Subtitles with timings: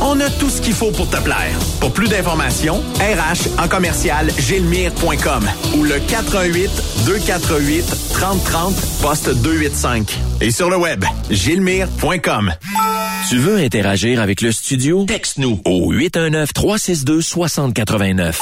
[0.00, 1.56] On a tout ce qu'il faut pour te plaire.
[1.80, 6.70] Pour plus d'informations, RH en commercial gilmire.com ou le 418
[7.06, 10.18] 248 3030 poste 285.
[10.40, 12.52] Et sur le web, gilmire.com.
[13.28, 15.04] Tu veux interagir avec le studio?
[15.06, 18.36] Texte-nous au 819-362-6089.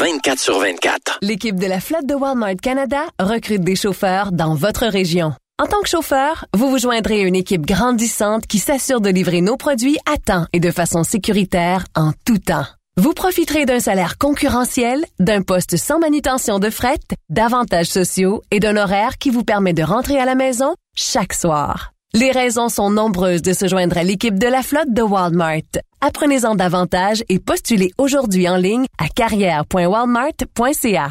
[0.00, 1.18] 24 sur 24.
[1.20, 5.34] L'équipe de la flotte de Walmart Canada recrute des chauffeurs dans votre région.
[5.60, 9.42] En tant que chauffeur, vous vous joindrez à une équipe grandissante qui s'assure de livrer
[9.42, 12.64] nos produits à temps et de façon sécuritaire en tout temps.
[12.96, 18.78] Vous profiterez d'un salaire concurrentiel, d'un poste sans manutention de fret, d'avantages sociaux et d'un
[18.78, 21.92] horaire qui vous permet de rentrer à la maison chaque soir.
[22.14, 25.60] Les raisons sont nombreuses de se joindre à l'équipe de la flotte de Walmart.
[26.00, 31.10] Apprenez-en davantage et postulez aujourd'hui en ligne à carrière.walmart.ca.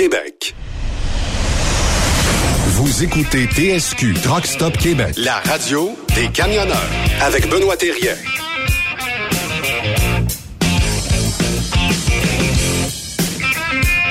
[0.00, 0.54] Québec.
[2.68, 8.14] Vous écoutez TSQ Truck Stop Québec, la radio des camionneurs avec Benoît Thérien.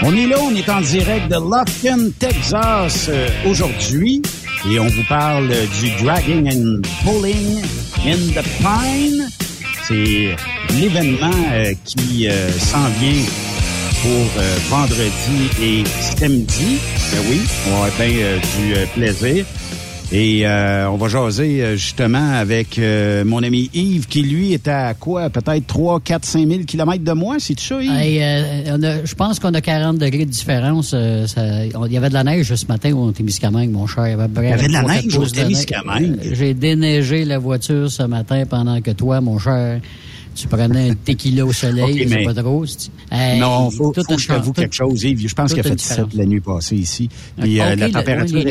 [0.04, 4.22] On est là, on est en direct de Lufkin, Texas euh, aujourd'hui
[4.70, 7.64] et on vous parle du Dragging and Pulling
[8.06, 9.28] in the Pine.
[9.88, 10.36] C'est
[10.76, 13.26] l'événement euh, qui euh, s'en vient
[14.02, 15.84] pour euh, vendredi et
[16.18, 16.78] samedi.
[17.12, 19.46] Ben oui, on va avoir bien euh, du euh, plaisir.
[20.12, 24.68] Et euh, on va jaser euh, justement avec euh, mon ami Yves qui, lui, est
[24.68, 25.30] à quoi?
[25.30, 27.92] Peut-être 3, 4, 5 000 kilomètres de moi, c'est ça, Yves?
[27.92, 30.94] Hey, euh, on a- je pense qu'on a 40 degrés de différence.
[30.96, 31.28] euh,
[31.86, 34.08] il y avait de la neige ce matin au Témiscamingue, mon cher.
[34.08, 36.18] Il y avait, Il y avait de la neige au Témiscamingue.
[36.32, 39.80] J'ai déneigé la voiture ce matin pendant que toi, mon cher,
[40.40, 41.84] tu prenais un tequila au soleil.
[41.84, 42.66] Ok, je sais mais- pas trop.
[43.12, 45.28] Hey, non, faut, faut que je t'avoue quelque chose, Yves.
[45.28, 46.14] Je pense qu'il a fait une 17 différence.
[46.16, 47.10] la nuit passée ici.
[47.40, 48.44] Puis euh, la température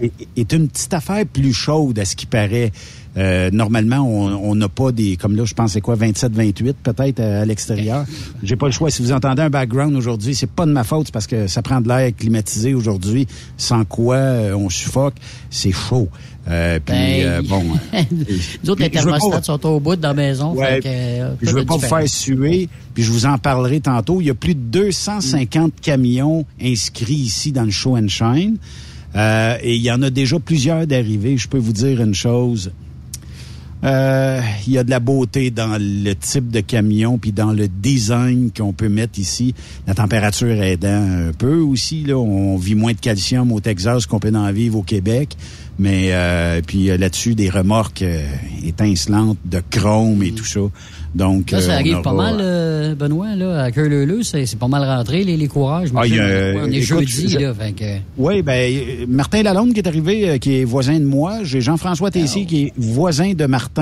[0.00, 2.72] est, une petite affaire plus chaude à ce qui paraît.
[3.16, 5.16] Euh, normalement, on n'a pas des...
[5.16, 8.04] Comme là, je pense c'est quoi, 27, 28 peut-être à, à l'extérieur.
[8.42, 8.90] J'ai pas le choix.
[8.90, 11.80] Si vous entendez un background aujourd'hui, c'est pas de ma faute, parce que ça prend
[11.80, 15.14] de l'air climatisé aujourd'hui, sans quoi euh, on suffoque.
[15.50, 16.08] C'est chaud.
[16.48, 17.62] Euh, puis Ben, euh, bon...
[18.68, 20.52] Autres, les pas- thermostats sont au bout de la maison.
[20.54, 23.80] Ouais, fait que, euh, je veux pas vous faire suer, puis je vous en parlerai
[23.80, 24.20] tantôt.
[24.20, 28.56] Il y a plus de 250 camions inscrits ici dans le Show and Shine.
[29.16, 31.36] Euh, et il y en a déjà plusieurs d'arrivés.
[31.36, 32.72] Je peux vous dire une chose.
[33.84, 37.68] Euh, il y a de la beauté dans le type de camion puis dans le
[37.68, 39.54] design qu'on peut mettre ici.
[39.86, 40.88] La température aidant
[41.28, 42.04] un peu aussi.
[42.04, 45.36] Là, on vit moins de calcium au Texas qu'on peut en vivre au Québec.
[45.78, 48.22] Mais euh, puis euh, là-dessus des remorques euh,
[48.64, 50.60] étincelantes de chrome et tout ça.
[51.16, 53.70] Donc Là, euh, ça on arrive aura- pas mal, euh, Benoît, là, à
[54.22, 55.90] c'est pas mal rentré, les, les courages.
[55.96, 57.84] Ah, il y a, on est écoute, jeudi, je- là, fait que...
[58.16, 61.38] Oui, ben euh, Martin Lalonde qui est arrivé, euh, qui est voisin de moi.
[61.42, 63.73] J'ai Jean-François Tessier qui est voisin de Martin.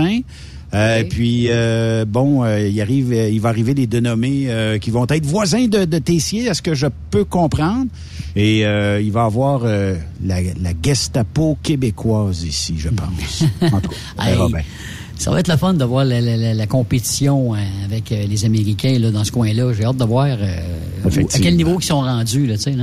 [0.74, 1.08] Euh, Ok.
[1.10, 5.06] Puis euh, bon, euh, il arrive, euh, il va arriver des dénommés euh, qui vont
[5.06, 7.88] être voisins de, de Tessier, à ce que je peux comprendre.
[8.36, 13.42] Et euh, il va avoir euh, la, la Gestapo québécoise ici, je pense.
[13.70, 14.62] En tout cas, on verra Hey, bien.
[15.18, 18.24] Ça va être le fun de voir la, la- la- la compétition euh, avec euh,
[18.26, 19.72] les Américains là, dans ce coin-là.
[19.74, 20.56] J'ai hâte de voir euh,
[21.04, 22.74] où- à quel niveau ils sont rendus, là, tu sais.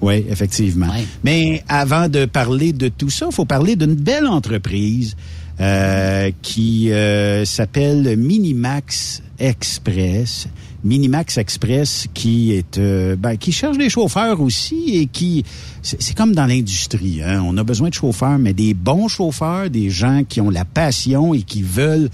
[0.00, 0.86] Oui, effectivement.
[0.86, 1.04] Ouais.
[1.24, 5.14] Mais avant de parler de tout ça, il faut parler d'une belle entreprise
[5.60, 10.48] euh, qui euh, s'appelle Minimax Express.
[10.84, 15.44] Minimax Express qui est euh, ben, qui cherche des chauffeurs aussi et qui
[15.82, 17.42] c'est c'est comme dans l'industrie hein.
[17.44, 21.34] on a besoin de chauffeurs mais des bons chauffeurs des gens qui ont la passion
[21.34, 22.08] et qui veulent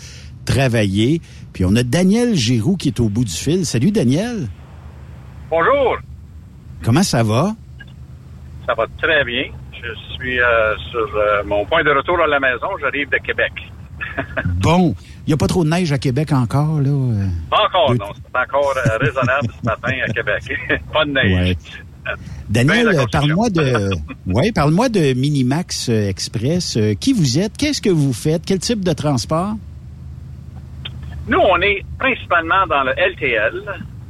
[0.46, 1.20] travailler
[1.52, 4.48] puis on a Daniel Giroux qui est au bout du fil salut Daniel
[5.50, 5.98] Bonjour,
[6.82, 7.54] comment ça va?
[8.66, 9.44] Ça va très bien.
[9.84, 12.68] Je suis euh, sur euh, mon point de retour à la maison.
[12.80, 13.52] J'arrive de Québec.
[14.60, 14.94] Bon,
[15.26, 16.90] il n'y a pas trop de neige à Québec encore, là?
[17.50, 17.98] Pas encore, Oui.
[17.98, 18.06] non.
[18.14, 20.42] C'est encore euh, raisonnable ce matin à Québec.
[20.92, 21.56] pas de neige.
[22.06, 22.12] Ouais.
[22.48, 23.90] Daniel, parle-moi de,
[24.26, 26.78] ouais, parle-moi de Minimax Express.
[26.98, 27.56] Qui vous êtes?
[27.58, 28.44] Qu'est-ce que vous faites?
[28.46, 29.54] Quel type de transport?
[31.28, 33.62] Nous, on est principalement dans le LTL.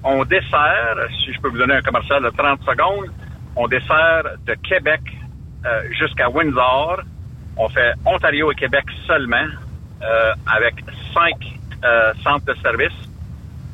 [0.04, 3.10] On dessert, si je peux vous donner un commercial de 30 secondes,
[3.56, 5.00] on dessert de Québec
[5.64, 7.00] euh, jusqu'à Windsor.
[7.56, 9.46] On fait Ontario et Québec seulement,
[10.02, 10.74] euh, avec
[11.14, 11.36] cinq
[11.82, 12.92] euh, centres de service.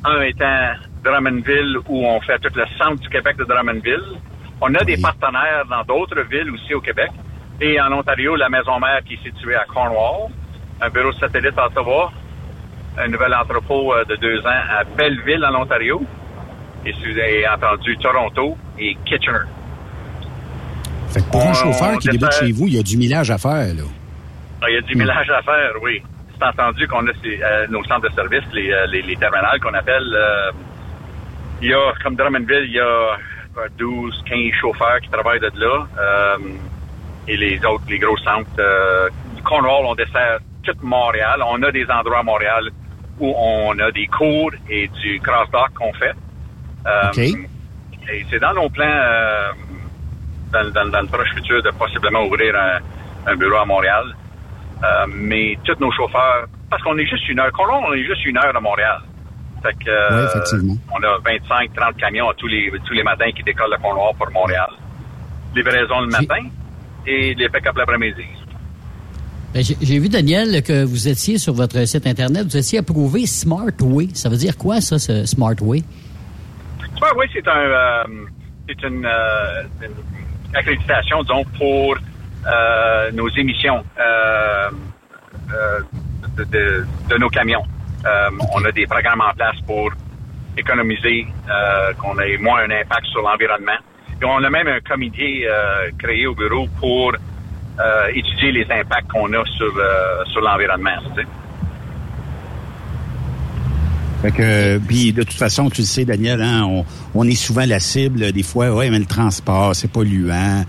[0.05, 4.17] Un étant Drummondville, où on fait tout le centre du Québec de Drummondville.
[4.61, 7.11] On a des partenaires dans d'autres villes aussi au Québec.
[7.59, 10.31] Et en Ontario, la maison mère qui est située à Cornwall,
[10.79, 12.11] un bureau satellite à Ottawa,
[12.97, 16.01] un nouvel entrepôt de deux ans à Belleville, en Ontario.
[16.85, 19.45] Et si vous avez entendu Toronto et Kitchener.
[21.13, 23.31] Fait que pour un On- chauffeur qui débute chez vous, il y a du millage
[23.31, 23.83] à faire, là.
[24.61, 26.01] Ah, Il y a du millage à faire, oui.
[26.37, 29.59] C'est entendu qu'on a ces, euh, nos centres de service, les, euh, les, les terminales
[29.59, 30.03] qu'on appelle.
[30.15, 30.51] euh,
[31.61, 33.17] il y a, comme Drummondville, il y a
[33.77, 35.85] 12, 15 chauffeurs qui travaillent de là.
[35.99, 36.37] Euh,
[37.27, 38.49] et les autres, les gros centres.
[38.57, 39.09] Euh,
[39.43, 41.41] Cornwall, on dessert tout Montréal.
[41.45, 42.69] On a des endroits à Montréal
[43.19, 46.13] où on a des cours et du cross-dock qu'on fait.
[46.87, 47.17] Euh, OK.
[48.11, 49.51] Et c'est dans nos plans, euh,
[50.53, 54.05] dans, dans- dans le proche futur, de possiblement ouvrir un, un bureau à Montréal.
[54.83, 58.25] Euh, mais tous nos chauffeurs, parce qu'on est juste une heure, Cornwall, on est juste
[58.25, 58.97] une heure à Montréal.
[59.63, 60.75] Fait que, euh, Oui, effectivement.
[60.91, 64.31] on a 25, 30 camions tous les, tous les matins qui décollent de Cornwall pour
[64.31, 64.69] Montréal.
[65.55, 66.47] Livraison le matin
[67.05, 68.23] et les pick-up l'après-midi.
[69.53, 74.07] Ben, J'ai vu, Daniel, que vous étiez sur votre site Internet, vous étiez approuvé Smartway.
[74.13, 75.83] Ça veut dire quoi, ça, ce Smartway?
[77.17, 78.03] Oui, c'est un, euh,
[78.67, 79.89] c'est une, euh, une
[80.53, 81.97] accréditation, disons, pour
[82.47, 84.69] euh, nos émissions euh,
[85.53, 85.79] euh,
[87.09, 87.63] de, nos camions.
[88.55, 89.91] On a des programmes en place pour
[90.57, 91.27] économiser,
[91.99, 93.77] qu'on ait moins un impact sur l'environnement.
[94.21, 95.47] Et on a même un comité
[95.99, 97.13] créé au bureau pour
[98.13, 99.71] étudier les impacts qu'on a sur,
[100.31, 100.97] sur l'environnement.
[104.21, 106.85] Fait que, puis de toute façon, tu le sais, Daniel, hein, on,
[107.15, 108.71] on est souvent la cible des fois.
[108.75, 110.63] Ouais, mais le transport, c'est polluant.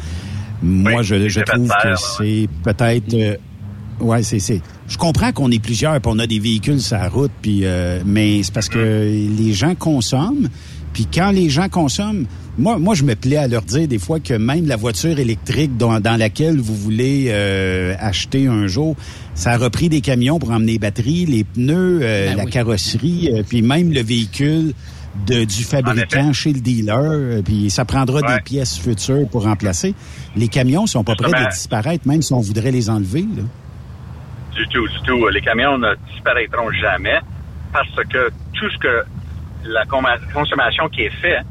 [0.62, 3.12] Moi, Oui, je, je trouve que c'est peut-être.
[3.14, 3.36] euh,
[4.00, 4.62] ouais, c'est c'est.
[4.88, 8.00] Je comprends qu'on est plusieurs, puis on a des véhicules sur la route, puis euh,
[8.06, 8.78] mais c'est parce que
[9.38, 10.48] les gens consomment.
[10.92, 12.26] Puis quand les gens consomment,
[12.58, 15.76] moi, moi, je me plais à leur dire des fois que même la voiture électrique
[15.78, 18.94] dans, dans laquelle vous voulez euh, acheter un jour,
[19.34, 22.50] ça a repris des camions pour emmener les batteries, les pneus, euh, Ben la oui.
[22.50, 24.74] carrosserie, euh, puis même le véhicule
[25.26, 28.36] de, du fabricant chez le dealer, euh, puis ça prendra Ouais.
[28.36, 29.94] des pièces futures pour remplacer.
[30.36, 33.22] Les camions sont pas prêts de disparaître, même si on voudrait les enlever.
[33.22, 33.42] Là.
[34.54, 35.26] Du tout, du tout.
[35.28, 37.18] Les camions ne disparaîtront jamais
[37.72, 39.04] parce que tout ce que
[39.64, 39.84] la
[40.32, 41.44] consommation qui est faite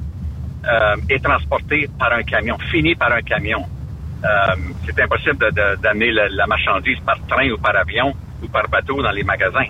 [0.66, 3.66] euh, est transportée par un camion, fini par un camion.
[4.24, 5.38] Euh, c'est impossible
[5.82, 8.14] d'amener la, la marchandise par train ou par avion
[8.44, 9.66] ou par bateau dans les magasins.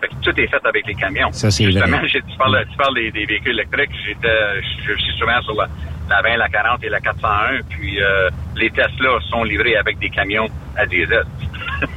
[0.00, 1.30] Fait que tout est fait avec les camions.
[1.32, 2.08] Ça, c'est Justement, vrai.
[2.08, 3.90] tu parles, tu parles des, des véhicules électriques.
[4.06, 5.68] J'étais, je suis souvent sur la,
[6.08, 7.60] la 20, la 40 et la 401.
[7.68, 11.24] Puis euh, les Tesla sont livrés avec des camions à diesel.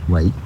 [0.10, 0.32] Oui.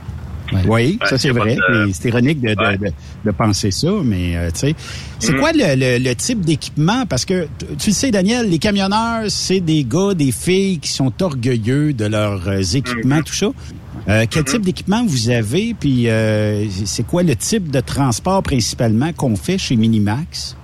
[0.53, 0.61] Ouais.
[0.67, 1.55] Oui, ça c'est vrai.
[1.55, 2.77] de- Puis C'est ironique de, de, Ouais.
[2.77, 2.87] de,
[3.25, 4.75] de penser ça, mais euh, tu sais,
[5.19, 5.39] c'est Mhm.
[5.39, 7.05] quoi le, le, le type d'équipement?
[7.05, 11.11] Parce que tu- le sais, Daniel, les camionneurs, c'est des gars, des filles qui sont
[11.21, 13.23] orgueilleux de leurs euh, équipements, Mhm.
[13.23, 13.47] tout ça.
[14.07, 15.73] Euh, quel type d'équipement vous avez?
[15.77, 20.55] Puis euh, c'est quoi le type de transport principalement qu'on fait chez Minimax?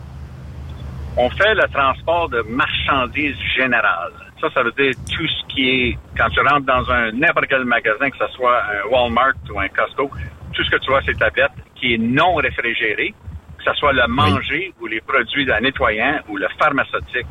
[1.18, 4.14] On fait le transport de marchandises générales.
[4.44, 7.64] Ça, ça veut dire tout ce qui est, quand tu rentres dans un n'importe quel
[7.64, 10.12] magasin, que ce soit un Walmart ou un Costco,
[10.52, 13.14] tout ce que tu vois, c'est tablettes qui est non réfrigéré,
[13.58, 17.26] que ce soit le manger ou les produits de nettoyant ou le pharmaceutique.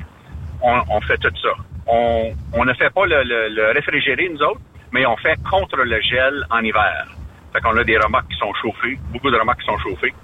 [0.63, 1.51] On, on fait tout ça.
[1.87, 4.61] On, on ne fait pas le, le- le réfrigéré, nous autres,
[4.93, 7.07] mais on fait contre le gel en hiver.
[7.53, 10.15] Fait qu'on a des remorques qui sont chauffées, beaucoup de remorques qui sont chauffées.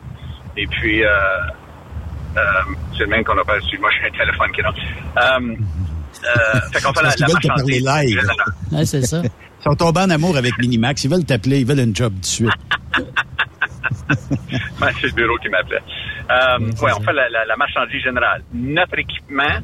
[0.56, 1.10] Et puis, euh,
[2.36, 2.40] euh,
[2.96, 3.58] c'est le même qu'on appelle.
[3.58, 4.78] Excuse-moi, j'ai un téléphone qui rentre.
[5.18, 5.54] Euh,
[6.24, 8.30] euh, fait qu'on fait la, Parce qu'ils la veulent te parler marchandise live.
[8.72, 9.22] Ouais, c'est ça.
[9.24, 11.04] Ils sont tombés en amour avec Minimax.
[11.04, 12.50] Ils veulent t'appeler, ils veulent un job tout de suite.
[14.80, 15.82] Ouais, c'est le bureau qui m'appelait.
[16.30, 18.42] Euh, ouais, on fait la, la- la marchandise générale.
[18.54, 19.58] Notre équipement,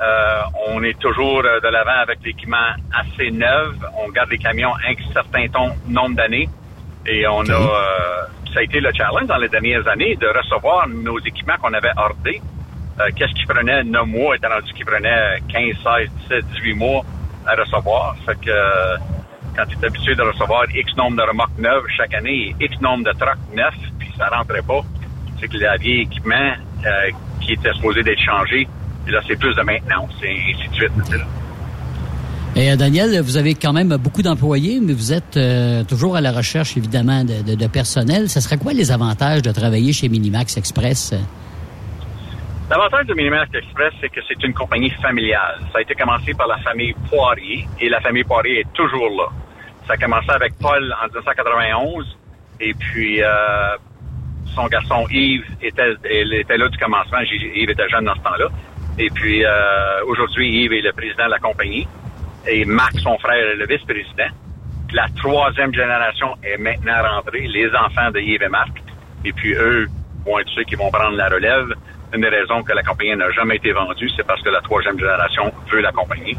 [0.00, 2.56] euh, on est toujours euh, de l'avant avec l'équipement
[2.92, 3.74] assez neuf.
[3.98, 6.48] On garde les camions un certain ton- nombre d'années.
[7.06, 10.88] Et on a, euh, ça a été le challenge dans les dernières années de recevoir
[10.88, 12.40] nos équipements qu'on avait ordés.
[13.00, 13.82] Euh, Qu'est-ce qui prenait?
[13.84, 17.02] 9 mois, étant rendu qui prenait 15, 16, 17, 18 mois
[17.46, 18.16] à recevoir.
[18.26, 18.96] Fait que euh,
[19.56, 22.80] quand tu es habitué de recevoir X nombre de remorques neuves chaque année et X
[22.80, 24.80] nombre de trucks neufs, puis ça rentrait pas,
[25.40, 26.34] c'est que le vieil équipement
[26.86, 26.90] euh,
[27.40, 28.68] qui était supposé d'être changé,
[29.04, 30.92] puis là, c'est plus de maintenance, et ainsi de suite.
[32.56, 35.38] Et Daniel, vous avez quand même beaucoup d'employés, mais vous êtes
[35.88, 38.28] toujours à la recherche, évidemment, de, de- de personnel.
[38.28, 41.14] Ce serait quoi les avantages de travailler chez Minimax Express?
[42.70, 45.58] L'avantage de Minimax Express, c'est que c'est une compagnie familiale.
[45.72, 49.26] Ça a été commencé par la famille Poirier et la famille Poirier est toujours là.
[49.88, 52.16] Ça a commencé avec Paul en 1991
[52.60, 53.76] et puis euh,
[54.54, 57.18] son garçon Yves était, était là du commencement.
[57.18, 58.46] Yves était jeune dans ce temps-là.
[59.00, 61.88] Et puis euh, aujourd'hui, Yves est le président de la compagnie
[62.46, 64.30] et Marc, son frère, est le vice-président.
[64.92, 68.80] La troisième génération est maintenant rentrée, les enfants de Yves et Marc.
[69.24, 69.88] Et puis eux
[70.24, 71.74] vont être ceux qui vont prendre la relève.
[72.14, 74.98] Une des raisons que la compagnie n'a jamais été vendue, c'est parce que la troisième
[74.98, 76.36] génération veut la compagnie.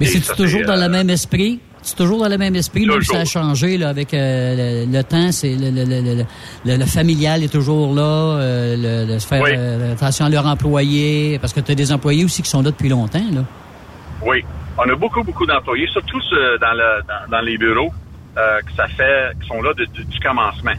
[0.00, 1.60] Mais c'est toujours dans euh, le même esprit?
[1.82, 4.92] C'est toujours dans le même esprit, même si ça a changé là, avec euh, le,
[4.98, 9.50] le temps, c'est le, familial est toujours là, euh, le, faire Oui.
[9.56, 12.70] euh, attention à leurs employés, parce que tu as des employés aussi qui sont là
[12.70, 13.24] depuis longtemps.
[13.32, 13.42] Là.
[14.22, 14.44] Oui.
[14.78, 17.90] On a beaucoup, beaucoup d'employés, surtout euh, dans, le, dans, dans les bureaux,
[18.38, 20.72] euh, que ça fait, qui sont là de- de- du commencement.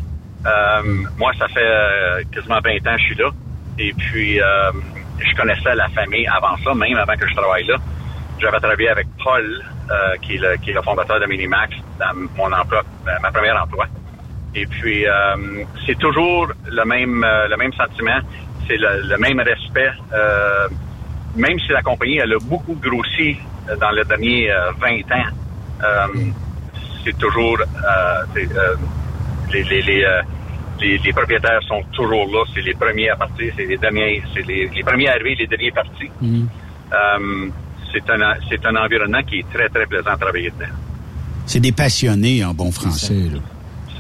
[0.45, 0.81] Euh,
[1.17, 3.29] moi, ça fait euh, quasiment 20 ans que je suis là.
[3.80, 4.72] Et puis, euh,
[5.20, 7.78] je connaissais la famille avant ça, même avant que je travaille là.
[8.40, 12.13] J'avais travaillé avec Paul, euh, qui, est le, qui est le fondateur de Minimax, dans
[12.36, 13.86] mon emploi, euh, ma première emploi.
[14.56, 15.12] Et puis, euh,
[15.86, 18.20] c'est toujours le même, euh, le même sentiment,
[18.68, 19.92] c'est le, même respect.
[20.13, 20.68] euh,
[21.36, 23.38] même si la compagnie elle a beaucoup grossi
[23.70, 25.30] euh, dans les derniers euh, 20 ans,
[27.06, 27.58] c'est toujours
[28.36, 30.06] les, les, les,
[30.81, 32.43] les, les propriétaires sont toujours là.
[32.53, 35.71] C'est les premiers à partir, c'est les derniers, c'est les, les premiers arrivés, les derniers
[35.71, 36.09] partis.
[36.23, 37.50] Euh,
[37.93, 40.71] c'est un c'est un environnement qui est très très plaisant à travailler dedans.
[41.45, 43.15] C'est des passionnés en bon français.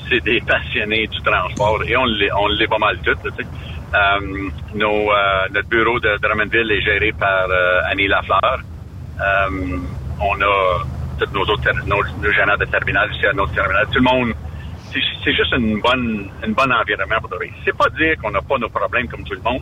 [0.09, 3.11] c'est des passionnés du transport et on l'est, on l'est pas mal tous.
[3.23, 3.49] là, tu sais.
[3.93, 7.47] Euh, nos, euh, notre bureau de Drummondville est géré par
[7.89, 8.59] Annie Lafleur.
[10.19, 10.83] On a
[11.19, 13.85] tous nos autres nos, nos gérants de terminal ici à notre terminal.
[13.91, 14.33] Tout le monde,
[14.93, 17.53] c'est, juste une bonne, une bonne environnement pour travailler.
[17.65, 19.61] C'est pas dire qu'on n'a pas nos problèmes comme tout le monde,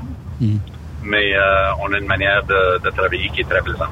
[1.04, 3.90] mais euh, on a une manière de, de travailler qui est très plaisante.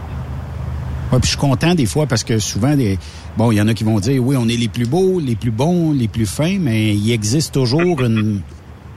[1.12, 3.00] Ouais, puis je suis content des fois parce que souvent, des,
[3.38, 5.36] bon, il y en a qui vont dire, oui, on est les plus beaux, les
[5.36, 8.42] plus bons, les plus fins, mais il existe toujours une,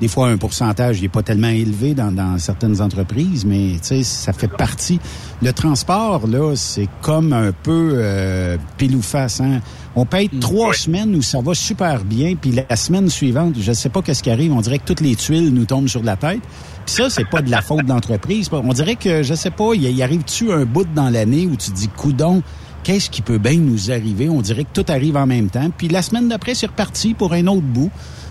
[0.00, 3.88] des fois un pourcentage, il n'est pas tellement élevé dans, dans certaines entreprises, mais tu
[3.88, 4.98] sais, ça fait partie.
[5.42, 9.40] Le transport, là, c'est comme un peu euh, pile ou face.
[9.40, 9.60] Hein?
[9.94, 13.70] On peut être trois semaines où ça va super bien, puis la semaine suivante, je
[13.70, 16.02] ne sais pas qu'est-ce qui arrive, on dirait que toutes les tuiles nous tombent sur
[16.02, 16.40] la tête.
[16.86, 18.48] Puis ça, c'est pas de la faute de l'entreprise.
[18.52, 21.70] On dirait que, je sais pas, il y arrive-tu un bout dans l'année où tu
[21.72, 22.42] dis, coudon,
[22.82, 24.28] qu'est-ce qui peut bien nous arriver?
[24.28, 25.70] On dirait que tout arrive en même temps.
[25.76, 27.90] Puis la semaine d'après, c'est reparti pour un autre bout.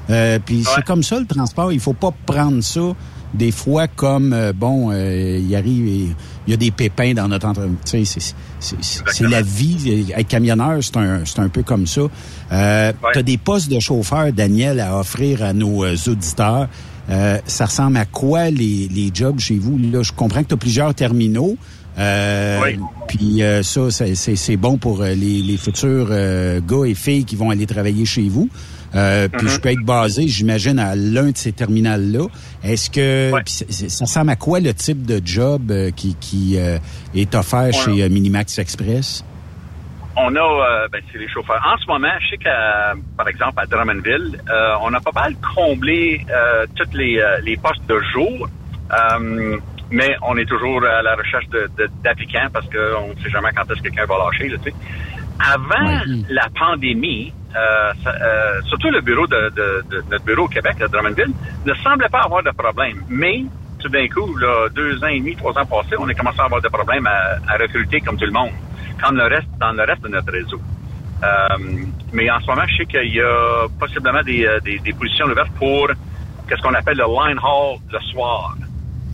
[0.09, 1.71] Euh, puis c'est comme ça, le transport.
[1.71, 2.81] Il faut pas prendre ça
[3.33, 6.07] des fois comme, euh, bon, euh, il arrive, et
[6.47, 8.17] il y a des pépins dans notre entreprise.
[8.59, 8.75] C'est-
[9.29, 10.12] la vie.
[10.17, 12.01] Être camionneur, c'est un, c'est un peu comme ça.
[12.51, 16.67] Euh, Tu as des postes de chauffeur, Daniel, à offrir à nos euh, auditeurs.
[17.12, 19.77] Euh, ça ressemble à quoi les, les jobs chez vous?
[19.77, 21.55] Là, je comprends que tu as plusieurs terminaux.
[21.97, 22.60] Euh,
[23.07, 27.36] Puis euh, ça, c'est- bon pour euh, les, les futurs euh, gars et filles qui
[27.36, 28.47] vont aller travailler chez vous.
[28.95, 29.49] Euh, Puis Mhm.
[29.52, 32.25] je peux être basé, j'imagine, à l'un de ces terminals-là.
[32.63, 36.78] Est-ce que ça ressemble à quoi le type de job euh, qui, qui euh,
[37.15, 39.23] est offert chez euh, Minimax Express?
[40.17, 41.62] On a, euh, ben, c'est les chauffeurs.
[41.65, 45.36] En ce moment, je sais qu'à, par exemple, à Drummondville, euh, on a pas mal
[45.56, 48.49] comblé euh, toutes les, euh, les postes de jour,
[48.91, 49.58] Euh,
[49.91, 53.49] mais on est toujours à la recherche de, de- d'applicants parce qu'on ne sait jamais
[53.56, 54.49] quand est-ce que quelqu'un va lâcher.
[54.49, 54.58] Là,
[55.39, 60.75] Avant la pandémie, euh, euh, surtout le bureau de, de- de- notre bureau au Québec,
[60.82, 61.34] à Drummondville,
[61.65, 63.04] ne semblait pas avoir de problème.
[63.10, 63.43] Mais
[63.80, 66.45] tout d'un coup, là, deux ans et demi, trois ans passés, on a commencé à
[66.45, 68.52] avoir des problèmes à, à recruter comme tout le monde,
[69.02, 70.60] comme le reste, dans le reste de notre réseau.
[71.23, 71.47] Euh,
[72.13, 75.25] mais en ce moment, je sais qu'il y a possiblement des, euh, des, des positions
[75.25, 75.88] ouvertes pour
[76.47, 78.56] qu'est-ce qu'on appelle le line haul le soir.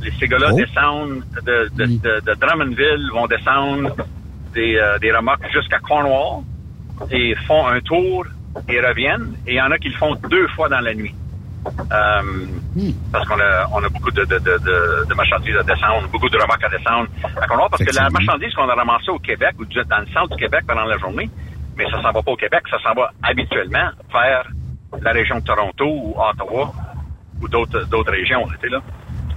[0.02, 0.56] Les, ces gars-là Oh.
[0.56, 3.96] descendent de, de, de, de Drummondville, vont descendre
[4.56, 6.44] des, euh, des remorques jusqu'à Cornwall
[7.12, 8.26] et font un tour
[8.68, 9.36] et reviennent.
[9.46, 11.14] Et il y en a qui le font deux fois dans la nuit.
[11.68, 12.46] Euh,
[13.12, 16.38] Parce qu'on a, on a beaucoup de, de, de, de, marchandises à descendre, beaucoup de
[16.38, 17.08] remorques à descendre
[17.42, 17.70] à Cornwall.
[17.70, 20.64] Parce que la marchandise qu'on a ramassée au Québec ou dans le centre du Québec
[20.68, 21.30] pendant la journée,
[21.76, 24.48] mais ça s'en va pas au Québec, ça s'en va habituellement vers
[25.02, 26.72] la région de Toronto ou Ottawa
[27.42, 28.46] ou d'autres d'autres régions.
[28.72, 28.80] Là.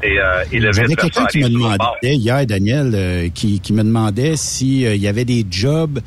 [0.03, 3.83] Et, euh, et le J'avais quelqu'un qui me demandait hier, Daniel, euh, qui, qui me
[3.83, 5.99] demandait s'il y avait des jobs,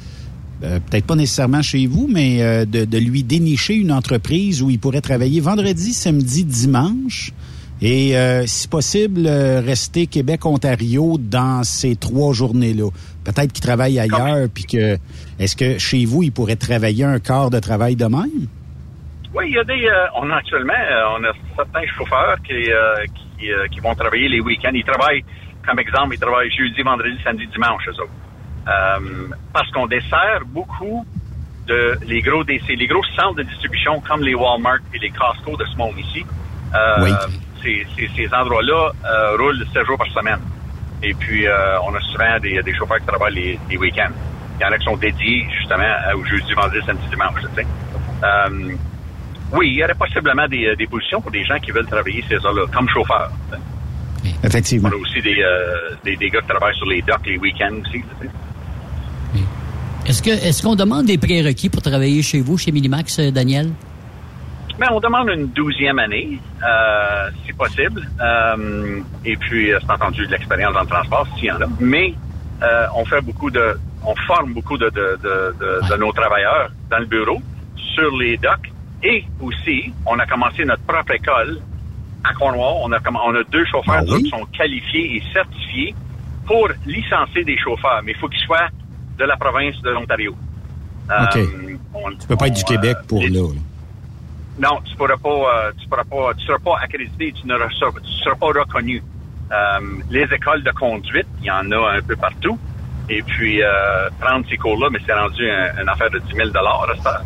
[0.64, 4.70] euh, peut-être pas nécessairement chez vous, mais euh, de, de lui dénicher une entreprise où
[4.70, 7.32] il pourrait travailler vendredi, samedi, dimanche.
[7.82, 12.90] Et euh, si possible, euh, rester Québec-Ontario dans ces trois journées-là.
[13.24, 14.98] Peut-être qu'il travaille ailleurs, puis que
[15.40, 18.48] est-ce que chez vous, il pourrait travailler un quart de travail de même?
[19.34, 19.84] Oui, il y a des.
[19.86, 23.06] euh, on a actuellement, euh, on a certains chauffeurs qui, euh,
[23.42, 24.72] qui, euh, qui vont travailler les week-ends.
[24.74, 25.24] Ils travaillent,
[25.66, 28.12] comme exemple, ils travaillent jeudi, vendredi, samedi, dimanche, eux autres.
[28.68, 31.06] Euh, parce qu'on dessert beaucoup
[31.68, 35.58] de les gros DC, les gros centres de distribution comme les Walmart et les Costco
[35.58, 36.24] de ce monde ici.
[36.76, 37.12] Euh, Oui.
[37.64, 40.40] Ces, ces, ces endroits-là euh, roulent 7 jours par semaine.
[41.04, 41.48] Et puis,
[41.84, 44.12] on a souvent des, des chauffeurs qui travaillent les, les week-ends.
[44.60, 47.42] Il y en a qui sont dédiés, justement, au jeudi, vendredi, samedi, dimanche.
[47.42, 47.68] tu sais.
[49.54, 52.24] Oui, il y aurait possiblement des, euh, des positions pour des gens qui veulent travailler
[52.30, 53.32] ces heures-là, comme chauffeurs.
[54.44, 54.90] Effectivement.
[54.92, 57.80] On a aussi des, euh, des, des gars qui travaillent sur les docks les week-ends
[57.86, 58.04] aussi.
[60.08, 63.70] Est-ce que est-ce qu'on demande des prérequis pour travailler chez vous, chez Minimax, euh, Daniel?
[64.80, 68.02] Mais on demande une douzième année, euh, si possible.
[68.20, 71.66] Euh, et puis, euh, c'est entendu de l'expérience dans le transport, s'il y en a.
[71.80, 72.16] Mais
[72.64, 76.72] euh, on fait beaucoup de, on forme beaucoup de, de, de, de- de nos travailleurs
[76.90, 77.40] dans le bureau,
[77.94, 78.71] sur les docks.
[79.04, 81.60] Et aussi, on a commencé notre propre école
[82.24, 82.82] à Cornwall.
[82.84, 84.24] On a, comm- on a deux chauffeurs Ah oui?
[84.24, 85.96] qui sont qualifiés et certifiés
[86.46, 88.02] pour licencier des chauffeurs.
[88.04, 88.68] Mais il faut qu'ils soient
[89.18, 90.36] de la province de l'Ontario.
[91.10, 91.40] OK.
[91.94, 93.40] on- Tu peux pas être du Québec euh, pour là.
[94.60, 97.92] non, tu pourras pas, euh, tu pourras pas, tu seras pas accrédité, tu ne seras,
[98.04, 99.02] tu seras pas reconnu.
[99.52, 102.58] Euh, les écoles de conduite, il y en a un peu partout.
[103.10, 106.50] Et puis, euh, prendre ces cours-là, mais c'est rendu un- une affaire de 10 000
[106.56, 107.24] à cette heure.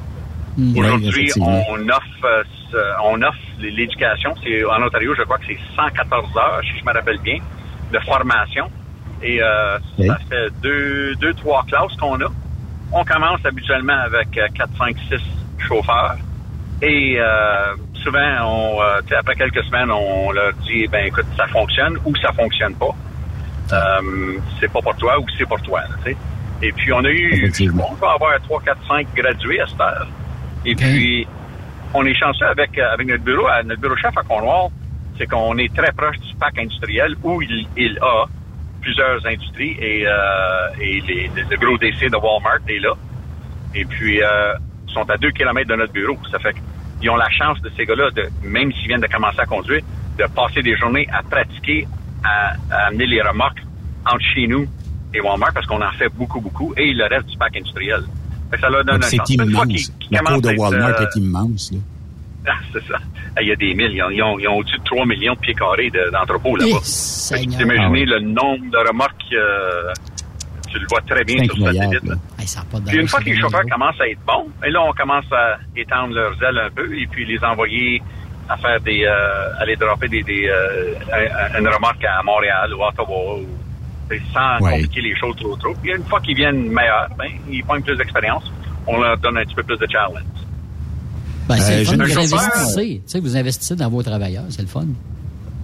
[0.58, 2.26] Oui, Aujourd'hui, on offre,
[2.74, 4.34] euh, on offre l'éducation.
[4.44, 7.39] C'est en Ontario, je crois que c'est 114 heures, si je me rappelle bien,
[7.91, 8.70] de formation.
[9.22, 10.08] Et euh, Oui.
[10.08, 12.28] ça fait deux, deux, trois classes qu'on a.
[12.91, 15.15] On commence habituellement avec euh, 4, 5, 6
[15.68, 16.15] chauffeurs.
[16.82, 21.98] Et euh, souvent, on, euh, après quelques semaines, on leur dit, ben écoute, ça fonctionne
[22.06, 22.94] ou ça fonctionne pas.
[23.74, 25.82] Euh, c'est pas pour toi ou c'est pour toi.
[25.82, 26.12] là.
[26.62, 27.52] Et puis, on a eu,
[27.89, 30.08] on va avoir 3, 4, 5 gradués à cette heure.
[30.65, 31.28] Et puis,
[31.93, 34.69] on est chanceux avec, euh, avec notre bureau, à- notre bureau chef à Cornwall,
[35.17, 38.25] c'est qu'on est très proche du parc industriel où il, il a
[38.82, 42.93] plusieurs industries et, euh, et les, le- le gros DC de Walmart est là.
[43.73, 44.54] Et puis, euh,
[44.88, 46.17] ils sont à deux kilomètres de notre bureau.
[46.32, 46.56] Ça fait
[46.99, 49.82] qu'ils ont la chance de ces gars-là, de, même s'ils viennent de commencer à conduire,
[50.17, 51.88] de passer des journées à pratiquer,
[52.23, 53.62] à, à amener les remorques
[54.06, 54.65] entre chez nous
[55.13, 58.01] et Walmart parce qu'on en fait beaucoup, beaucoup, et le reste du parc industriel.
[58.56, 59.91] Fait que ça leur donne Donc, un C'est immense.
[60.12, 61.72] La cour de Walmart euh, est immense.
[61.74, 61.80] Là.
[62.48, 62.98] ah, c'est ça.
[63.41, 63.91] Il y a des milles.
[63.94, 66.56] Ils ont, ils ont, ils ont au-dessus de 3 millions de pieds carrés de- d'entrepôts
[66.56, 66.80] là-bas.
[66.80, 69.34] Vous imaginez Ah le nombre de remorques.
[69.34, 69.91] euh,
[70.72, 72.04] tu le vois très bien sur satellite.
[72.04, 72.15] là.
[72.15, 72.15] là.
[72.39, 74.70] Hey, ça a pas Puis une fois que les chauffeurs commencent à être bons, et
[74.70, 78.02] là, on commence à étendre leurs ailes un peu et puis les envoyer
[78.50, 79.04] à faire des...
[79.06, 83.38] euh, aller dropper des, des, euh, un- un- une remorque à Montréal ou à Ottawa
[83.39, 83.48] ou,
[84.34, 84.72] sans Ouais.
[84.74, 85.74] compliquer les choses trop trop.
[85.82, 88.44] Puis une fois qu'ils viennent meilleurs, ben, ils prennent plus d'expérience.
[88.88, 90.22] On leur donne un petit peu plus de challenge.
[91.48, 91.91] Ben, c'est Euh, le fun.
[92.06, 93.02] j'ai Vous investissez.
[93.06, 94.44] Tu sais, vous investissez dans vos travailleurs.
[94.50, 94.86] C'est le fun.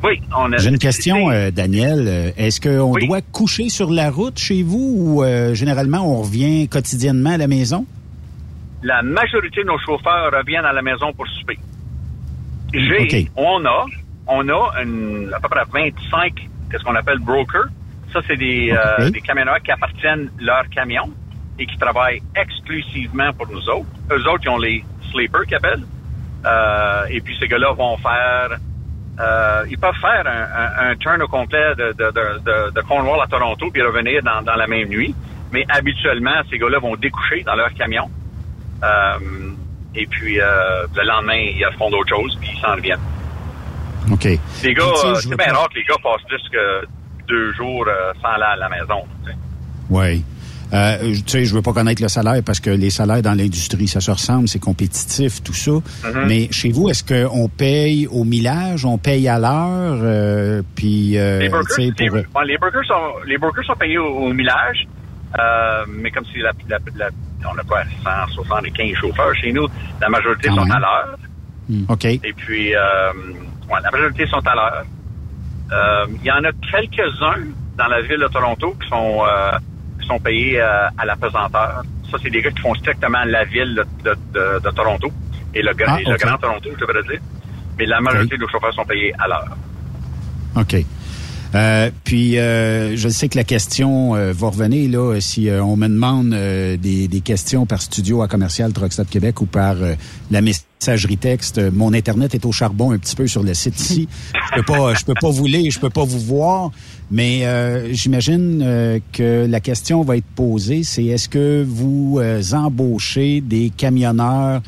[0.04, 0.58] Oui, on a...
[0.58, 2.06] J'ai une question, euh, Daniel.
[2.08, 3.08] Euh, Est-ce qu'on Oui.
[3.08, 7.48] doit coucher sur la route chez vous ou euh, généralement on revient quotidiennement à la
[7.48, 7.86] maison?
[8.84, 11.60] la majorité de nos chauffeurs reviennent à la maison pour souper.
[12.74, 13.32] J'ai, OK.
[13.36, 13.86] on a,
[14.28, 16.34] on a une, à peu près 25,
[16.72, 17.68] qu'est-ce qu'on appelle brokers.
[18.14, 21.10] Ça, c'est des, euh, des camionneurs qui appartiennent leur camion
[21.58, 23.88] et qui travaillent exclusivement pour nous autres.
[24.12, 25.84] Eux autres, ils ont les sleepers qu'ils appellent.
[26.46, 28.58] Euh, et puis, ces gars-là vont faire,
[29.20, 32.82] euh, ils peuvent faire un, un- un turn au complet de, de, de, de, de
[32.82, 35.14] Cornwall à Toronto puis revenir dans, dans la même nuit.
[35.54, 38.10] Mais habituellement, ces gars-là vont découcher dans leur camion.
[38.84, 39.18] Euh,
[39.96, 43.00] et puis, le lendemain, ils font d'autres choses, puis ils s'en reviennent.
[44.12, 44.24] OK.
[44.64, 46.86] Les gars, euh, c'est bien rare que les gars passent plus que
[47.32, 49.02] deux jours euh, sans aller à la maison.
[49.24, 49.38] tu sais.
[49.90, 50.24] Oui.
[50.74, 53.88] Euh, tu sais, je veux pas connaître le salaire parce que les salaires dans l'industrie,
[53.90, 55.72] ça se ressemble, c'est compétitif, tout ça.
[55.72, 56.26] Mm-hmm.
[56.28, 61.40] Mais chez vous, est-ce qu'on paye au millage, on paye à l'heure, euh, puis euh,
[61.40, 64.88] Les sais, les, pour bon, les brokers sont, les brokers sont payés au, au millage,
[65.90, 67.10] mais comme si la, la, la-
[67.52, 69.68] on a quoi, 175 chauffeurs chez nous,
[70.00, 71.18] la majorité sont à l'heure.
[71.90, 72.06] OK.
[72.06, 74.86] Et puis, ouais, la majorité sont à l'heure.
[75.72, 77.44] Euh, Il y en a quelques-uns
[77.78, 79.52] dans la ville de Toronto qui sont, euh,
[80.00, 81.84] qui sont payés euh, à la pesanteur.
[82.12, 85.10] Ça, c'est des gars qui font strictement la ville de, de- de- de Toronto
[85.54, 87.20] et le, grand- Ah, et le grand Toronto, je devrais dire.
[87.78, 89.56] Mais la majorité de nos chauffeurs sont payés à l'heure.
[90.58, 90.76] OK.
[91.54, 95.76] Euh, puis, euh, je sais que la question euh, va revenir là si euh, on
[95.76, 99.76] me demande euh, des, des questions par studio à commercial Truckstop Québec ou par
[100.32, 101.60] la messagerie texte.
[101.74, 104.08] Mon internet est au charbon un petit peu sur le site ici.
[104.34, 106.72] Je peux pas, je peux pas vous lire, je peux pas vous voir,
[107.12, 107.46] mais
[107.92, 112.20] j'imagine que la question va être posée, c'est est-ce que vous
[112.54, 114.62] embauchez des camionneurs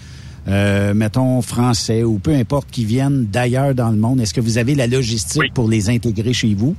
[0.47, 4.19] euh, mettons, français ou peu importe, qui viennent d'ailleurs dans le monde.
[4.19, 5.51] Est-ce que vous avez la logistique Oui.
[5.53, 6.75] pour les intégrer chez vous?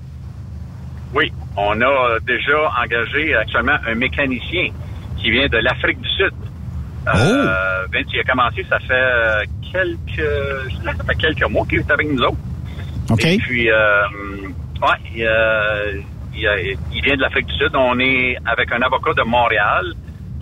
[1.14, 4.68] Oui, on a déjà engagé actuellement un mécanicien
[5.18, 6.32] qui vient de l'Afrique du Sud.
[7.06, 11.90] Euh, Vince, il a commencé, ça fait euh, quelques, ça fait quelques mois qu'il est
[11.90, 12.36] avec nous autres.
[13.10, 13.24] OK?
[13.24, 14.02] Et puis, euh,
[14.82, 14.98] ouais,
[16.34, 17.70] il, il vient de l'Afrique du Sud.
[17.74, 19.94] On est avec un avocat de Montréal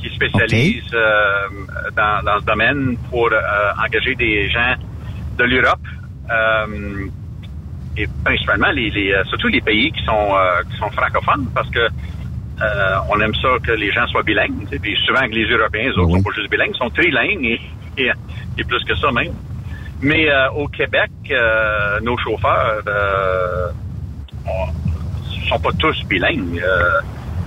[0.03, 1.49] qui spécialise euh,
[1.97, 3.38] dans, dans ce domaine pour euh,
[3.85, 4.75] engager des gens
[5.38, 5.79] de l'Europe.
[6.31, 7.07] Euh,
[7.97, 10.31] et principalement les, les, surtout les pays qui sont
[10.71, 11.87] qui sont francophones parce que
[13.11, 14.61] on aime ça que les gens soient bilingues.
[14.65, 14.79] tu sais.
[14.79, 16.19] Puis souvent que les Européens, les autres, Oui.
[16.19, 17.61] sont pas juste bilingues, ils sont trilingues et,
[17.99, 18.11] et,
[18.59, 19.35] et plus que ça même.
[20.01, 21.11] Mais au Québec,
[22.03, 22.81] nos chauffeurs
[24.47, 26.62] on- sont pas tous bilingues.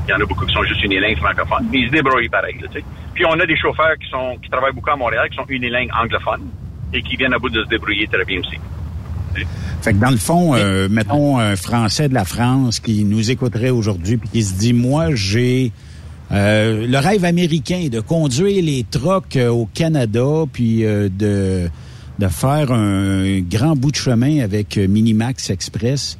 [0.08, 2.56] Il y en a beaucoup qui sont juste unilingues francophones, mais ils se débrouillent pareil.
[2.62, 2.86] là, tu sais.
[3.14, 5.90] Puis on a des chauffeurs qui sont qui travaillent beaucoup à Montréal, qui sont unilingues
[6.00, 6.48] anglophones
[6.94, 8.58] et qui viennent à bout de se débrouiller très bien aussi.
[9.82, 13.70] Fait que dans le fond, euh, mettons un Français de la France qui nous écouterait
[13.70, 15.72] aujourd'hui puis qui se dit, moi, j'ai
[16.32, 21.70] euh, le rêve américain de conduire les trucks euh, au Canada puis euh, de
[22.18, 26.18] de faire un grand bout de chemin avec euh, Minimax Express.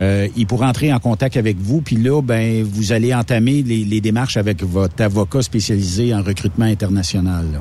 [0.00, 3.84] Euh, il pourra entrer en contact avec vous, puis là, ben, vous allez entamer les,
[3.84, 7.44] les démarches avec votre avocat spécialisé en recrutement international.
[7.52, 7.58] là.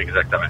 [0.00, 0.42] Exactement.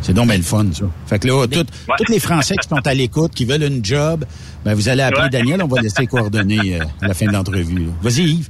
[0.00, 0.84] C'est donc bien le fun, ça.
[1.06, 1.64] Fait que là, tout-
[1.96, 4.24] tous les Français qui sont à l'écoute, qui veulent une job,
[4.64, 5.28] ben, vous allez appeler Ouais.
[5.30, 7.86] Daniel, on va laisser les coordonnées euh, à la fin de l'entrevue.
[8.02, 8.48] Vas-y, Yves.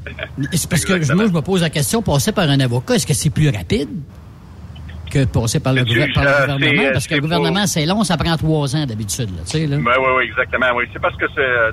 [0.54, 3.12] C'est parce que moi, je me pose la question, passer par un avocat, est-ce que
[3.12, 3.88] c'est plus rapide?
[5.12, 6.82] Que passer par le, gouver- par le euh, gouvernement?
[6.82, 9.42] c'est- Parce que le gouvernement, pour- c'est long, ça prend trois ans d'habitude, là.
[9.78, 10.66] Ben oui, oui, exactement.
[10.76, 11.70] Oui, c'est parce que c'est euh,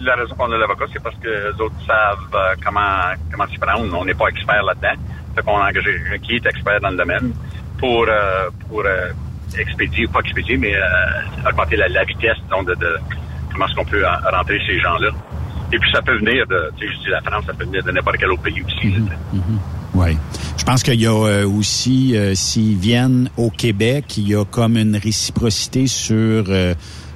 [0.00, 3.58] la raison qu'on a l'avocat, c'est parce que les autres savent euh, comment comment s'y
[3.58, 3.98] prendre.
[3.98, 5.00] On n'est pas expert là-dedans.
[5.34, 7.32] Fait qu'on a engagé quelqu'un qui est expert dans le domaine
[7.78, 9.08] pour euh, pour euh,
[9.58, 12.96] expédier, pas expédier, mais euh, augmenter la, la vitesse donc de, de
[13.52, 15.08] comment est-ce qu'on peut en- rentrer ces gens-là.
[15.72, 17.82] Et puis ça peut venir de, tu sais, je dis la France, ça peut venir
[17.82, 18.92] de n'importe quel autre pays aussi.
[18.92, 19.40] tu sais.
[19.94, 20.16] Oui.
[20.56, 24.44] Je pense qu'il y a euh, aussi, euh, s'ils viennent au Québec, il y a
[24.44, 26.74] comme une réciprocité sur euh,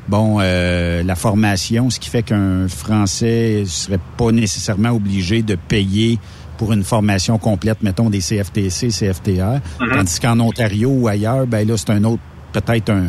[0.09, 6.19] bon euh, la formation, ce qui fait qu'un Français serait pas nécessairement obligé de payer
[6.59, 9.61] pour une formation complète, mettons des CFTC, CFTR,
[9.93, 13.09] tandis qu'en Ontario ou ailleurs, ben là c'est un autre, peut-être un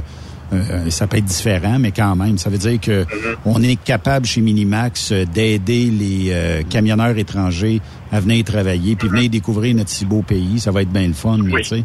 [0.53, 3.05] euh, ça peut être différent, mais quand même, ça veut dire que
[3.45, 7.81] on est capable chez Minimax euh, d'aider les euh, camionneurs étrangers
[8.11, 10.59] à venir travailler, puis venir découvrir notre si beau pays.
[10.59, 11.61] Ça va être bien le fun, Oui.
[11.63, 11.83] tu sais.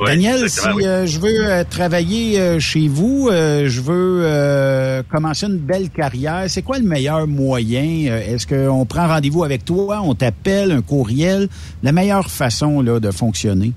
[0.00, 5.02] Oui, Daniel, si euh, je veux euh, travailler euh, chez vous, euh, je veux euh,
[5.08, 8.16] commencer une belle carrière, c'est quoi le meilleur moyen?
[8.16, 11.48] Est-ce qu'on prend rendez-vous avec toi, on t'appelle, un courriel?
[11.82, 13.72] La meilleure façon là, de fonctionner?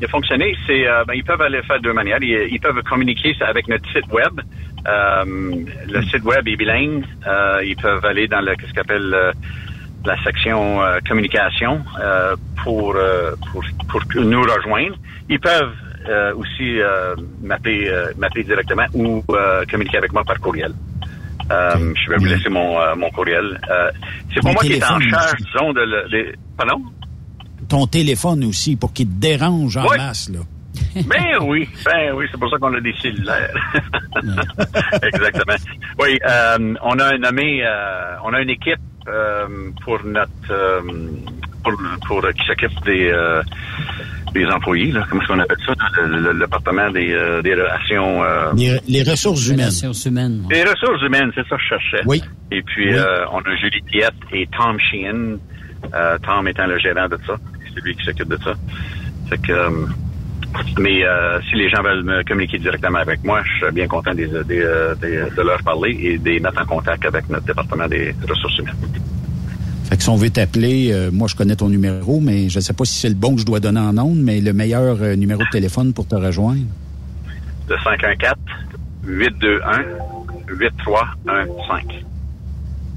[0.00, 2.18] De fonctionner, c'est euh, ben, ils peuvent aller faire de deux manières.
[2.20, 4.40] Ils, ils peuvent communiquer avec notre site web.
[4.86, 5.24] Euh,
[5.88, 7.04] le site web est bilingue.
[7.26, 9.32] Euh, ils peuvent aller dans le qu'est-ce qu'on appelle
[10.04, 11.82] la section euh, communication
[12.62, 12.96] pour,
[13.50, 14.96] pour pour nous rejoindre.
[15.28, 15.74] Ils peuvent
[16.36, 16.78] aussi
[17.42, 19.24] m'appeler m'appeler directement ou
[19.70, 20.72] communiquer avec moi par courriel.
[21.50, 23.58] Je vais vous laisser mon, mon courriel.
[24.32, 26.82] C'est Mon moi qui est en charge, disons, de le, Pardon?
[27.68, 29.96] Ton téléphone aussi, pour qu'il te dérange en Oui.
[29.96, 30.28] masse.
[30.30, 30.40] Là.
[31.06, 33.54] Ben oui, ben oui, c'est pour ça qu'on a des cellulaires.
[35.02, 35.56] Exactement.
[35.98, 39.46] Oui, euh, on a nommé, euh, on a une équipe euh,
[39.84, 40.80] pour notre, euh,
[41.62, 41.72] pour,
[42.06, 43.42] pour euh, qui s'occupe des euh,
[44.34, 48.78] des employés, là, comment est-ce qu'on appelle ça, département des, euh, des relations, euh, Les,
[48.86, 49.66] les ressources humaines.
[49.68, 50.42] Relations humaines.
[50.50, 52.02] des ressources humaines, c'est ça que je cherchais.
[52.04, 52.22] Oui.
[52.50, 52.98] Et puis Oui.
[52.98, 55.38] euh, on a Julie Piette et Tom Sheehan,
[55.94, 57.36] euh, Tom étant le gérant de ça,
[57.76, 58.54] c'est lui qui s'occupe de ça.
[59.28, 59.70] Fait que euh,
[60.78, 64.14] mais euh, si les gens veulent me communiquer directement avec moi, je serais bien content
[64.14, 67.44] des- des, euh, des- de leur parler et de les mettre en contact avec notre
[67.44, 68.74] département des ressources humaines.
[69.84, 72.60] Fait que si on veut t'appeler, euh, moi je connais ton numéro, mais je ne
[72.62, 74.96] sais pas si c'est le bon que je dois donner en ondes, mais le meilleur
[75.02, 76.62] euh, numéro de téléphone pour te rejoindre?
[77.68, 78.34] De 514
[79.04, 79.84] 821
[80.48, 82.05] 8315.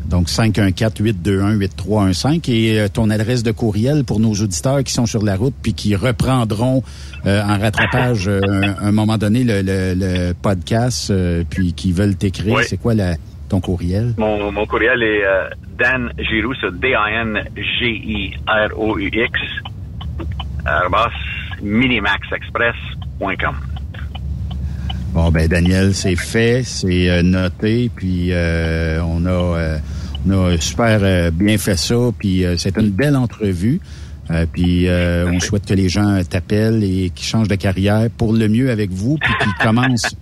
[0.10, 5.36] Donc 514-821-8315 et euh, ton adresse de courriel pour nos auditeurs qui sont sur la
[5.36, 6.82] route puis qui reprendront
[7.28, 11.13] euh, en rattrapage euh, un, un moment donné le, le- le podcast
[11.50, 12.56] puis qui veulent t'écrire.
[12.56, 12.63] Oui.
[12.67, 13.17] C'est quoi la,
[13.50, 14.15] ton courriel?
[14.17, 15.22] Mon, mon courriel est
[15.78, 17.52] Dan Giroux, c'est D-A-N-G-I-R-O-U-X,
[21.62, 23.56] minimaxexpress.com.
[25.13, 29.78] Bon ben Daniel, c'est fait, c'est noté, puis on a
[30.28, 33.80] on a super euh, bien fait ça, puis euh, c'est une belle entrevue.
[34.32, 38.34] Euh, puis euh, on souhaite que les gens t'appellent et qu'ils changent de carrière pour
[38.34, 40.16] le mieux avec vous, puis qu'ils commencent.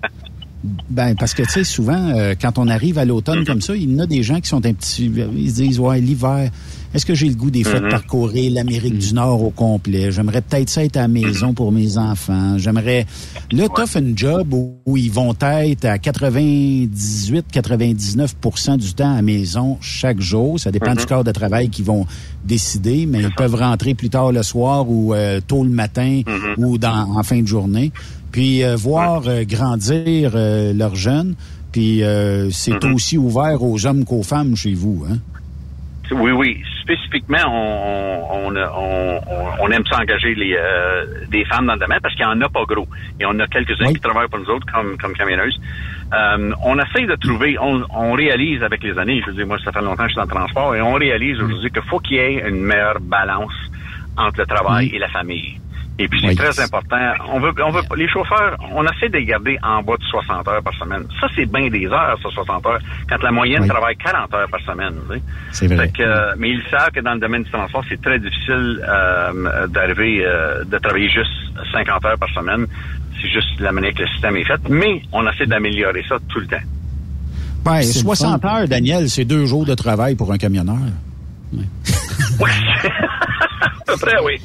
[0.90, 3.92] Ben parce que tu sais souvent euh, quand on arrive à l'automne comme ça, il
[3.92, 6.50] y en a des gens qui sont un petit, ils se disent ouais l'hiver.
[6.98, 10.12] Est-ce que j'ai le goût des fois de parcourir l'Amérique du Nord au complet?
[10.12, 12.58] J'aimerais peut-être ça être à la maison pour mes enfants.
[12.58, 13.06] J'aimerais.
[13.52, 19.22] Là, t'offres une job où, où ils vont être à 98-99% du temps à la
[19.22, 20.60] maison chaque jour.
[20.60, 22.08] Ça dépend du corps de travail qu'ils vont
[22.44, 26.24] décider, mais ils peuvent rentrer plus tard le soir ou euh, tôt le matin
[26.58, 27.92] ou dans, en fin de journée.
[28.32, 31.36] Puis euh, voir euh, grandir euh, leurs jeunes.
[31.72, 35.20] Puis euh, c'est aussi ouvert aux hommes qu'aux femmes chez vous, hein?
[36.12, 36.64] Oui, oui.
[36.82, 39.22] Spécifiquement, on, on, on,
[39.60, 42.50] on aime s'engager les euh, des femmes dans le domaine parce qu'il n'y en a
[42.50, 42.88] pas gros.
[43.20, 45.60] Et on a quelques-uns qui travaillent pour nous autres comme, comme camionneuses.
[46.14, 49.58] Euh, on essaie de trouver, on, on, réalise avec les années, je veux dire, moi,
[49.64, 52.00] ça fait longtemps que je suis dans le transport, et on réalise aujourd'hui qu'il faut
[52.00, 53.52] qu'il y ait une meilleure balance
[54.16, 55.60] entre le travail et la famille.
[56.00, 56.98] Et puis, c'est très important.
[57.34, 60.48] On veut, on veut, les chauffeurs, on essaie de les garder en bas de 60
[60.48, 61.04] heures par semaine.
[61.20, 62.80] Ça, c'est bien des heures, ça, 60 heures,
[63.10, 64.94] quand la moyenne travaille 40 heures par semaine.
[65.52, 65.90] C'est vrai.
[65.90, 70.24] que, mais ils savent que dans le domaine du transport, c'est très difficile euh, d'arriver,
[70.24, 71.32] euh, de travailler juste
[71.72, 72.68] 50 heures par semaine.
[73.20, 74.70] C'est juste la manière que le système est fait.
[74.70, 76.58] Mais on essaie d'améliorer ça tout le temps.
[77.66, 80.78] Ouais, 60 heures, Daniel, c'est deux jours de travail pour un camionneur.
[81.52, 81.66] Oui.
[83.62, 84.40] à peu près, oui.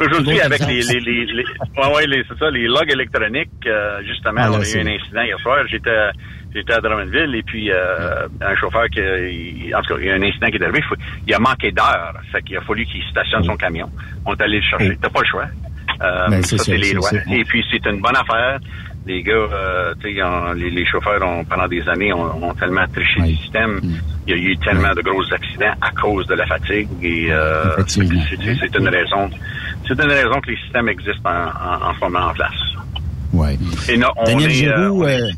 [0.00, 1.44] Aujourd'hui, avec les, les, les, les,
[1.76, 4.86] ouais, ouais, les, c'est ça, les logs électroniques, euh, justement, ah, on a eu un
[4.86, 5.58] incident hier soir.
[5.68, 6.10] J'étais,
[6.54, 9.00] j'étais à Drummondville et puis euh, un chauffeur qui,
[9.74, 10.80] en tout cas, il y a un incident qui est arrivé.
[11.26, 13.90] Il, a manqué d'heure, fait qu'il a fallu qu'il stationne son camion.
[14.24, 14.98] On est allé le chercher.
[15.00, 15.46] T'as pas le choix.
[16.02, 17.10] Euh, ben, ça, c'est les lois.
[17.30, 18.58] Et puis, c'est une bonne affaire
[19.06, 19.94] les gars, euh,
[20.54, 23.80] les, les, chauffeurs ont, pendant des années ont, tellement triché le système.
[23.82, 24.00] Mm.
[24.26, 27.76] Il y a eu tellement de gros accidents à cause de la fatigue et euh,
[27.86, 29.30] c'est une raison.
[29.86, 32.52] C'est une raison que les systèmes existent en, en, ce moment en place.
[33.32, 33.58] Ouais.
[33.88, 35.30] Et Daniel est, Giroux, euh,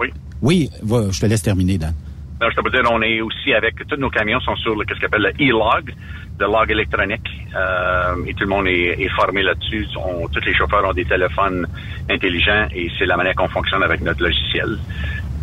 [0.00, 0.12] oui.
[0.40, 1.92] Oui, je te laisse terminer, Dan.
[2.40, 5.00] Je te veux dire, on est aussi avec tous nos camions sont sur le ce
[5.00, 5.94] qu'on appelle le e-log
[6.38, 9.86] de log électronique euh, et tout le monde est, formé là-dessus.
[9.92, 11.66] tous les chauffeurs ont des téléphones
[12.08, 14.78] intelligents et c'est la manière qu'on fonctionne avec notre logiciel.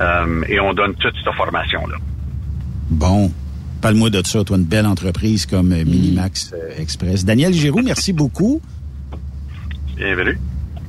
[0.01, 1.97] Euh, et on donne toute cette formation-là.
[2.89, 3.31] Bon.
[3.81, 7.25] Parle-moi de ça, toi, une belle entreprise comme euh, Minimax Express.
[7.25, 8.61] Daniel Giroux, merci beaucoup.
[9.97, 10.39] Bienvenue.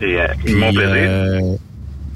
[0.01, 0.19] Et
[0.55, 1.59] mon plaisir.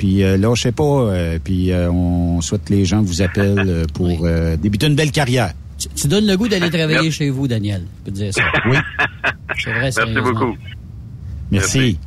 [0.01, 1.13] Puis là, je sais pas,
[1.45, 5.53] puis on souhaite que les gens vous appellent pour débuter une belle carrière.
[5.95, 7.83] Tu, donnes le goût d'aller travailler chez vous, Daniel.
[7.83, 8.41] Je peux te dire ça.
[8.67, 8.79] Oui.
[9.63, 10.57] C'est vrai, Merci beaucoup.
[11.51, 11.99] Merci.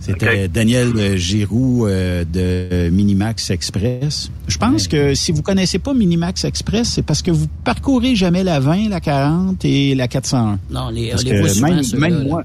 [0.00, 4.30] C'était Daniel euh, Giroux euh, de Minimax Express.
[4.46, 8.44] Je pense que si vous connaissez pas Minimax Express, c'est parce que vous parcourez jamais
[8.44, 10.58] la 20, la 40 et la 401.
[10.70, 12.44] Non, les, les voit souvent, même, même moi,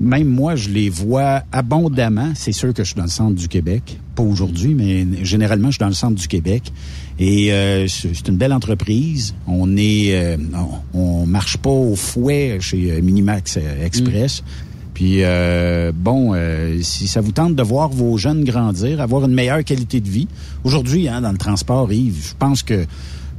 [0.00, 2.32] même moi, je les vois abondamment.
[2.34, 3.98] C'est sûr que je suis dans le centre du Québec.
[4.14, 6.72] Pas aujourd'hui, mais généralement, je suis dans le centre du Québec.
[7.18, 9.34] Et euh, c'est une belle entreprise.
[9.48, 10.36] On est, euh,
[10.94, 14.42] on, marche pas au fouet chez euh, Minimax Express.
[14.42, 14.44] Mm.
[14.94, 15.22] Puis
[15.94, 16.34] bon,
[16.82, 20.26] si ça vous tente de voir vos jeunes grandir, avoir une meilleure qualité de vie.
[20.64, 22.84] Aujourd'hui, hein, dans le transport, Yves, je pense que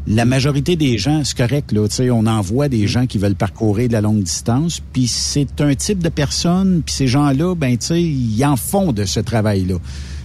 [0.07, 1.81] la majorité des gens, c'est correct, là,
[2.11, 6.01] on envoie des gens qui veulent parcourir de la longue distance, puis c'est un type
[6.01, 9.75] de personne, puis ces gens-là, ben, tu sais, ils en font de ce travail-là.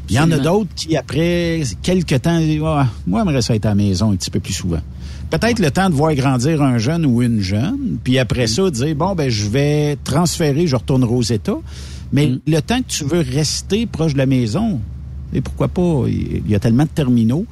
[0.08, 3.64] Il y en a d'autres qui, après quelques temps, disent ah, Moi, j'aimerais ça être
[3.64, 4.80] à la maison un petit peu plus souvent.
[5.30, 8.94] Peut-être le temps de voir grandir un jeune ou une jeune, puis après ça, dire
[8.94, 11.58] Bon, ben, je vais transférer, je retournerai aux États.
[12.12, 12.40] Mais mm.
[12.46, 14.80] le temps que tu veux rester proche de la maison,
[15.32, 17.46] et pourquoi pas, il y a tellement de terminaux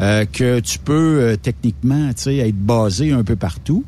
[0.00, 3.84] euh, que tu peux euh, techniquement être basé un peu partout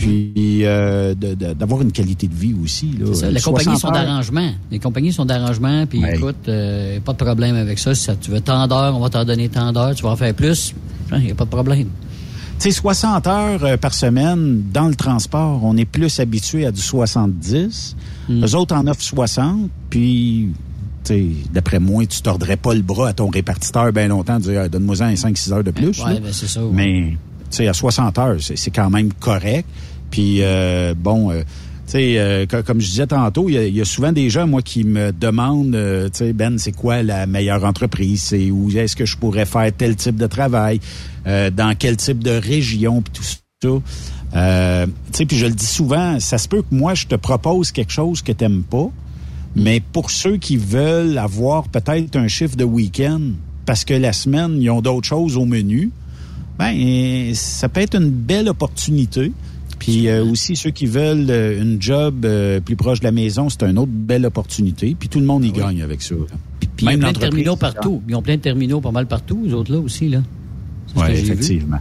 [0.00, 2.92] puis euh, d'avoir une qualité de vie aussi.
[2.98, 3.30] Là.
[3.30, 4.50] Les compagnies sont d'arrangement.
[4.70, 7.94] Les compagnies sont d'arrangement, puis écoute, euh, pas de problème avec ça.
[7.94, 9.94] Si tu veux tant d'heures, on va t'en donner tant d'heures.
[9.94, 10.74] Tu vas en faire plus,
[11.12, 11.88] il n'y a pas de problème.
[12.58, 16.72] Tu sais, 60 heures euh, par semaine dans le transport, on est plus habitué à
[16.72, 17.96] du 70.
[18.28, 18.44] Mm.
[18.44, 20.50] Eux autres en offrent 60, puis
[21.52, 24.94] d'après moi, tu tordrais pas le bras à ton répartiteur bien longtemps de dire donne-moi
[24.96, 26.02] 5-6 heures de plus.
[26.04, 26.60] Oui, ben c'est ça.
[26.72, 27.16] Mais
[27.58, 29.68] à 60 heures, c'est quand même correct.
[30.10, 31.42] Puis euh, bon, euh,
[31.86, 34.84] tu sais, euh, comme je disais tantôt, il y, a souvent des gens, moi, qui
[34.84, 35.76] me demandent,
[36.12, 38.22] tu sais, Ben, c'est quoi la meilleure entreprise?
[38.22, 40.80] C'est où est-ce que je pourrais faire tel type de travail?
[41.26, 43.02] dans quel type de région?
[43.02, 43.36] Puis tout ça.
[43.62, 47.72] tu sais, puis je le dis souvent, ça se peut que moi, je te propose
[47.72, 48.90] quelque chose que t'aimes pas,
[49.56, 53.20] mais pour ceux qui veulent avoir peut-être un chiffre de week-end,
[53.66, 55.90] parce que la semaine, ils ont d'autres choses au menu,
[56.58, 59.32] ben, ça peut être une belle opportunité.
[59.78, 63.48] Puis euh, aussi, ceux qui veulent euh, une job euh, plus proche de la maison,
[63.48, 64.94] c'est une autre belle opportunité.
[64.98, 66.14] Puis tout le monde y ah gagne avec ça.
[66.76, 68.02] Puis, Même il y a plein de terminaux partout.
[68.06, 70.10] Ils ont plein de terminaux pas mal partout, les autres là aussi.
[70.10, 70.22] là.
[70.96, 71.78] Oui, effectivement.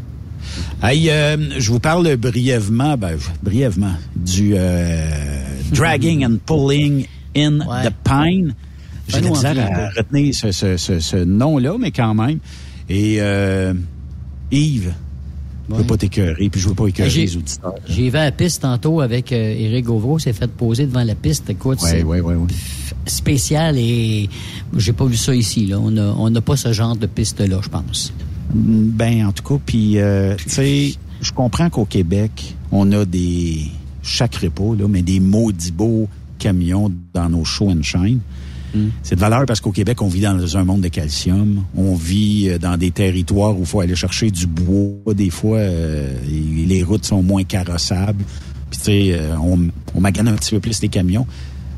[0.81, 1.09] Hey,
[1.57, 4.55] je vous parle brièvement, ben, brièvement, du
[5.73, 7.05] dragging and pulling
[7.35, 8.53] in the pine.
[9.07, 12.39] J'ai de à retenir ce, ce, ce, nom-là, mais quand même.
[12.89, 13.19] Et
[14.51, 14.93] Yves,
[15.69, 17.75] je veux pas t'écœurer, puis je veux pas écœurer les auditeurs.
[17.87, 21.15] J'ai vu à la piste tantôt avec euh, Éric Gauvreau, s'est fait poser devant la
[21.15, 21.49] piste.
[21.49, 22.03] Écoute, c'est
[23.05, 24.29] spécial et
[24.75, 25.67] j'ai pas vu ça ici.
[25.67, 25.79] Là.
[25.79, 28.13] On n'a on pas ce genre de piste-là, je pense.
[28.53, 33.65] Ben, en tout cas, puis, euh, tu sais, je comprends qu'au Québec, on a des,
[34.01, 36.07] chaque pas, là, mais des maudits beaux
[36.39, 38.19] camions dans nos show and shine.
[38.73, 38.89] Hmm.
[39.03, 41.63] C'est de valeur parce qu'au Québec, on vit dans un monde de calcium.
[41.75, 45.13] On vit euh, dans des territoires où il faut aller chercher du bois.
[45.13, 48.23] Des fois, euh, et les routes sont moins carrossables.
[48.69, 49.59] Puis, tu sais, euh, on,
[49.95, 51.25] on magane un petit peu plus les camions.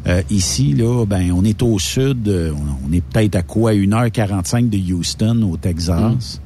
[0.07, 2.27] Euh, ici, là, ben, on est au sud.
[2.27, 3.73] on, est peut-être à quoi?
[3.73, 6.41] 1h45 de Houston, au Texas.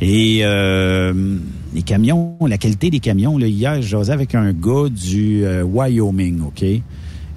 [0.00, 1.36] Et euh,
[1.74, 6.40] les camions, la qualité des camions, là, hier, j'osais avec un gars du euh, Wyoming,
[6.42, 6.64] OK?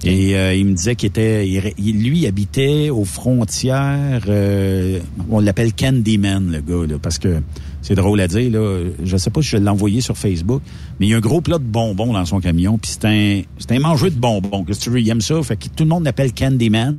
[0.04, 5.00] Et euh, il me disait qu'il était, il, lui, il habitait aux frontières, euh,
[5.30, 7.40] on l'appelle Candyman, le gars, là, parce que
[7.80, 8.82] c'est drôle à dire, là.
[9.02, 10.62] Je sais pas si je l'ai envoyé sur Facebook,
[11.00, 13.42] mais il y a un gros plat de bonbons dans son camion, puis c'est un,
[13.58, 14.64] c'est un mangeur de bonbons.
[14.64, 16.98] Qu'est-ce que tu veux, il aime ça, fait que tout le monde l'appelle Candyman.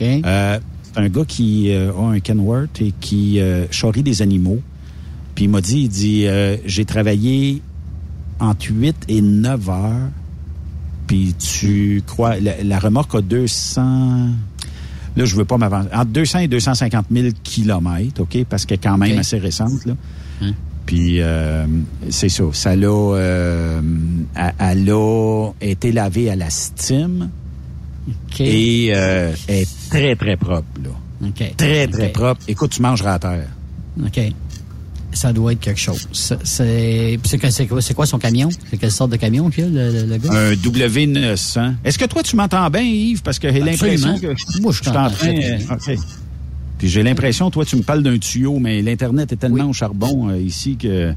[0.00, 4.60] Euh, c'est un gars qui euh, a un Kenworth et qui euh, charrie des animaux.
[5.34, 7.62] Puis il m'a dit, il dit, euh, j'ai travaillé
[8.38, 10.10] entre 8 et 9 heures.
[11.12, 13.82] Puis tu crois, la, la remorque a 200...
[15.14, 15.90] Là, je veux pas m'avancer.
[15.92, 18.46] Entre 200 et 250 000 kilomètres, OK?
[18.48, 19.92] Parce qu'elle est quand même assez récente, là.
[20.40, 20.52] Hein?
[20.86, 21.66] Puis euh,
[22.08, 22.44] c'est ça.
[22.54, 22.86] Ça l'a...
[22.88, 23.82] euh,
[24.58, 27.28] elle- a été lavée à la stime.
[28.40, 30.90] Et euh, elle est très, très propre, là.
[31.28, 31.56] OK.
[31.58, 32.40] Très, très propre.
[32.48, 33.48] Écoute, tu mangeras à terre.
[34.02, 34.18] OK.
[35.14, 36.08] Ça doit être quelque chose.
[36.12, 38.48] C'est quoi- son camion?
[38.70, 40.30] C'est quelle sorte de camion qu'il a, le, gars?
[40.32, 41.74] Un W900.
[41.84, 43.22] Est-ce que toi, tu m'entends bien, Yves?
[43.22, 44.28] Parce que j'ai l'impression que...
[44.60, 45.32] Moi, je suis en t'entends train...
[45.32, 45.96] très, très bien.
[45.96, 46.04] OK.
[46.78, 50.30] Puis j'ai l'impression, toi, tu me parles d'un tuyau, mais l'Internet est tellement au charbon
[50.30, 51.14] euh, ici que...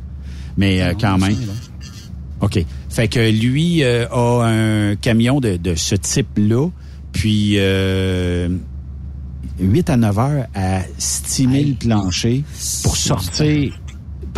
[0.57, 1.35] Mais euh, Non, quand même.
[2.41, 2.63] OK.
[2.89, 6.69] Fait que lui euh, a un camion de, de ce type-là,
[7.11, 8.49] puis euh,
[9.59, 12.43] 8 à 9 heures à stimuler le plancher
[12.83, 13.73] pour sortir...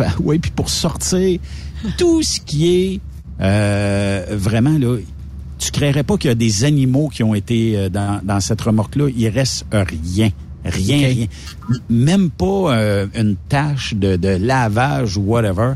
[0.22, 1.38] Oui, puis pour sortir
[1.96, 3.00] tout ce qui est
[3.40, 4.96] euh, vraiment, là,
[5.58, 8.60] tu créerais pas qu'il y a des animaux qui ont été euh, dans, dans cette
[8.60, 9.08] remorque-là.
[9.16, 10.30] Il reste rien.
[10.64, 11.26] Rien, rien.
[11.88, 15.74] Même pas euh, une tâche de, de lavage ou whatever.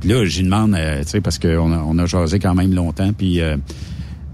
[0.00, 2.74] Puis là, j'y demande, euh, tu sais, parce qu'on a, on a jasé quand même
[2.74, 3.56] longtemps, puis euh,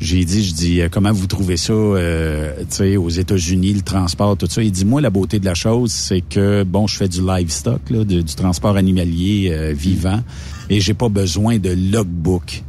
[0.05, 3.80] j'ai dit, je dis, euh, comment vous trouvez ça, euh, tu sais, aux États-Unis, le
[3.80, 4.62] transport, tout ça?
[4.62, 7.80] Il dit, moi, la beauté de la chose, c'est que, bon, je fais du livestock,
[7.88, 10.20] là, du transport animalier euh, vivant,
[10.68, 12.62] et j'ai pas besoin de logbook.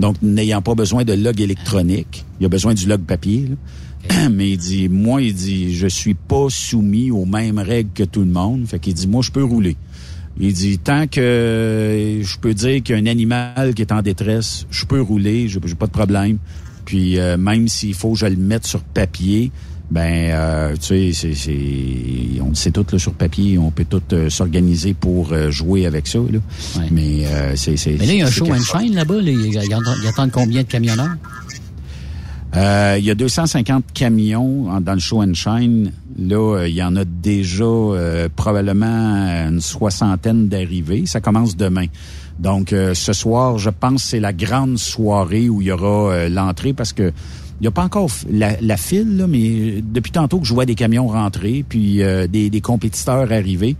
[0.00, 4.28] Donc, n'ayant pas besoin de log électronique, il a besoin du log papier, là.
[4.30, 8.20] Mais il dit, moi, il dit, je suis pas soumis aux mêmes règles que tout
[8.20, 8.66] le monde.
[8.66, 9.76] Fait qu'il dit, moi, je peux rouler.
[10.40, 14.00] Il dit, tant que je peux dire qu'il y a un animal qui est en
[14.00, 16.38] détresse, je peux rouler, j'ai pas de problème.
[16.90, 19.52] Puis euh, même s'il faut que je le mette sur papier,
[19.92, 23.84] ben, euh, tu sais, c'est, c'est, on le sait tout là, sur papier, on peut
[23.88, 26.18] tout euh, s'organiser pour euh, jouer avec ça.
[26.18, 26.40] Là.
[26.90, 29.22] Mais euh, c'est, c'est, Mais là, il y a un show and shine là-bas.
[29.22, 29.30] là.
[29.30, 31.14] Ils attendent combien de camionneurs?
[32.56, 35.92] Euh, il y a 250 camions dans le show and shine.
[36.18, 38.86] Là, euh, il y en a déjà euh, probablement
[39.48, 41.06] une soixantaine d'arrivées.
[41.06, 41.86] Ça commence demain.
[42.40, 46.94] Donc, ce soir, je pense c'est la grande soirée où il y aura l'entrée parce
[46.94, 47.12] que
[47.60, 50.74] il n'y a pas encore la, file, là, mais depuis tantôt que je vois des
[50.74, 53.76] camions rentrer, puis des, des compétiteurs arriver.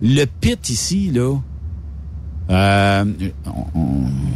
[0.00, 1.34] Le pit ici, là,
[2.50, 3.04] euh,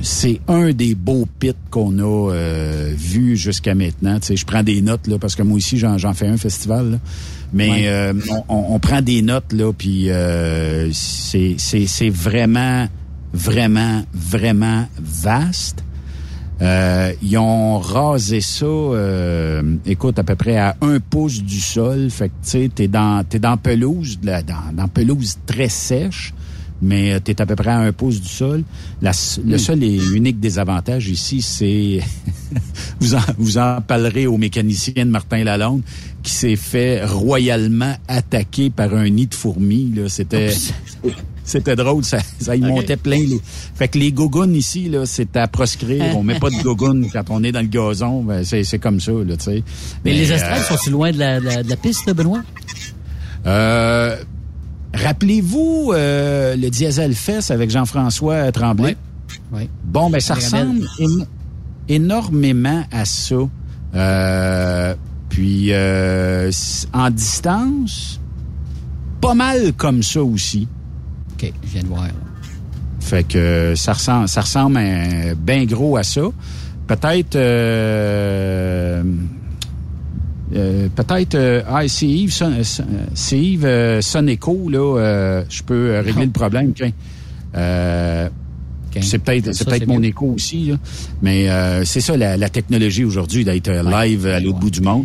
[0.02, 4.18] c'est un des beaux pits qu'on a euh, vu jusqu'à maintenant.
[4.20, 6.36] Tu sais, je prends des notes là parce que moi aussi j'en, j'en fais un
[6.36, 6.92] festival.
[6.92, 6.98] là.
[7.52, 7.88] Mais Ouais.
[7.88, 8.12] euh,
[8.48, 12.86] on, on- prend des notes là, puis euh, c'est, c'est, c'est vraiment,
[13.32, 15.82] vraiment, vraiment vaste.
[16.60, 22.10] Euh, ils ont rasé ça, euh, écoute, à peu près à un pouce du sol.
[22.10, 24.42] Fait que, tu sais, t'es dans, t'es dans pelouse, dans,
[24.74, 26.34] dans pelouse très sèche,
[26.80, 28.62] mais euh, t'es à peu près à un pouce du sol.
[29.02, 29.12] La
[29.44, 32.00] le seul et unique désavantage ici, c'est...
[33.00, 35.82] vous, en, vous en parlerez au mécanicien de Martin Lalonde
[36.22, 39.92] qui s'est fait royalement attaquer par un nid de fourmis.
[39.94, 40.08] Là.
[40.08, 40.52] C'était...
[41.44, 43.20] C'était drôle, ça, ça y montait plein.
[43.20, 43.40] Les...
[43.74, 46.04] Fait que les gougounes ici, là, c'est à proscrire.
[46.14, 48.22] On met pas de gougounes quand on est dans le gazon.
[48.22, 49.62] Ben, c'est, c'est comme ça, là, tu sais.
[50.04, 52.42] Mais, les euh, estrades sont-ils loin de la, de la- de la piste, Benoît?
[53.46, 54.16] euh,
[54.94, 58.96] rappelez-vous euh, le Diesel Fest avec Jean-François Tremblay?
[59.52, 59.68] Oui.
[59.84, 61.26] Bon, ben ça ressemble éno-
[61.88, 63.36] énormément à ça.
[63.94, 64.94] Euh,
[65.28, 66.50] puis euh,
[66.92, 68.20] en distance,
[69.20, 70.68] pas mal comme ça aussi.
[71.34, 72.04] OK, je viens de voir.
[73.00, 74.78] Fait que euh, ça ressemble, ça ressemble
[75.38, 76.22] bien gros à ça.
[76.86, 77.36] Peut-être,
[80.54, 82.52] euh, peut-être, euh, ah, c'est Yves, Son-
[83.14, 86.72] c'est Yves euh, Soneco, là, euh, je peux euh, régler le problème.
[86.74, 86.92] tiens.
[87.56, 88.28] Euh,
[89.00, 90.76] C'est peut-être Ça, c'est peut-être c'est mon écho aussi, là.
[91.22, 95.04] mais euh, c'est ça la, la technologie aujourd'hui d'être live à l'autre bout du monde.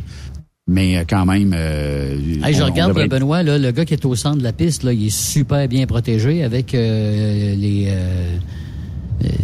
[0.67, 3.93] Mais quand même, euh, Hey, je on- on regarde devrait- Benoît, là, le gars qui
[3.93, 7.87] est au centre de la piste, là, il est super bien protégé avec euh, les,
[7.89, 8.37] euh,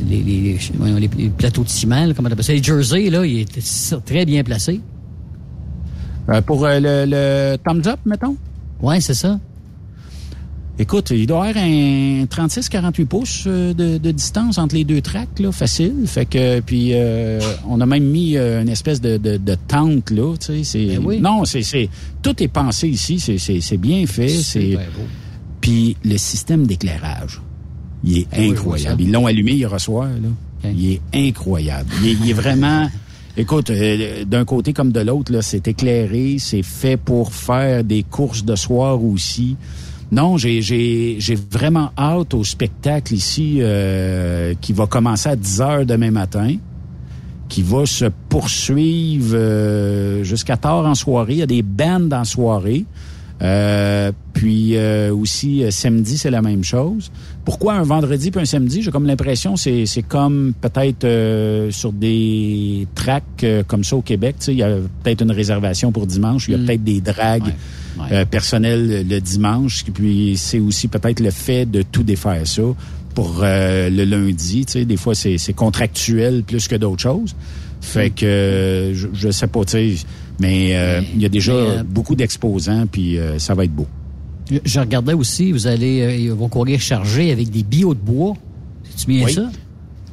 [0.10, 3.10] les, les, les- les- les plateaux de ciment, là, comment on appelle ça, les jerseys,
[3.10, 4.80] là, il est très bien placé.
[6.30, 8.36] Euh, pour euh, le, le thumbs up, mettons?
[8.82, 9.40] Ouais, c'est ça.
[10.82, 15.02] Écoute, il doit y avoir un 36-48 pouces euh, de, de distance entre les deux
[15.02, 15.94] tracks, là, facile.
[16.06, 20.36] Fait que puis euh, on a même mis une espèce de, de, de tente là,
[20.38, 20.64] tu sais.
[20.64, 21.20] C'est Ben oui.
[21.20, 21.90] non, c'est c'est
[22.22, 25.04] tout est pensé ici, c'est c'est c'est bien fait, c'est bien beau.
[25.60, 27.42] puis le système d'éclairage,
[28.06, 29.02] il est Ben incroyable.
[29.02, 30.70] Ils l'ont allumé hier soir là.
[30.72, 31.90] Il est incroyable.
[32.04, 32.90] Il est vraiment
[33.40, 38.44] Écoute, euh, d'un côté comme de l'autre, c'est éclairé, c'est fait pour faire des courses
[38.44, 39.56] de soir aussi.
[40.12, 46.12] Non, j'ai vraiment hâte au spectacle ici euh, qui va commencer à 10 heures demain
[46.12, 46.58] matin,
[47.48, 51.36] qui va se poursuivre euh, jusqu'à tard en soirée.
[51.36, 52.84] Il y a des bands en soirée.
[53.42, 54.78] Euh, puis
[55.12, 57.10] aussi samedi, c'est la même chose.
[57.50, 58.84] Pourquoi un vendredi puis un samedi?
[58.84, 64.04] J'ai comme l'impression c'est c'est comme peut-être euh, sur des tracks euh, comme ça au
[64.04, 64.36] Québec.
[64.38, 66.48] tu sais, Il y a peut-être une réservation pour dimanche.
[66.48, 66.66] Il y a Mm.
[66.68, 67.44] peut-être des dragues
[67.98, 68.08] Ouais, ouais.
[68.18, 69.84] euh, personnelles le dimanche.
[69.92, 72.62] Puis c'est aussi peut-être le fait de tout défaire ça
[73.16, 74.66] pour euh, le lundi.
[74.68, 77.36] Tu sais, des fois, c'est c'est contractuel plus que d'autres choses.
[77.82, 80.06] Fait que je, je sais pas, tu sais,
[80.40, 83.88] mais euh, il y a déjà beaucoup d'exposants, puis euh, ça va être beau.
[84.66, 88.34] Je- regardais aussi, vous allez, euh, ils vont courir chargés avec des billots de bois.
[88.96, 89.34] C'est bien Oui.
[89.34, 89.42] ça?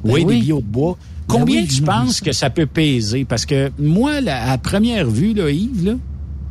[0.03, 0.35] Ben oui, oui.
[0.35, 0.97] des billots de bois.
[1.27, 3.25] Combien oui, tu penses que ça peut peser?
[3.25, 5.93] Parce que moi, là, à première vue, là, Yves, là,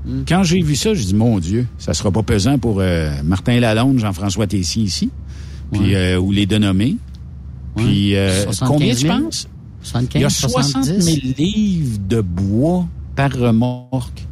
[0.05, 0.23] Hmm.
[0.29, 3.59] quand j'ai vu ça, j'ai dit, mon Dieu, ça sera pas pesant pour euh, Martin
[3.59, 5.11] Lalonde, Jean-François Tessier ici,
[5.73, 6.97] puis euh, ou les dénommés.
[7.77, 7.83] Ouais.
[7.85, 9.19] Puis euh, 75 combien tu 000?
[9.19, 9.49] penses?
[9.83, 11.35] 75, Il y a 60 000 70?
[11.39, 14.27] livres de bois par remorque.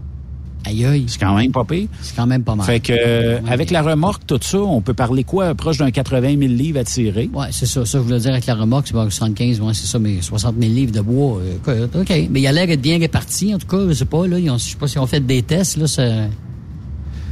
[0.66, 1.04] Aïe, aïe.
[1.08, 1.88] C'est quand même pas pire.
[2.00, 2.64] C'est quand même pas mal.
[2.66, 5.54] Fait que euh, avec la remorque, tout ça, on peut parler quoi?
[5.54, 7.28] Proche d'un 80 000 livres à tirer.
[7.34, 7.84] Ouais, c'est ça.
[7.84, 10.54] Ça, je voulais dire avec la remorque, c'est pas 75, ouais, c'est ça, mais 60
[10.58, 11.40] 000 livres de bois.
[11.68, 12.10] euh, OK.
[12.30, 13.78] Mais il a l'air d'être bien réparti, en tout cas.
[13.88, 14.38] Je sais pas, là.
[14.38, 15.86] Ils ont, je sais pas si on fait des tests, là.
[15.86, 16.02] Ça...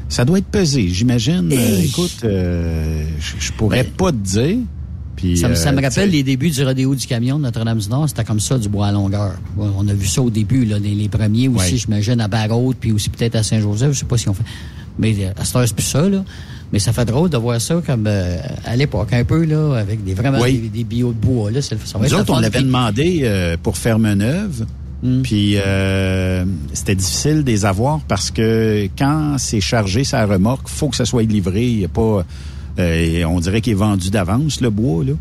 [0.08, 1.50] Ça doit être pesé, j'imagine.
[1.50, 1.86] Euh, Hey.
[1.86, 4.58] écoute, euh, je, je pourrais pas te dire.
[5.22, 8.08] Puis, Ça, me- ça me euh, rappelle les débuts du rodéo du camion de Notre-Dame-du-Nord.
[8.08, 9.34] C'était comme ça, du bois à longueur.
[9.56, 11.78] On a vu ça au début, là, les, les premiers aussi, Ouais.
[11.78, 13.92] j'imagine, à Barrault, puis aussi peut-être à Saint-Joseph.
[13.92, 14.42] Je sais pas si on fait.
[14.98, 16.24] Mais euh, à cette heure, c'est plus ça, là.
[16.72, 20.02] Mais ça fait drôle de voir ça comme euh, à l'époque, un peu, là, avec
[20.04, 20.58] des vraiment Oui.
[20.58, 21.50] des, des bio de bois.
[21.50, 24.66] Là, ça va Nous autres, on l'avait demandé euh, pour Ferme-Neuve.
[25.02, 25.22] Mm.
[25.22, 30.88] Puis euh, c'était difficile de les avoir parce que quand c'est chargé sa remorque, faut
[30.88, 31.66] que ça soit livré.
[31.66, 32.24] Il y a pas,
[32.78, 35.12] euh, on dirait qu'il est vendu d'avance le bois là.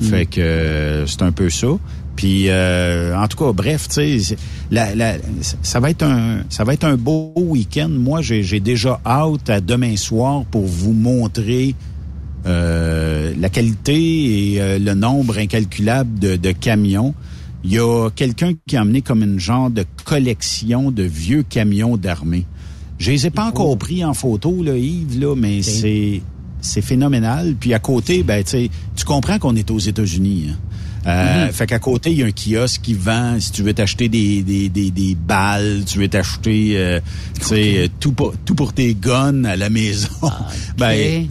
[0.00, 0.04] Mm.
[0.04, 1.68] Fait que euh, c'est un peu ça.
[2.16, 4.36] Puis euh, en tout cas, bref, tu sais,
[4.70, 5.16] la- la-
[5.62, 7.88] ça va être un, ça va être un beau week-end.
[7.88, 11.74] Moi, j'ai déjà hâte à demain soir pour vous montrer
[12.46, 17.14] euh, la qualité et euh, le nombre incalculable de, de camions.
[17.64, 21.96] Il y a quelqu'un qui a amené comme une genre de collection de vieux camions
[21.98, 22.46] d'armée.
[22.98, 26.20] Je les ai pas encore pris en photo, là, Yves, là, mais c'est
[26.60, 27.54] c'est phénoménal.
[27.58, 30.48] Puis à côté, ben, tu tu comprends qu'on est aux États-Unis.
[30.50, 30.56] Hein?
[31.06, 34.08] Euh, Fait qu'à côté, il y a un kiosque qui vend, si tu veux t'acheter
[34.10, 37.00] des, des, des, des balles, tu veux t'acheter euh,
[37.40, 40.08] tu sais, euh, tout, pour, tout pour tes guns à la maison.
[40.76, 41.26] ben,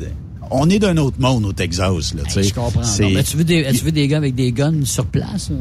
[0.49, 2.15] on est d'un autre monde au Texas.
[2.15, 2.43] Là, tu sais.
[2.43, 2.81] Je comprends.
[2.81, 5.51] C'est- Non, mais tu veux des, as-tu vu des gars avec des guns sur place?
[5.51, 5.57] là?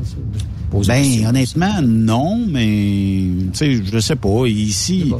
[0.86, 4.46] Ben, honnêtement, non, mais tu sais, je sais pas.
[4.46, 5.18] Ici, pas.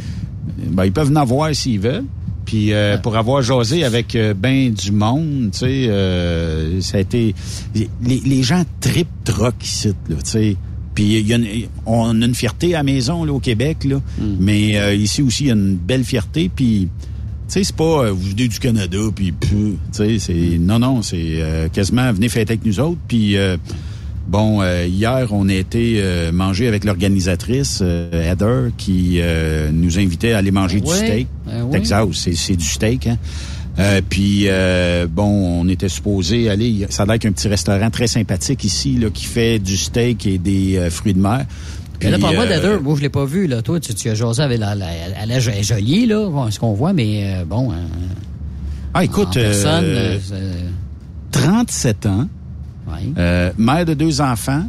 [0.70, 2.05] ben, ils peuvent en avoir s'ils veulent.
[2.49, 7.01] Puis euh, pour avoir jasé avec euh, ben du monde, tu sais, euh, ça a
[7.01, 7.34] été
[7.74, 7.88] les,
[8.24, 10.57] les gens trip troc ici, là, tu sais.
[10.94, 13.84] Puis il y a une- on a une fierté à la maison là au Québec
[13.84, 14.01] là,
[14.40, 16.49] mais euh, ici aussi il y a une belle fierté.
[16.49, 20.59] Puis tu sais, c'est pas euh, vous venez du Canada puis pu, tu sais, c'est
[20.59, 22.99] non non, c'est euh, quasiment venez fêter avec nous autres.
[23.07, 23.59] Puis euh,
[24.29, 29.99] bon euh, hier on a été euh, manger avec l'organisatrice euh, Heather qui euh, nous
[29.99, 31.26] invitait à aller manger du steak.
[31.47, 31.72] ben oui.
[31.72, 33.16] Texas, c'est c'est du steak hein.
[33.79, 36.85] Euh, puis euh, bon, on était supposé aller.
[36.91, 40.39] Ça a l'air qu'un petit restaurant très sympathique ici là qui fait du steak et
[40.39, 41.47] des euh, fruits de mer.
[42.03, 43.62] Mais là, Puis, par moi, euh, Heather, moi, je l'ai pas vu, là.
[43.62, 44.87] Toi, tu, tu as jasé avec la, la,
[45.22, 47.72] elle est jolie, là, bon, ce qu'on voit, mais bon,
[48.95, 50.68] ah écoute, en personne, euh, euh,
[51.31, 52.29] 37 ans,
[53.18, 54.64] euh, mère de deux enfants,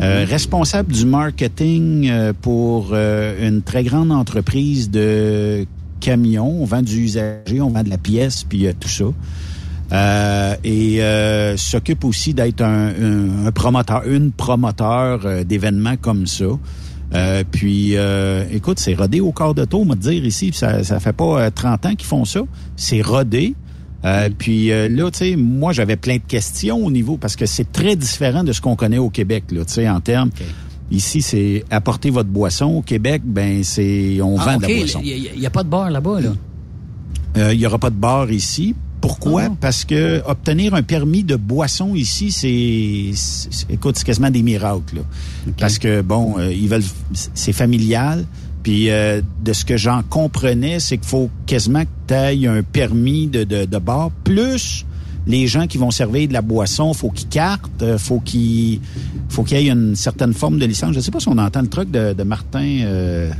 [0.00, 5.66] euh, responsable du marketing euh, pour une très grande entreprise de
[6.00, 6.62] camions.
[6.62, 9.04] On vend du usager, on vend de la pièce, puis tout ça.
[9.90, 16.26] Euh, et euh, s'occupe aussi d'être un, un- un promoteur, une promoteur euh, d'événements comme
[16.26, 16.44] ça.
[17.50, 17.94] Puis,
[18.52, 20.50] écoute, c'est rodé au corps de taux, on va te dire ici.
[20.52, 22.40] Ça, ça fait pas euh, 30 ans qu'ils font ça.
[22.76, 23.54] C'est rodé.
[24.04, 27.46] Euh, Puis euh, là, tu sais, moi, j'avais plein de questions au niveau, parce que
[27.46, 30.30] c'est très différent de ce qu'on connaît au Québec, là, tu sais, en termes...
[30.90, 32.64] Ici, c'est apporter votre boisson.
[32.76, 35.00] Au Québec, ben c'est on Ah, vend de la boisson.
[35.04, 36.30] il n'y a, pas de bar là-bas, là?
[37.36, 38.74] Euh, Il y aura pas de bar ici.
[39.02, 39.42] Pourquoi?
[39.50, 39.54] Ah.
[39.60, 44.96] Parce que obtenir un permis de boisson ici, c'est, c'est- écoute, c'est quasiment des miracles.
[44.96, 45.02] là.
[45.58, 46.82] Parce que bon, euh, ils veulent,
[47.34, 48.24] c'est familial.
[48.62, 52.62] Puis euh, de ce que j'en comprenais, c'est qu'il faut quasiment que tu aies un
[52.62, 54.84] permis de, de, de bar, plus
[55.26, 58.80] les gens qui vont servir de la boisson, faut qu'ils cartent, euh, faut qu'ils,
[59.28, 60.94] faut qu'il y ait une certaine forme de licence.
[60.94, 62.64] Je sais pas si on entend le truc de, de Martin.
[62.82, 63.30] Euh,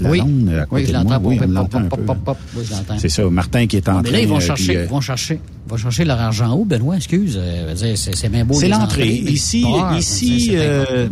[0.00, 0.18] Oui.
[0.18, 1.20] Lalonde, Oui, je l'entends.
[1.22, 1.38] Oui.
[2.56, 2.64] Oui.
[2.98, 4.12] C'est ça, Martin qui est en Mais train...
[4.12, 6.56] là, ils vont euh, chercher, puis, euh, ils vont chercher, ils vont chercher leur argent
[6.56, 6.96] où, Benoît?
[6.96, 7.38] Excuse.
[7.40, 8.54] euh, c'est, bien beau.
[8.54, 9.20] C'est l'entrée.
[9.24, 9.64] mais Ici-
[9.98, 11.08] ici, euh.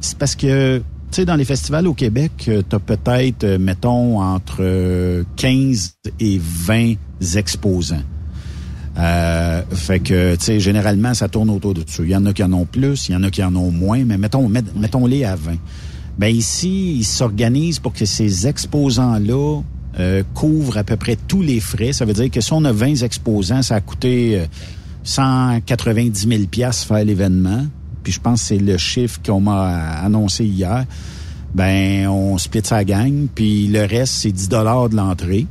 [0.00, 0.82] C'est parce que,
[1.12, 5.96] tu sais, dans les festivals au Québec, tu as peut-être, euh, mettons, entre euh, 15
[6.18, 6.94] et 20
[7.36, 8.02] exposants.
[8.98, 12.02] Euh, fait que, tu sais, généralement, ça tourne autour de ça.
[12.02, 13.70] Il y en a qui en ont plus, il y en a qui en ont
[13.70, 15.52] moins, mais mettons, met- mettons-les à 20.
[16.18, 19.60] Ben ici, ils s'organisent pour que ces exposants-là
[19.98, 21.92] euh, couvrent à peu près tous les frais.
[21.92, 24.46] Ça veut dire que si on a 20 exposants, ça a coûté euh,
[25.04, 27.66] 190 000 piastres faire l'événement.
[28.02, 30.84] Puis je pense que c'est le chiffre qu'on m'a annoncé hier.
[31.54, 35.46] Ben, on split sa gang, puis le reste, c'est 10 dollars de l'entrée.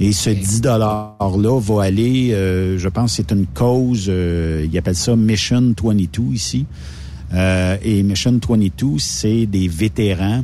[0.00, 4.94] Et ce 10 $-là va aller, euh, je pense, c'est une cause, euh, ils appellent
[4.96, 6.66] ça Mission 22 ici.
[7.32, 10.42] Euh, et Mission 22, c'est des vétérans.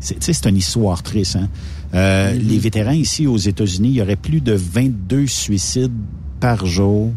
[0.00, 1.36] C'est- Tu sais, c'est une histoire triste.
[1.36, 1.48] Hein?
[1.94, 5.92] Euh, Les vétérans ici aux États-Unis, il y aurait plus de 22 suicides
[6.40, 7.10] par jour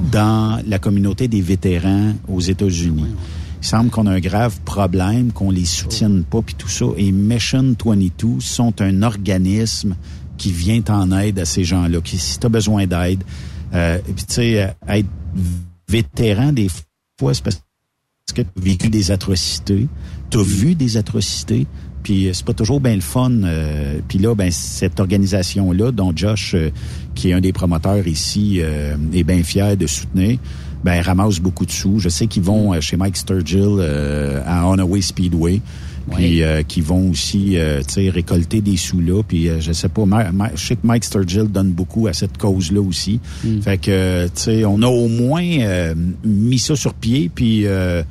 [0.00, 3.14] dans la communauté des vétérans aux États-Unis.
[3.62, 6.86] Il semble qu'on a un grave problème, qu'on les soutienne pas, puis tout ça.
[6.96, 9.96] Et Mission 22 sont un organisme
[10.36, 12.00] qui vient en aide à ces gens-là.
[12.00, 13.24] Qui, si tu as besoin d'aide,
[13.72, 15.08] euh, puis tu sais, euh, être
[15.88, 16.68] vétéran, des
[17.18, 17.56] fois, c'est parce
[18.34, 19.88] que tu as vécu des atrocités,
[20.30, 21.66] tu as vu des atrocités,
[22.04, 23.30] puis euh, c'est pas toujours bien le fun.
[23.42, 26.70] euh, puis là, ben cette organisation-là, dont Josh, euh,
[27.16, 30.38] qui est un des promoteurs ici, euh, est bien fier de soutenir,
[30.84, 31.98] ben ramasse beaucoup de sous.
[31.98, 35.60] Je sais qu'ils vont euh, chez Mike Sturgill euh, à Onaway Speedway.
[36.16, 39.22] Puis euh, qui vont aussi euh, tu sais, récolter des sous là.
[39.26, 42.12] Puis euh, je sais pas, Ma- Ma- je sais que Mike Sturgill donne beaucoup à
[42.12, 43.20] cette cause-là aussi.
[43.62, 47.30] Fait que tu sais, on a au moins euh, mis ça sur pied.
[47.34, 48.02] Puis euh,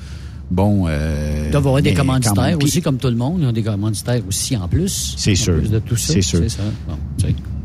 [0.54, 0.86] bon.
[0.88, 2.60] Euh, Ils doivent avoir des commanditaires même.
[2.64, 3.40] Aussi, comme tout le monde.
[3.42, 5.16] Ils ont des commanditaires aussi en plus.
[5.18, 5.58] C'est sûr.
[5.58, 6.14] plus de tout ça.
[6.14, 6.40] C'est sûr.
[6.40, 6.64] C'est ça.
[6.88, 6.98] Bon.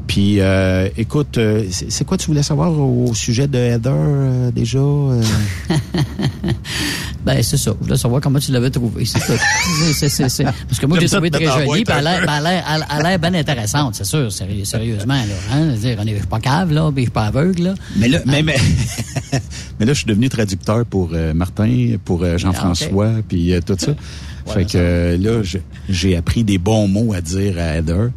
[0.09, 4.79] Puis, euh, écoute, euh, c'est quoi tu voulais savoir au sujet de Heather euh, déjà?
[4.79, 5.23] euh?
[7.25, 7.73] Ben, c'est ça.
[7.79, 9.05] Je voulais savoir comment tu l'avais trouvé.
[9.05, 9.35] C'est ça.
[9.37, 13.03] C'est- c'est- c'est- c'est- Parce que moi, je l'ai trouvé très jolie, puis elle a
[13.03, 15.15] l'air- bien intéressante, c'est sûr, séri- sérieusement.
[15.15, 15.65] Là, hein?
[15.67, 17.63] Je veux dire, on est je suis pas cave, là, puis je suis pas aveugle.
[17.65, 17.75] Là.
[17.97, 18.57] Mais là, mais, mais,
[19.79, 23.77] mais là, je suis devenu traducteur pour euh, Martin, pour euh, Jean-François, puis euh, tout
[23.79, 23.93] ça.
[24.55, 25.43] fait que euh, là,
[25.91, 28.11] j'ai appris des bons mots à dire à Heather.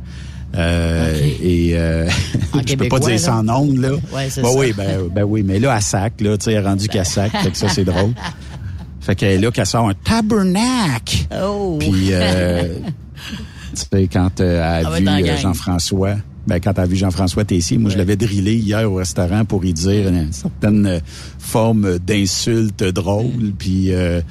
[0.55, 2.07] Euh, Et euh,
[2.67, 3.91] je peux pas dire en ondes, là.
[3.93, 4.41] Ouais, Ben ça.
[4.55, 7.31] oui, ben, ben oui, mais là, à sac, là, tu sais, est rendue qu'à sac,
[7.31, 8.11] fait que ça, c'est drôle.
[9.01, 11.25] Fait qu'elle est là qu'elle sort un tabernacle.
[11.43, 11.77] Oh!
[11.79, 12.75] Puis, euh,
[13.75, 15.37] tu sais, quand euh, elle Ah a ouais, vu euh.
[15.37, 19.43] Jean-François, ben, quand elle a vu Jean-François Tessier, moi, je l'avais drillé hier au restaurant
[19.43, 21.01] pour y dire une certaine
[21.39, 23.53] forme d'insulte drôle.
[23.57, 24.21] Puis, euh,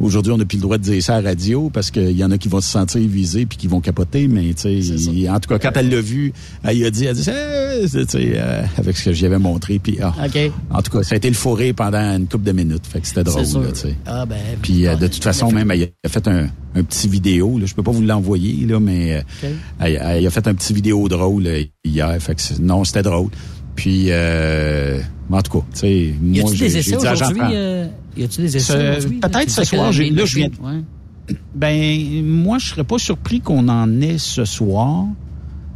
[0.00, 2.24] aujourd'hui, on n'a plus le droit de dire ça à la radio parce qu'il y
[2.24, 4.28] en a qui vont se sentir visés puis qui vont capoter.
[4.28, 6.32] Mais, tu sais, il- en tout cas, quand elle l'a vu,
[6.64, 9.38] elle a dit, elle a dit, Eh, tu sais, euh, avec ce que j'y avais
[9.38, 9.78] montré.
[9.78, 10.50] Puis, ah, OK.
[10.70, 12.86] en tout cas, ça a été le fourré pendant une couple de minutes.
[12.86, 13.94] Fait que c'était drôle, sais.
[14.06, 14.36] Ah, ben.
[14.60, 17.58] Puis euh, de toute façon, même, elle a fait un, un petit vidéo.
[17.58, 17.66] Là.
[17.66, 19.50] Je peux pas vous l'envoyer, là, mais euh, OK.
[19.80, 22.16] elle, elle a fait un petit vidéo drôle euh, hier.
[22.20, 23.28] Fait que non, c'était drôle.
[23.74, 25.00] Puis, euh,
[25.30, 25.92] en tout cas, tu sais,
[26.22, 27.14] Y moi, j'ai dit à?
[27.14, 29.18] Jean-François- euh, y a-tu des essais aujourd'hui?
[29.20, 31.36] peut-être ce soir, j'ai- là, je viens- Ouais.
[31.54, 35.04] Ben, moi, je serais pas surpris qu'on en ait ce soir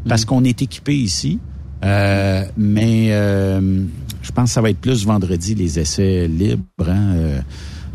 [0.09, 0.27] parce Mm.
[0.27, 1.39] qu'on est équipé ici.
[1.85, 3.61] Euh, mais euh,
[4.23, 6.63] je pense que ça va être plus vendredi les essais libres.
[6.87, 7.41] Hein, euh,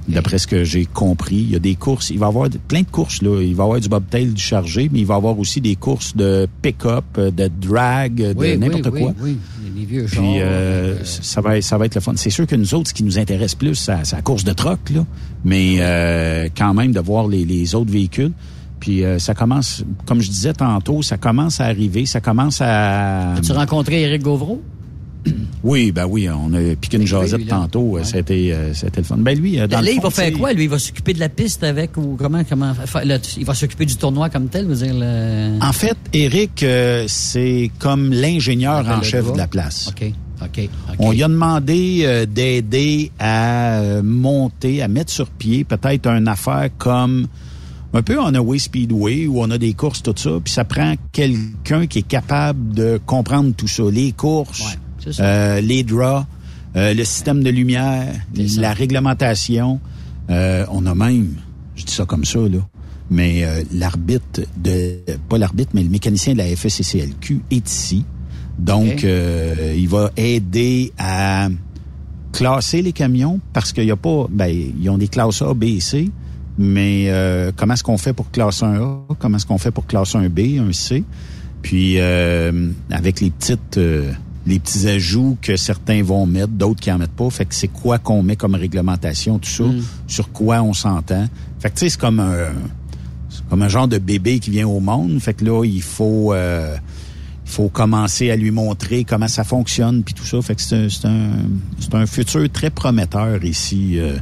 [0.08, 2.10] D'après ce que j'ai compris, il y a des courses.
[2.10, 3.39] Il va y avoir plein de courses là.
[3.41, 5.76] Il va y avoir du bobtail, du chargé, mais il va y avoir aussi des
[5.76, 9.14] courses de pick-up, de drag, de Oui, n'importe oui, quoi.
[9.22, 9.61] Oui, oui, les
[9.92, 10.06] vieux.
[10.06, 12.14] Puis euh, euh, ça va ça va être le fun.
[12.16, 14.54] C'est sûr que nous autres, ce qui nous intéresse plus, c'est c'est la course de
[14.54, 15.06] troc, là.
[15.44, 18.32] Mais euh, quand même de voir les, les autres véhicules.
[18.80, 23.34] Puis euh, ça commence, comme je disais tantôt, ça commence à arriver, ça commence à.
[23.34, 24.62] As-tu rencontré Éric Gauvreau?
[25.64, 27.82] Oui, ben oui, on a piqué une jasette tantôt.
[27.82, 28.04] Ouais.
[28.04, 29.18] C'était, euh, c'était le fun.
[29.18, 30.54] Ben lui, euh, dans là, le il fond, va faire quoi?
[30.54, 32.44] Lui, il va s'occuper de la piste avec ou comment?
[32.44, 32.74] comment
[33.38, 35.60] il va s'occuper du tournoi comme tel, veut dire le...
[35.62, 39.90] En fait, Eric, euh, c'est comme l'ingénieur en chef de la place.
[39.90, 40.12] OK,
[40.42, 40.96] OK, OK.
[40.98, 46.28] On lui a demandé euh, d'aider à euh, monter, à mettre sur pied peut-être une
[46.28, 47.28] affaire comme
[47.94, 50.96] un peu en Away Speedway où on a des courses, tout ça, puis ça prend
[51.12, 54.80] quelqu'un qui est capable de comprendre tout ça, les courses, Ouais.
[55.20, 56.26] Euh, les draws,
[56.76, 58.14] euh, le système de lumière,
[58.58, 59.80] la réglementation.
[60.30, 61.36] Euh, on a même,
[61.76, 62.60] je dis ça comme ça, là,
[63.10, 68.06] mais euh, l'arbitre de, pas l'arbitre, mais le mécanicien de la FSCCLQ est ici.
[68.58, 71.49] Donc, euh, il va aider à
[72.32, 75.64] classer les camions parce qu'il y a pas, ben, ils ont des classes A, B
[75.64, 76.10] et C,
[76.58, 79.86] mais euh, comment est-ce qu'on fait pour classer un A, comment est-ce qu'on fait pour
[79.86, 81.04] classer un B, un C,
[81.62, 84.12] puis euh, avec les petites, euh,
[84.46, 87.68] les petits ajouts que certains vont mettre, d'autres qui en mettent pas, fait que c'est
[87.68, 89.64] quoi qu'on met comme réglementation, tout ça,
[90.08, 91.28] sur quoi on s'entend.
[91.60, 92.50] Fait que tu sais, c'est comme un,
[93.30, 96.34] c'est comme un genre de bébé qui vient au monde, fait que là il faut
[96.34, 96.76] euh,
[97.46, 100.42] il faut commencer à lui montrer comment ça fonctionne puis tout ça.
[100.42, 101.28] Fait que c'est un,
[101.80, 104.18] c'est un, futur très prometteur ici euh,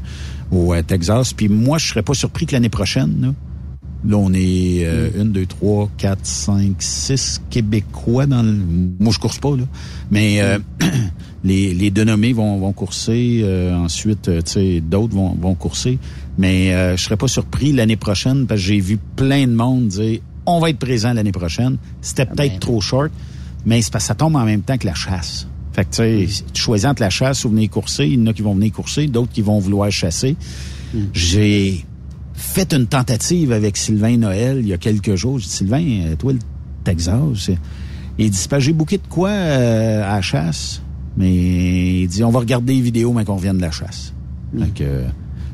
[0.52, 1.34] au euh, Texas.
[1.34, 3.34] Puis moi, je serais pas surpris que l'année prochaine, là,
[4.08, 8.54] là, on est euh, une, deux, trois, quatre, cinq, six Québécois dans le.
[9.00, 9.64] Moi, je course pas, là.
[10.12, 10.60] Mais euh,
[11.44, 13.42] les, les dénommés vont, vont courser.
[13.44, 16.00] euh, ensuite, euh, tu sais, d'autres vont, vont courser.
[16.38, 19.88] Mais euh, je serais pas surpris l'année prochaine parce que j'ai vu plein de monde
[19.88, 21.78] dire on va être présent l'année prochaine.
[22.02, 22.60] C'était peut-être ben.
[22.60, 23.12] trop short,
[23.66, 25.48] mais c'est parce que ça tombe en même temps que la chasse.
[25.74, 28.06] Fait que tu sais, tu choisis entre la chasse ou venir courser.
[28.08, 30.36] Il y en a qui vont venir courser, d'autres qui vont vouloir chasser.
[31.14, 31.86] J'ai
[32.50, 35.40] fait une tentative avec Sylvain Noël il y a quelques jours.
[35.40, 36.40] J'ai dit, Sylvain, euh, toi, le
[36.84, 37.50] Texas,
[38.18, 40.82] il dit, j'ai bouqué de quoi euh, à la chasse,
[41.18, 44.14] mais il dit, on va regarder les vidéos, mais qu'on revienne de la chasse.
[44.76, 45.08] Que, euh,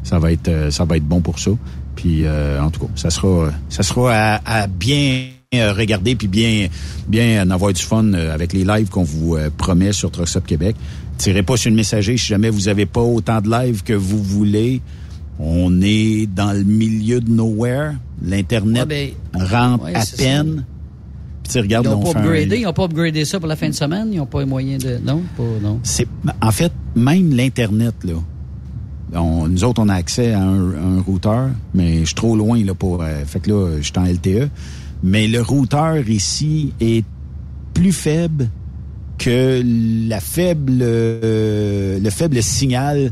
[0.06, 1.52] ça va être euh, ça va être bon pour ça.
[1.96, 6.28] Puis euh, en tout cas, ça sera ça sera à, à bien euh, regarder puis
[6.28, 6.68] bien
[7.08, 10.76] bien en avoir du fun avec les lives qu'on vous promet sur Truck Stop Québec.
[11.18, 14.22] Tirez pas sur le messager si jamais vous avez pas autant de lives que vous
[14.22, 14.82] voulez.
[15.40, 17.94] On est dans le milieu de nowhere.
[18.24, 20.64] L'internet Ouais, rentre ouais, à peine.
[21.44, 23.56] Puis tu Ils n'ont on pas un- upgradé, ils n'ont pas upgradé ça pour la
[23.56, 24.98] fin de semaine, ils n'ont pas les moyens de.
[25.06, 25.80] Non, pas, non.
[25.84, 26.08] C'est
[26.42, 28.14] en fait même l'internet là.
[29.14, 32.64] On- nous autres on a accès à un, un routeur, mais je suis trop loin
[32.64, 33.04] là pour.
[33.04, 34.50] euh, fait que là, je suis en LTE.
[35.04, 37.06] Mais le routeur ici est
[37.76, 38.50] plus faible
[39.20, 39.62] que
[40.10, 43.12] la faible euh, le faible signal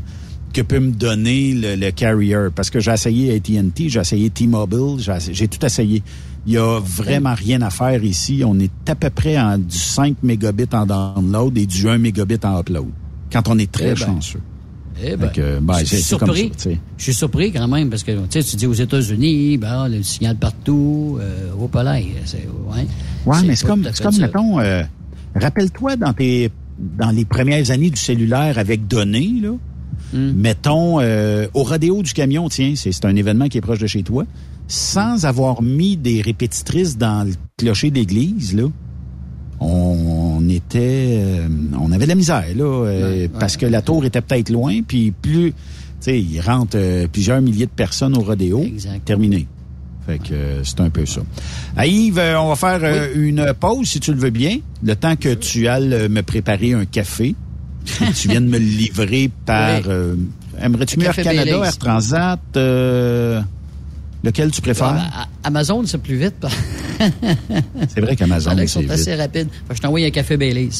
[0.54, 2.48] que peut me donner le, le carrier.
[2.54, 6.02] Parce que j'ai essayé AT&T, j'ai essayé T-Mobile, j'ai tout essayé.
[6.46, 8.42] Il y a vraiment rien à faire ici.
[8.46, 12.38] On est à peu près en du 5 mégabits en download et du 1 mégabit
[12.44, 12.88] en upload.
[13.32, 13.96] Quand on est très Eh ben.
[13.96, 14.40] chanceux.
[15.02, 16.52] Eh ben, que, ben, je suis surpris.
[16.56, 16.70] ça.
[16.98, 21.18] Je suis surpris quand même parce que tu dis aux États-Unis, ben, le signal partout,
[21.20, 22.06] euh, au palais.
[22.26, 22.86] C'est, ouais,
[23.26, 24.82] Ouais, mais c'est comme, comme mettons, euh,
[25.34, 29.50] rappelle-toi dans tes, dans les premières années du cellulaire avec données, là,
[30.12, 30.32] Hmm.
[30.36, 34.02] mettons, euh, au rodéo du camion, tiens, c'est, un événement qui est proche de chez
[34.02, 34.24] toi,
[34.68, 38.64] sans avoir mis des répétitrices dans le clocher d'église, là,
[39.60, 41.48] on, était, euh,
[41.80, 44.50] on avait de la misère, là, euh, Ouais, parce ouais, que la tour était peut-être
[44.50, 45.56] loin, puis plus, tu
[46.00, 46.78] sais, il rentre
[47.08, 49.04] plusieurs milliers de personnes au rodéo, Exact.
[49.04, 49.46] terminé.
[50.06, 51.22] Fait que euh, c'est un peu ça.
[51.76, 54.96] Ah, Yves, euh, on va faire euh, une pause, si tu le veux bien, le
[54.96, 57.34] temps que tu ailles me préparer un café.
[58.14, 59.78] Tu viennes me le livrer par...
[59.78, 59.84] Oui.
[59.88, 60.14] euh,
[60.60, 61.64] Aimerais-tu mieux Air Canada.
[61.64, 62.40] Air Transat?
[62.56, 63.40] euh,
[64.22, 64.94] lequel tu préfères?
[65.12, 66.46] Ah, à- Amazon, c'est plus vite.
[67.88, 69.20] c'est vrai qu'Amazon, c'est sont assez vite.
[69.20, 69.48] rapides.
[69.68, 70.70] Que je t'envoie un café Baileys.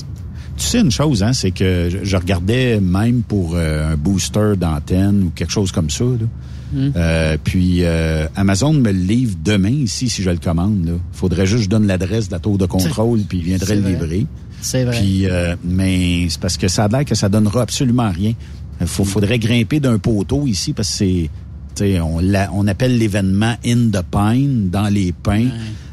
[0.57, 5.25] Tu sais une chose, hein, c'est que je, regardais même pour euh, un booster d'antenne
[5.25, 6.05] ou quelque chose comme ça.
[6.05, 6.27] Là.
[6.73, 6.91] Hmm.
[6.97, 10.87] Euh, puis euh, Amazon me le livre demain ici si je le commande.
[10.87, 13.77] Il faudrait juste que je donne l'adresse de la tour de contrôle puis il viendrait
[13.77, 14.27] le livrer.
[14.65, 14.99] C'est vrai.
[14.99, 18.33] Puis, euh, mais c'est parce que ça a l'air que ça donnera absolument rien.
[18.81, 21.31] Il faudrait grimper d'un poteau ici parce que c'est,
[21.77, 25.49] tu sais, on, l'a- on appelle l'événement in the pine, dans les pins.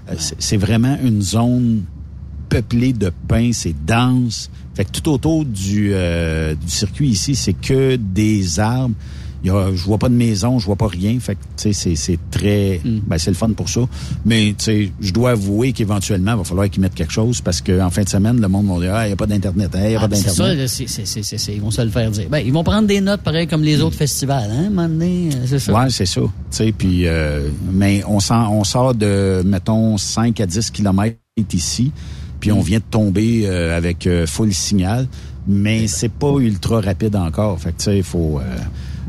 [0.10, 1.84] Euh, c'est- C'est vraiment une zone
[2.50, 4.50] peuplée de pins, c'est dense.
[4.74, 8.96] Fait que tout autour du, euh, du circuit ici, c'est que des arbres.
[9.44, 11.18] Il y a, je vois pas de maison, je vois pas rien.
[11.20, 13.82] Fait que, tu sais, c'est, c'est très, ben, c'est le fun pour ça.
[14.24, 17.60] Mais, tu sais, je dois avouer qu'éventuellement, il va falloir qu'ils mettent quelque chose parce
[17.62, 19.80] qu'en fin de semaine, le monde va dire, ah, il n'y a pas d'Internet, hein,
[19.88, 20.70] n'y a Ah, pas ben, c'est ça, d'Internet.
[20.70, 22.28] c'est- c'est- c'est- c'est- ils vont se le faire dire.
[22.30, 24.88] Ben, ils vont prendre des notes pareil comme les autres festivals, hein, à un moment
[24.88, 25.74] donné, euh, c'est ça.
[25.74, 26.22] Ouais, c'est ça.
[26.22, 31.18] Tu sais, puis, euh, mais on, s'en- on sort de, mettons, 5 à 10 kilomètres
[31.54, 31.92] ici.
[32.40, 35.08] puis on vient de tomber euh, avec euh, full signal,
[35.48, 37.60] mais c'est pas ultra rapide encore.
[37.60, 38.58] Fait que tu sais, il faut, euh,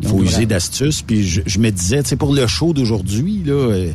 [0.03, 1.03] faut Donc, user d'astuces.
[1.03, 3.93] Puis je, je me disais, tu sais, pour le show d'aujourd'hui, là, euh,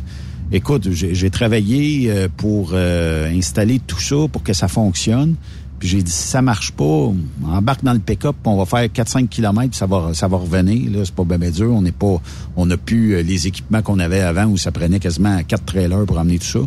[0.52, 5.34] écoute, j'ai j'ai travaillé euh, pour euh, installer tout ça pour que ça fonctionne.
[5.78, 8.66] Puis j'ai dit, si ça marche pas, on embarque dans le pick-up, puis on va
[8.66, 10.90] faire 4-5 km, ça va, ça va revenir.
[10.90, 11.70] Là, c'est pas bien ben dur.
[11.72, 12.20] On n'est pas,
[12.56, 16.04] on n'a plus euh, les équipements qu'on avait avant où ça prenait quasiment 4 trailers
[16.06, 16.58] pour amener tout ça.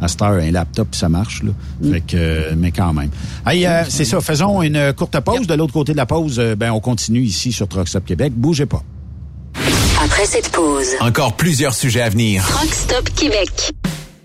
[0.00, 1.42] À cette heure, un laptop, puis ça marche.
[1.42, 1.52] Là.
[1.90, 3.10] Fait que, euh, mais quand même.
[3.46, 4.20] Hey, euh, c'est ça.
[4.20, 5.46] Faisons une courte pause.
[5.46, 8.32] De l'autre côté de la pause, ben on continue ici sur Truck Stop Québec.
[8.34, 8.82] Bougez pas.
[10.02, 12.44] Après cette pause, Encore plusieurs sujets à venir.
[12.44, 13.72] Rock Stop Québec.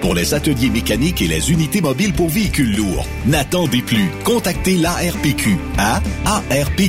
[0.00, 3.06] pour les ateliers mécaniques et les unités mobiles pour véhicules lourds.
[3.26, 4.10] N'attendez plus.
[4.24, 6.88] Contactez l'ARPQ à arpq.org.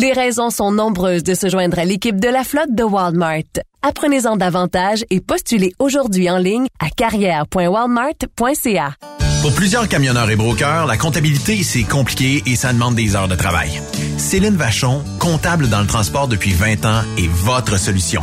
[0.00, 3.42] Les raisons sont nombreuses de se joindre à l'équipe de la flotte de Walmart.
[3.82, 8.94] Apprenez-en davantage et postulez aujourd'hui en ligne à carrière.walmart.ca.
[9.42, 13.34] Pour plusieurs camionneurs et brokers, la comptabilité, c'est compliqué et ça demande des heures de
[13.34, 13.82] travail.
[14.18, 18.22] Céline Vachon, comptable dans le transport depuis 20 ans, est votre solution.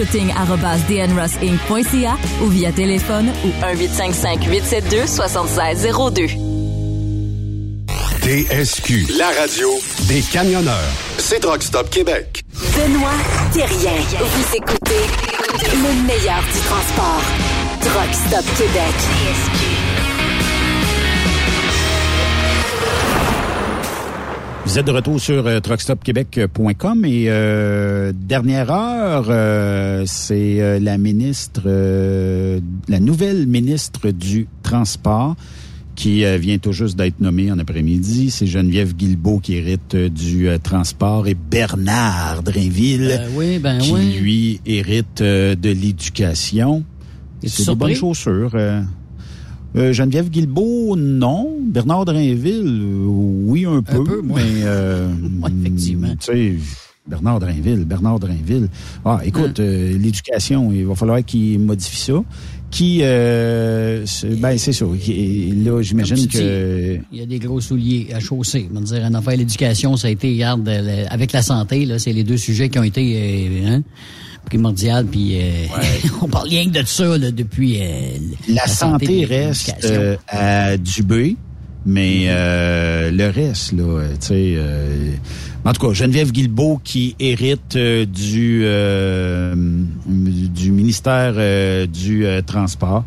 [0.00, 6.30] recruiting.dnrossinc.ca ou via téléphone ou 1-855-872-7602.
[8.22, 9.68] TSQ, la radio
[10.08, 10.92] des camionneurs.
[11.18, 12.42] C'est Truck Stop Québec.
[12.76, 13.10] Benoît
[13.52, 13.92] Thérien.
[14.18, 15.04] Vous écoutez
[15.72, 17.22] le meilleur du transport.
[17.80, 18.94] Truck Stop Québec.
[24.66, 30.96] Vous êtes de retour sur euh, truckstopquebec.com et euh, dernière heure, euh, c'est euh, la
[30.96, 35.34] ministre, euh, la nouvelle ministre du Transport
[35.96, 38.30] qui euh, vient tout juste d'être nommée en après-midi.
[38.30, 44.12] C'est Geneviève Guilbeault qui hérite du transport et Bernard Drainville Ben oui, ben qui, oui.
[44.20, 46.84] lui, hérite de l'éducation.
[47.44, 48.54] C'est de bonnes chaussures.
[49.76, 49.92] Euh.
[49.92, 51.56] Geneviève Guilbeault, non.
[51.62, 54.02] Bernard Drainville, euh, oui, un peu.
[54.04, 54.40] peu, moi.
[54.42, 55.08] mais, euh,
[55.60, 56.14] effectivement.
[57.08, 58.68] Bernard Drainville, Bernard Drainville.
[59.04, 59.62] Ah, écoute, Hein?
[59.64, 62.22] euh, l'éducation, il va falloir qu'il modifie ça.
[62.70, 64.04] Qui, euh,
[64.38, 64.86] ben, c'est ça.
[65.00, 66.96] Qui- Là, j'imagine que...
[66.98, 68.68] dis, Il y a des gros souliers à chausser.
[68.72, 70.68] On va dire, en affaire l'éducation, ça a été, regarde,
[71.08, 73.82] avec la santé, là, c'est les deux sujets qui ont été hein,
[74.44, 75.06] primordial.
[75.06, 75.66] Puis euh,
[76.22, 77.78] on parle rien que de ça là, depuis.
[77.80, 78.12] euh,
[78.48, 81.36] La, santé et reste euh, à Dubé,
[81.86, 84.54] mais euh, le reste, là, euh, tu sais...
[84.56, 85.12] euh,
[85.64, 89.54] en tout cas, Geneviève Guilbeault qui hérite du euh,
[90.06, 91.34] du ministère
[91.86, 93.04] du Transport.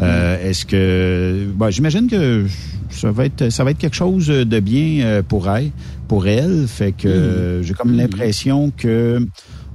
[0.00, 1.46] Euh, Est-ce que...
[1.54, 2.46] ben, J'imagine que
[2.90, 5.70] ça va être ça va être quelque chose de bien euh, pour elle,
[6.08, 6.66] pour elle.
[6.66, 9.24] Fait que euh, j'ai comme l'impression que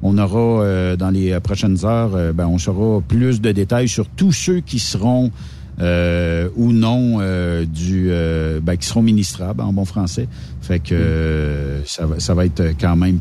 [0.04, 4.08] on aura euh, dans les prochaines heures, euh, ben, on saura plus de détails sur
[4.08, 5.32] tous ceux qui seront
[5.80, 10.28] euh, ou non euh, du euh, ben, qui seront ministrables en bon français.
[10.62, 13.20] Fait que euh, ça, va, ça va être quand même.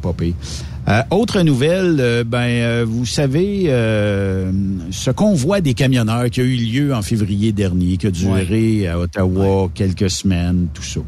[0.89, 4.53] Euh, autre nouvelle, euh, ben euh, vous savez euh,
[4.91, 8.99] ce convoi des camionneurs qui a eu lieu en février dernier, qui a duré à
[8.99, 11.01] Ottawa quelques semaines, tout ça.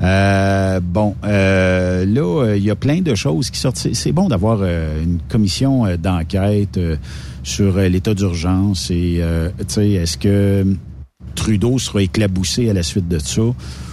[0.00, 3.76] Euh, bon, euh, là, il y a plein de choses qui sortent.
[3.76, 6.96] C'est- bon d'avoir euh, une commission euh, d'enquête euh,
[7.42, 9.22] sur l'état d'urgence et,
[9.58, 10.64] tu sais, est-ce que
[11.34, 13.42] Trudeau sera éclaboussé à la suite de ça?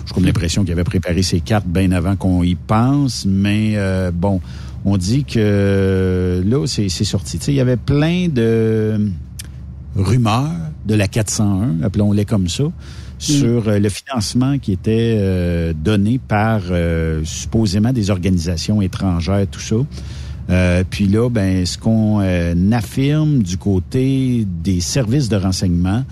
[0.06, 4.12] J'ai comme l'impression qu'il avait préparé ses cartes bien avant qu'on y pense, mais euh,
[4.12, 4.42] bon,
[4.84, 7.40] on dit que là, c'est c'est sorti.
[7.40, 9.00] Tu sais, il y avait plein de
[9.96, 10.52] rumeurs
[10.86, 12.66] de la 401, appelons-les comme ça,
[13.26, 19.60] sur euh, le financement qui était euh, donné par euh, supposément des organisations étrangères, tout
[19.60, 19.76] ça.
[20.50, 26.04] Euh, puis là, ben, ce qu'on euh, affirme du côté des services de renseignement,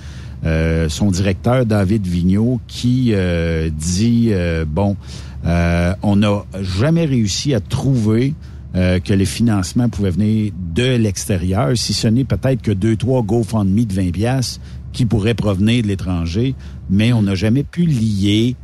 [0.45, 4.97] euh, son directeur David Vigneault qui euh, dit euh, bon,
[5.45, 8.34] euh, on n'a jamais réussi à trouver
[8.76, 13.22] euh, que les financements pouvaient venir de l'extérieur, si ce n'est peut-être que deux, trois
[13.22, 14.59] GoFundMe de 20 pièces
[14.93, 16.55] qui pourraient provenir de l'étranger,
[16.89, 18.55] mais on n'a jamais pu lier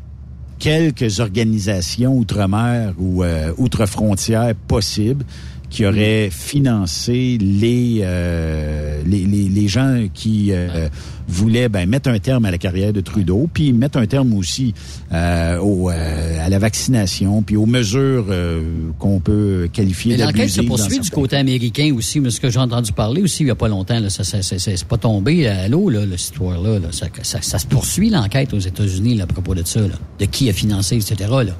[0.59, 5.25] quelques organisations outre-mer ou euh, outre-frontières possibles
[5.69, 10.89] qui auraient financé les, euh, les, les, les gens qui euh,
[11.27, 14.73] voulaient ben, mettre un terme à la carrière de Trudeau, puis mettre un terme aussi
[15.13, 18.61] euh, au, euh, à la vaccination, puis aux mesures euh,
[18.97, 20.67] qu'on peut qualifier Mais l'enquête se d'abusives.
[20.67, 23.51] poursuit du certains côté américain aussi, mais ce que j'ai entendu parler aussi il n'y
[23.51, 26.79] a pas longtemps, là, ça, ça, ça- c'est pas tombé à l'eau, là, cette histoire-là.
[26.79, 26.87] là.
[26.91, 29.95] Ça, ça, ça se poursuit l'enquête aux États-Unis là, à propos de ça, là.
[30.19, 31.29] de qui a financé, etc.
[31.29, 31.55] Là.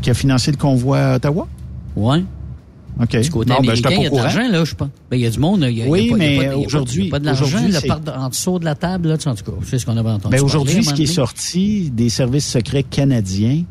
[0.00, 1.48] Qui a financé le convoi à Ottawa?
[1.96, 2.22] Ouais.
[3.00, 3.20] OK.
[3.20, 4.88] Du côté Bon, ben, américain, il y a de l'argent, là, je pense.
[5.10, 7.08] Ben, il y a du monde, il y a, Oui, y a pas, mais aujourd'hui-
[7.10, 7.58] pas de l'argent,
[8.16, 10.08] en dessous de la table, là, tu sais, en tout cas, c'est ce qu'on avait
[10.08, 10.22] entendu.
[10.32, 13.64] Ben parler aujourd'hui, ce qui est sorti des services secrets canadiens,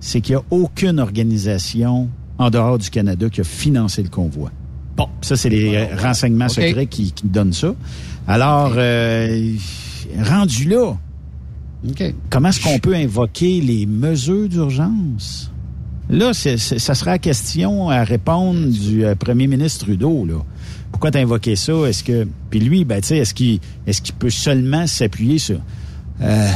[0.00, 4.50] c'est qu'il n'y a aucune organisation en dehors du Canada qui a financé le convoi.
[4.96, 6.52] Bon, ça, c'est les renseignements OK.
[6.52, 7.74] secrets qui, qui donnent ça.
[8.26, 9.52] Alors, euh,
[10.24, 10.94] rendu là,
[12.30, 15.50] comment est-ce qu'on peut invoquer les mesures d'urgence?
[16.10, 20.24] Là, c'est- c'est- ça sera la question à répondre du euh, premier ministre Trudeau.
[20.24, 20.36] Là.
[20.90, 21.72] Pourquoi t'as invoqué ça?
[21.86, 22.26] Est-ce que.
[22.50, 25.60] Puis lui, ben, tu sais, est-ce qu'il est-ce qu'il peut seulement s'appuyer sur.
[26.22, 26.48] Euh,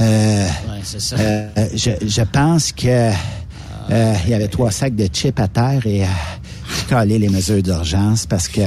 [0.00, 1.16] euh, Ouais, ça.
[1.16, 3.10] euh, je, je pense que
[3.90, 6.06] euh, il y avait trois sacs de chips à terre et euh,
[6.88, 8.62] collé les mesures d'urgence parce que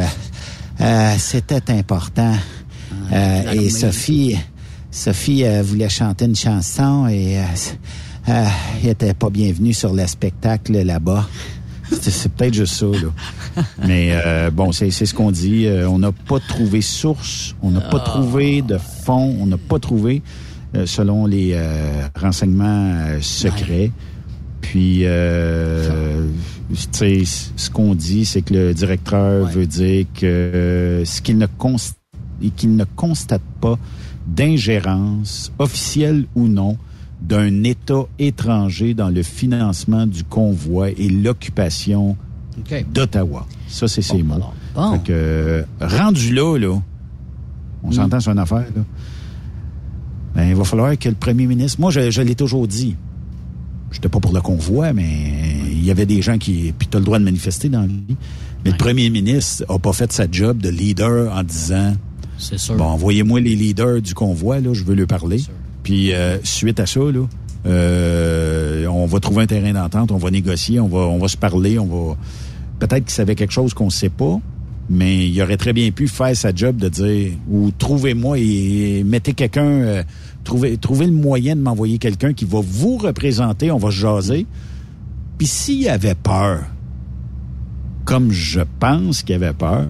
[0.82, 2.34] euh, c'était important.
[3.12, 4.38] Euh, et Sophie,
[4.92, 7.38] Sophie euh, voulait chanter une chanson et
[8.28, 8.46] euh,
[8.84, 11.28] il était pas bienvenu sur le spectacle là-bas.
[12.02, 13.64] C'est peut-être juste ça, là.
[13.88, 15.66] Mais euh, bon, c'est c'est ce qu'on dit.
[15.66, 19.80] Euh, on n'a pas trouvé source, on n'a pas trouvé de fond, on n'a pas
[19.80, 20.22] trouvé,
[20.76, 21.60] euh, selon les
[22.16, 23.92] renseignements secrets.
[24.62, 25.04] Puis,
[26.70, 27.24] tu sais,
[27.56, 31.96] ce qu'on dit, c'est que le directeur veut dire que ce qu'il ne, const-
[32.44, 33.80] et qu'il ne constate pas
[34.28, 36.78] d'ingérence, officielle ou non,
[37.22, 42.16] d'un État étranger dans le financement du convoi et l'occupation
[42.94, 43.46] d'Ottawa.
[43.68, 44.40] Ça, c'est ses mots.
[44.76, 44.94] bon.
[44.94, 46.80] Fait que, euh, rendu là, là,
[47.84, 48.84] on s'entend sur une affaire, là.
[50.36, 51.82] Ben, il va falloir que le premier ministre.
[51.82, 52.96] Moi, je, je l'ai toujours dit.
[53.92, 55.34] J'étais pas pour le convoi, mais
[55.72, 56.74] il y avait des gens qui.
[56.78, 58.16] Puis tu as le droit de manifester dans la vie.
[58.64, 61.96] Mais le premier ministre a pas fait sa job de leader en disant
[62.38, 62.76] C'est sûr.
[62.76, 65.42] Bon, envoyez-moi les leaders du convoi, là, je veux leur parler.
[65.84, 67.26] Puis euh, suite à ça, là,
[67.66, 71.38] euh, on va trouver un terrain d'entente, on va négocier, on va, on va se
[71.38, 72.16] parler, on va.
[72.80, 74.40] Peut-être qu'il savait quelque chose qu'on ne sait pas,
[74.90, 79.34] mais il aurait très bien pu faire sa job de dire ou trouvez-moi et, mettez
[79.34, 80.04] quelqu'un, euh,
[80.44, 84.46] trouvez, le moyen de m'envoyer quelqu'un qui va vous représenter, on va se jaser.
[85.38, 86.64] Puis s'il avait peur,
[88.06, 89.88] comme je pense qu'il avait peur,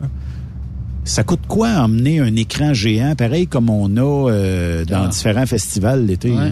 [1.09, 5.07] ça coûte quoi emmener un écran géant, pareil comme on a euh, dans Ah.
[5.07, 6.31] différents festivals l'été?
[6.31, 6.37] Ouais.
[6.37, 6.51] hein?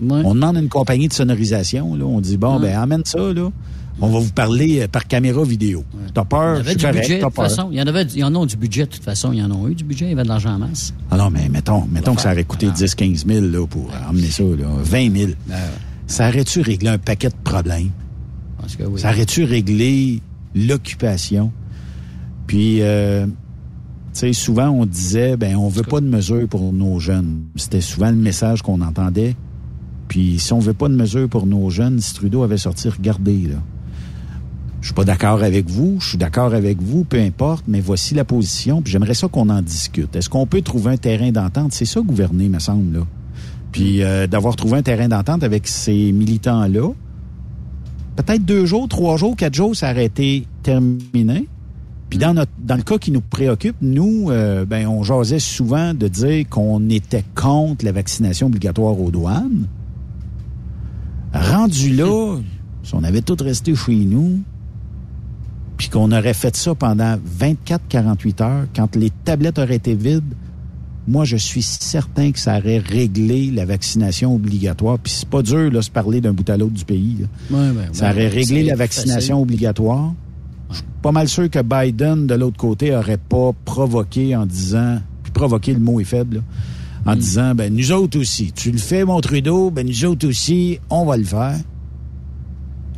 [0.00, 0.22] Ouais.
[0.24, 2.04] On demande à une compagnie de sonorisation, là.
[2.04, 2.68] On dit, bon, Ouais.
[2.72, 3.50] ben, amène ça, là.
[3.98, 5.82] On va vous parler euh, par caméra vidéo.
[6.12, 6.92] T'as peur, budget, t'as
[7.26, 7.44] toute peur.
[7.48, 7.68] façon.
[7.72, 9.32] Il y en avait, il y en a du budget, de toute façon.
[9.32, 10.04] Il y en a eu du budget.
[10.04, 10.92] Il y avait de l'argent en masse.
[11.10, 14.28] Ah non, mais mettons, mettons que ça aurait coûté 10, 15 000, là, pour emmener
[14.28, 14.66] ça, là.
[14.82, 15.30] 20 000.
[16.06, 17.90] Ça aurait-tu réglé un paquet de problèmes?
[18.60, 19.00] Parce que oui.
[19.00, 20.20] Ça aurait-tu réglé
[20.54, 21.50] l'occupation?
[22.46, 23.26] Puis, euh,
[24.16, 27.42] sais, souvent, on disait, ben, on veut pas de mesures pour nos jeunes.
[27.56, 29.36] C'était souvent le message qu'on entendait.
[30.08, 33.38] Puis, si on veut pas de mesures pour nos jeunes, si Trudeau avait sorti, regardez,
[33.38, 33.56] là.
[34.80, 38.14] Je suis pas d'accord avec vous, je suis d'accord avec vous, peu importe, mais voici
[38.14, 40.14] la position, puis j'aimerais ça qu'on en discute.
[40.14, 41.72] Est-ce qu'on peut trouver un terrain d'entente?
[41.72, 43.04] C'est ça, gouverner, me semble, là.
[43.72, 46.92] Puis, euh, d'avoir trouvé un terrain d'entente avec ces militants-là,
[48.14, 51.48] peut-être deux jours, trois jours, quatre jours, ça aurait été terminé.
[52.08, 55.92] Puis dans notre dans le cas qui nous préoccupe, nous, euh, ben on jasait souvent
[55.92, 59.66] de dire qu'on était contre la vaccination obligatoire aux douanes.
[61.32, 62.38] Rendu là,
[62.82, 64.40] si on avait tout resté chez nous,
[65.76, 70.22] puis qu'on aurait fait ça pendant 24-48 heures, quand les tablettes auraient été vides,
[71.08, 74.98] moi, je suis certain que ça aurait réglé la vaccination obligatoire.
[74.98, 77.18] Puis c'est pas dur, là, se parler d'un bout à l'autre du pays.
[77.50, 79.42] Ouais, ben, Ça ben, aurait réglé c'est la vaccination facile.
[79.42, 80.14] obligatoire.
[81.06, 85.72] Pas mal sûr que Biden, de l'autre côté, aurait pas provoqué en disant, puis provoqué,
[85.72, 87.18] le mot est faible, là, en Hmm.
[87.20, 91.04] disant, ben nous autres aussi, tu le fais, mon Trudeau, ben nous autres aussi, on
[91.06, 91.54] va le faire.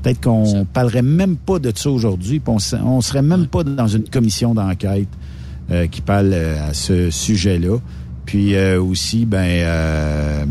[0.03, 3.89] Peut-être qu'on parlerait même pas de ça aujourd'hui, puis on, on serait même pas dans
[3.89, 5.09] une commission d'enquête
[5.71, 7.77] euh, qui parle euh, à ce sujet-là.
[8.25, 10.47] Puis euh, aussi, ben, euh,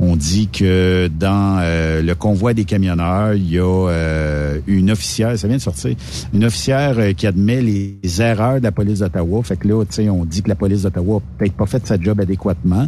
[0.00, 5.36] on dit que dans euh, le convoi des camionneurs, il y a euh, une officière,
[5.38, 5.96] ça vient de sortir,
[6.32, 9.42] une officière euh, qui admet les erreurs de la police d'Ottawa.
[9.42, 11.84] Fait que là, tu sais, on dit que la police d'Ottawa a peut-être pas fait
[11.86, 12.86] sa job adéquatement,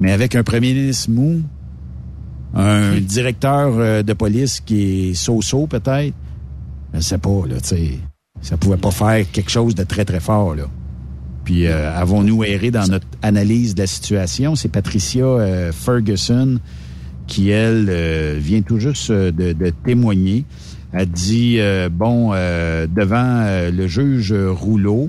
[0.00, 1.42] mais avec un premier ministre mou,
[2.54, 6.14] un directeur euh, de police qui est so-so peut-être,
[6.92, 7.90] je sais pas, là, tu sais,
[8.42, 10.64] ça pouvait pas faire quelque chose de très, très fort, là.
[11.44, 14.54] Puis euh, avons-nous erré dans notre analyse de la situation?
[14.54, 16.58] C'est Patricia euh, Ferguson
[17.26, 20.44] qui, elle, euh, vient tout juste euh, de, de témoigner.
[20.92, 25.08] Elle dit, euh, bon, euh, devant le juge Rouleau,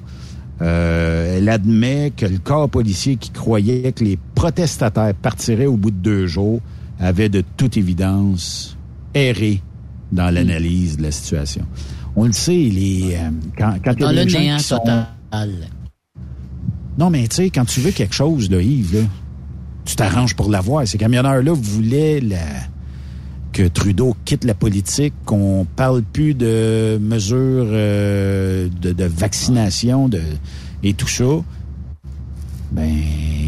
[0.62, 5.92] euh, elle admet que le corps policier qui croyait que les protestataires partiraient au bout
[5.92, 6.62] de deux jours
[7.00, 8.78] avait de toute évidence
[9.14, 9.62] erré
[10.12, 11.66] dans l'analyse de la situation.
[12.16, 13.18] On le sait, les,
[13.58, 14.80] quand, quand il y a des gens qui sont...
[16.98, 19.02] Non, mais tu sais, quand tu veux quelque chose, là, Yves, là,
[19.86, 20.88] tu t'arranges pour l'avoir.
[20.88, 22.38] Ces camionneurs-là voulaient la,
[23.54, 30.10] que Trudeau quitte la politique, qu'on parle plus de mesures euh, de, vaccination
[30.84, 31.26] et tout ça,
[32.74, 32.90] ben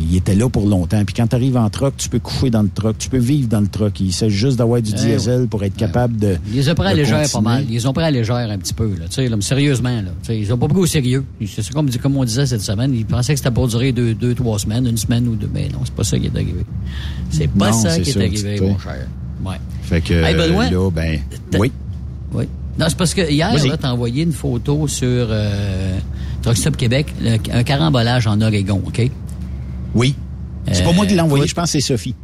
[0.07, 1.03] il était là pour longtemps.
[1.03, 3.47] Puis quand tu arrives en troc, tu peux coucher dans le troc, tu peux vivre
[3.47, 3.99] dans le troc.
[3.99, 6.37] Il s'agit juste d'avoir du Eh diesel pour être capable de.
[6.47, 7.65] Ils les ont pris à légère pas mal.
[7.69, 9.05] Ils ont pris à légère un petit peu, là.
[9.09, 10.11] Tu sais, là, mais sérieusement, là.
[10.21, 11.25] Tu sais, ils ont pas pris au sérieux.
[11.47, 12.93] C'est comme, comme on disait cette semaine.
[12.93, 15.49] Ils pensaient que c'était pour durer deux, deux, trois semaines, une semaine ou deux.
[15.53, 16.65] Mais non, c'est pas ça qui est arrivé.
[17.31, 19.07] C'est pas Non, ça qui est arrivé, tu mon cher.
[19.43, 19.55] Ouais.
[19.81, 21.19] Fait que Hey, Benoît, là, ben,
[21.59, 21.71] oui.
[22.33, 22.45] Oui.
[22.77, 25.97] Non, c'est parce que hier, là, t'as envoyé une photo sur euh,
[26.53, 29.09] Québec, le- un carambolage en Oregon, OK?
[29.93, 30.15] Oui.
[30.71, 32.15] C'est pas moi qui l'ai envoyé, toi- je pense que c'est Sophie.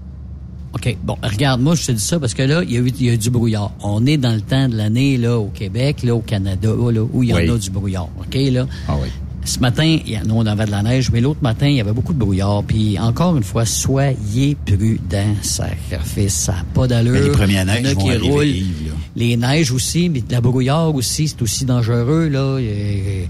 [0.73, 0.97] OK.
[1.03, 3.05] Bon, regarde, moi, je te dis ça parce que là, il y a eu, il
[3.05, 3.71] y a eu du brouillard.
[3.83, 7.23] On est dans le temps de l'année, là, au Québec, là, au Canada, là, où
[7.23, 7.49] il y en Oui.
[7.49, 8.07] a du brouillard.
[8.19, 8.65] OK, là?
[8.87, 9.09] Ah oui.
[9.43, 12.13] Ce matin, nous, on avait de la neige, mais l'autre matin, il y avait beaucoup
[12.13, 12.63] de brouillard.
[12.63, 16.33] Puis, encore une fois, soyez prudents, sacrifice.
[16.33, 17.13] Ça n'a pas d'allure.
[17.23, 18.45] Les premières neiges vont qui arriver, roulent.
[18.45, 18.93] Yves, là.
[19.15, 22.59] Les neiges aussi, mais de la brouillard aussi, c'est aussi dangereux, là.
[22.59, 23.27] Et,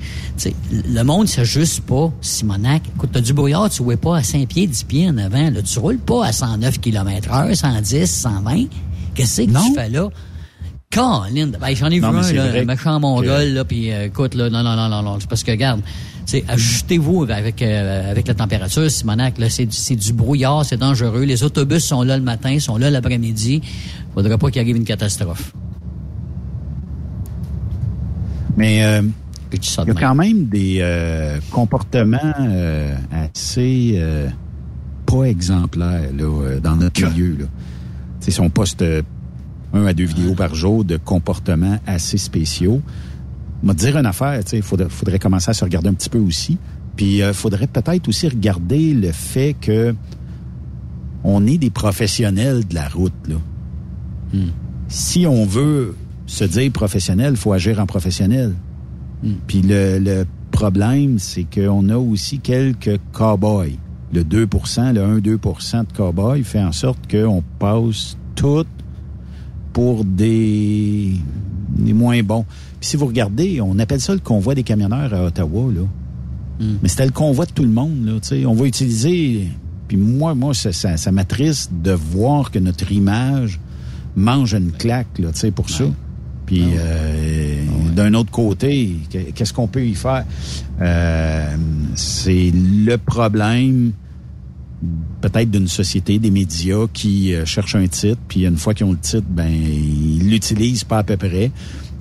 [0.72, 2.12] le monde, ça juste pas.
[2.22, 5.50] Simonac, écoute, t'as du brouillard, tu roules pas à 5 pieds, 10 pieds en avant,
[5.50, 5.62] là.
[5.64, 8.66] Tu roules pas à 109 km heure, 110, 120.
[9.16, 10.08] Qu'est-ce que tu fais là?
[10.94, 14.50] Colin, ben, j'en ai vu Non, un, là, méchant mongol, là, puis euh, écoute, là,
[14.50, 15.82] non, non, non, non, non, c'est parce que, regarde,
[16.26, 20.76] c'est ajustez-vous avec euh, avec la température, Simonac, là, c'est du- c'est du brouillard, c'est
[20.78, 21.24] dangereux.
[21.24, 23.62] Les autobus sont là le matin, sont là l'après-midi.
[24.14, 25.54] Faudrait pas qu'il arrive une catastrophe.
[28.58, 29.02] Mais euh,
[29.54, 34.30] il y a quand même des euh, comportements euh, assez euh,
[35.06, 37.38] pas exemplaires là, euh, dans notre milieu.
[37.40, 37.46] Là.
[38.20, 39.02] Tu sais, si on poste euh,
[39.74, 42.82] un à deux vidéos par jour de comportements assez spéciaux,
[43.64, 46.20] m'a dire une affaire, tu sais, faudrait, faudrait commencer à se regarder un petit peu
[46.20, 46.58] aussi.
[46.96, 49.96] Puis euh, faudrait peut-être aussi regarder le fait que
[51.24, 53.14] on est des professionnels de la route.
[53.28, 53.36] Là.
[54.88, 55.96] Si on veut
[56.32, 58.54] se dire professionnel, faut agir en professionnel.
[59.48, 63.76] Puis le, le problème, c'est qu'on a aussi quelques cow-boys.
[64.14, 68.66] Le 2% le 1-2% de cow-boys fait en sorte qu'on passe tout
[69.74, 71.12] pour des,
[71.70, 72.46] des moins bons.
[72.80, 75.82] Puis si vous regardez, on appelle ça le convoi des camionneurs à Ottawa, là.
[76.82, 78.46] Mais c'était le convoi de tout le monde, là, tu sais.
[78.46, 79.48] On va utiliser...
[79.88, 83.60] Puis moi, moi, ça, ça, ça m'attriste de voir que notre image
[84.16, 85.86] mange une claque, là, tu sais, pour ça.
[86.52, 87.64] Puis euh,
[87.96, 90.26] d'un autre côté, que- qu'est-ce qu'on peut y faire?
[90.82, 91.56] Euh,
[91.96, 93.94] c'est le problème
[95.22, 98.92] peut-être d'une société, des médias qui euh, cherchent un titre, puis une fois qu'ils ont
[98.92, 101.52] le titre, ben ils l'utilisent pas à peu près,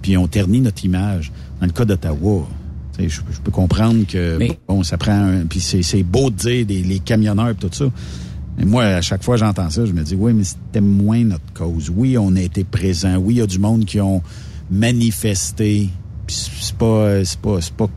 [0.02, 1.30] puis on ternit notre image.
[1.60, 2.48] Dans le cas d'Ottawa,
[2.96, 4.36] tu sais, je, je peux comprendre que
[4.66, 7.68] bon, ça prend un, puis c'est, c'est beau de dire des, les camionneurs et tout
[7.70, 7.84] ça.
[8.60, 11.24] Mais moi, à chaque fois que j'entends ça, je me dis oui, mais c'était moins
[11.24, 11.90] notre cause.
[11.94, 13.16] Oui, on a été présent.
[13.16, 14.22] Oui, il y a du monde qui ont
[14.70, 15.88] manifesté.
[16.28, 17.88] C'est pas, c'est pas, c'est pas,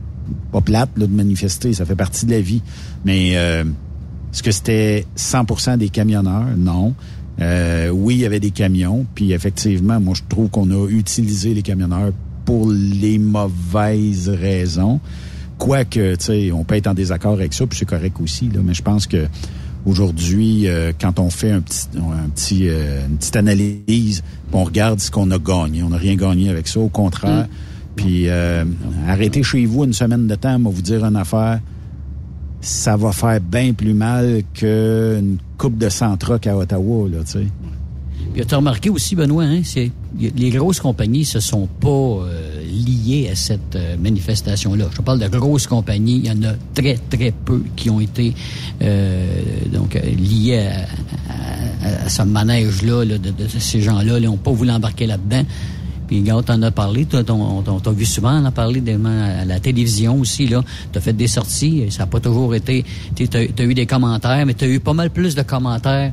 [0.54, 1.74] pas plate là, de manifester.
[1.74, 2.62] Ça fait partie de la vie.
[3.04, 3.66] Mais euh,
[4.32, 6.56] est-ce que c'était 100% des camionneurs?
[6.58, 6.94] Non.
[7.42, 9.06] Euh, oui, il y avait des camions.
[9.16, 12.14] Puis effectivement, moi, je trouve qu'on a utilisé les camionneurs
[12.46, 15.02] pour les mauvaises raisons.
[15.58, 18.50] Quoique, tu sais, on peut être en désaccord avec ça, puis c'est correct aussi.
[18.50, 19.28] Là, mais je pense que
[19.86, 25.00] aujourd'hui, euh, quand on fait un petit, un petit, euh, une petite analyse, on regarde
[25.00, 25.84] ce qu'on a gagné.
[25.84, 27.48] On n'a rien gagné avec ça, au contraire.
[27.96, 28.66] Puis euh,
[29.08, 31.60] arrêtez chez vous une semaine de temps, moi vous dire une affaire,
[32.62, 37.32] ça va faire bien plus mal qu'une coupe de 100 trucks à Ottawa, là, tu
[37.32, 37.48] sais.
[38.34, 43.30] Puis as remarqué aussi, Benoît, hein, c'est les grosses compagnies se sont pas euh, liées
[43.32, 44.86] à cette euh, manifestation-là.
[44.96, 48.34] Je parle de grosses compagnies, il y en a très très peu qui ont été
[48.82, 49.42] euh,
[49.72, 50.82] donc euh, liées à,
[51.32, 54.18] à- à ce manège-là là, de, de ces gens-là.
[54.20, 55.44] Ils n'ont pas voulu embarquer là-dedans.
[56.08, 60.20] Puis, regarde, t'en as parlé, t'as, t'as vu souvent en parler des- à la télévision
[60.20, 60.62] aussi, là.
[60.92, 62.84] T'as fait des sorties, ça n'a pas toujours été...
[63.16, 66.12] T'as, t'as eu des commentaires, mais t'as eu pas mal plus de commentaires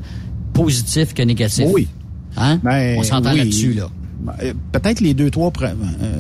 [0.53, 1.67] positifs que négatifs.
[1.73, 1.89] Oui.
[2.37, 2.61] Hein?
[2.63, 3.39] Ben, On s'entend oui.
[3.39, 3.89] là-dessus, là.
[4.21, 5.75] Ben, euh, Peut-être les deux, trois, euh,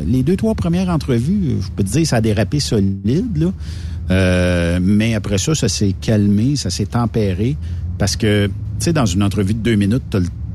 [0.06, 3.52] les deux, trois premières entrevues, euh, je peux te dire, ça a dérapé solide, là.
[4.10, 7.56] Euh, mais après ça, ça s'est calmé, ça s'est tempéré.
[7.98, 10.02] Parce que, tu sais, dans une entrevue de deux minutes,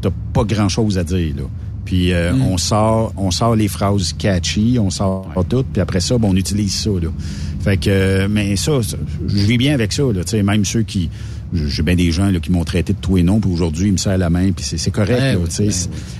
[0.01, 1.43] t'as pas grand-chose à dire, là.
[1.85, 2.41] Puis euh, Mm.
[2.41, 6.35] on sort on sort les phrases catchy, on sort tout, puis après ça, ben, on
[6.35, 7.09] utilise ça, là.
[7.61, 8.97] Fait que, mais ça, ça,
[9.27, 10.23] je vis bien avec ça, là.
[10.23, 11.09] Tu sais, même ceux qui...
[11.53, 13.91] J'ai bien des gens là, qui m'ont traité de tout et non, puis aujourd'hui, ils
[13.91, 15.19] me serrent la main, puis c'est c'est correct.
[15.19, 15.71] Ben là, oui,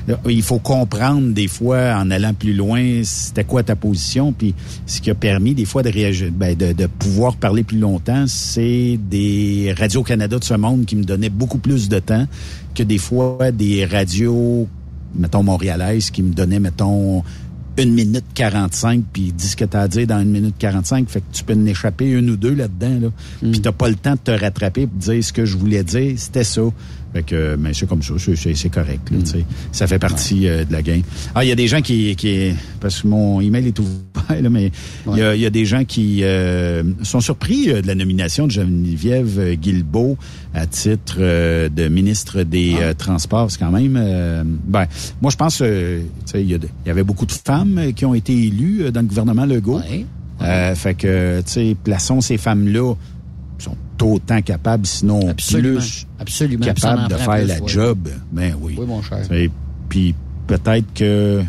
[0.07, 4.53] ben il faut comprendre des fois, en allant plus loin, c'était quoi ta position, puis
[4.85, 8.26] ce qui a permis des fois de réagir, ben, de, de pouvoir parler plus longtemps,
[8.27, 12.27] c'est des Radio-Canada de ce monde qui me donnaient beaucoup plus de temps
[12.73, 14.68] que des fois des radios
[15.18, 17.23] mettons, montréalaise qui me donnait, mettons,
[17.77, 21.10] une minute 45, puis dis ce que t'as à dire dans une minute 45.
[21.10, 23.07] Fait que tu peux en échapper une ou deux là-dedans, là.
[23.39, 25.84] Puis t'as pas le temps de te rattraper et de dire ce que je voulais
[25.84, 26.14] dire.
[26.18, 26.61] C'était ça.
[27.16, 29.46] Fait que, mais c'est comme ça, c'est- correct, là, sais.
[29.72, 31.02] Ça fait partie euh, de la game.
[31.34, 32.52] Ah, il y a des gens qui, qui,
[32.82, 34.70] parce que mon email est ouvert, là, mais
[35.10, 38.48] il y, a, y a des gens qui euh, sont surpris euh, de la nomination
[38.48, 40.18] de Geneviève euh, Guilbeault
[40.54, 43.50] à titre euh, de ministre des Transports.
[43.50, 44.86] C'est quand même, euh, ben,
[45.22, 47.32] moi je pense, euh, tu sais, il y, a de- il y avait beaucoup de
[47.32, 49.80] femmes qui ont été élues dans le gouvernement Legault.
[50.42, 52.98] Euh, fait que, tu sais, plaçons ces femmes-là sont
[54.03, 55.80] autant capables, sinon Absolument.
[55.80, 56.65] plus Absolument.
[56.65, 57.67] Capables de faire plus, la ouais.
[57.67, 58.09] job.
[58.31, 58.76] Ben oui.
[58.77, 59.26] Oui, mon cher.
[59.26, 59.49] Sais,
[59.89, 60.15] Puis
[60.47, 61.43] peut-être que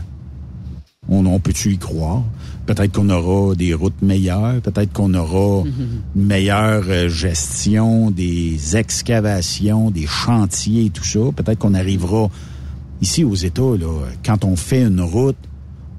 [1.08, 2.22] on, on peut-tu y croire?
[2.66, 4.60] Peut-être qu'on aura des routes meilleures.
[4.60, 11.20] Peut-être qu'on aura une meilleure euh, gestion des excavations, des chantiers et tout ça.
[11.34, 12.28] Peut-être qu'on arrivera
[13.00, 15.36] ici aux États, là, quand on fait une route,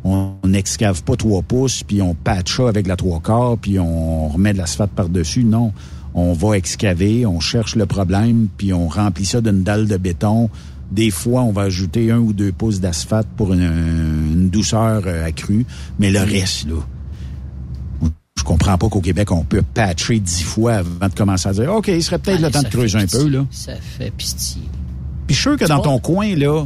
[0.03, 4.29] on n'excave pas trois pouces, puis on patche ça avec la trois quarts, puis on
[4.29, 5.43] remet de l'asphalte par-dessus.
[5.43, 5.73] Non,
[6.17, 10.49] on va excaver, on cherche le problème, puis on remplit ça d'une dalle de béton.
[10.91, 15.27] Des fois, on va ajouter un ou deux pouces d'asphalte pour une, une douceur euh,
[15.27, 15.65] accrue,
[15.99, 16.81] mais le reste, là,
[18.35, 21.71] je comprends pas qu'au Québec, on peut patcher dix fois avant de commencer à dire,
[21.71, 23.45] OK, il serait peut-être Ah, le temps de creuser un peu, là.
[23.51, 24.61] Ça fait pitié.
[25.27, 26.65] Puis je suis sûr que dans ton coin, là,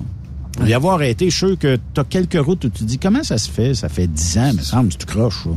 [0.65, 2.99] y avoir été, je suis sûr que tu as quelques routes où tu te dis
[2.99, 3.73] comment ça se fait?
[3.73, 5.49] Ça fait 10 ans, me semble, tu croches, ça.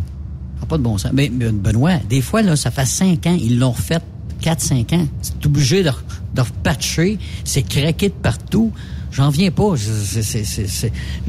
[0.66, 1.12] Pas de bon sens.
[1.12, 3.98] Mais Benoît, des fois, là, ça fait cinq ans, ils l'ont refait
[4.42, 5.06] 4-5 ans.
[5.22, 5.90] C'est obligé de,
[6.34, 7.18] de repatcher.
[7.44, 8.72] C'est craqué de partout.
[9.10, 9.74] J'en viens pas.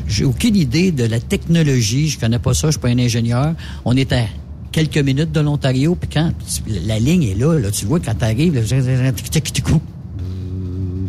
[0.08, 2.10] J'ai aucune idée de la technologie.
[2.10, 2.68] Je connais pas ça.
[2.68, 3.54] Je suis pas un ingénieur.
[3.86, 4.24] On est à
[4.72, 5.96] quelques minutes de l'Ontario.
[5.96, 6.32] Puis quand
[6.68, 9.62] la ligne est là, là tu vois, quand t'arrives, tu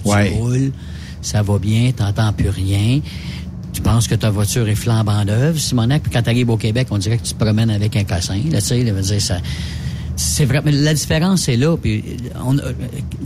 [0.04, 0.28] Ouais.
[0.28, 0.70] roules,
[1.20, 3.00] ça va bien, t'entends plus rien.
[3.76, 6.88] Tu penses que ta voiture est flambant neuve, Simonac, puis quand tu arrives au Québec,
[6.90, 8.40] on dirait que tu te promènes avec un cassin.
[8.50, 9.36] Là, tu sais, là, dire, ça,
[10.16, 11.76] c'est vrai, mais la différence est là.
[11.76, 12.02] Puis
[12.42, 12.56] on,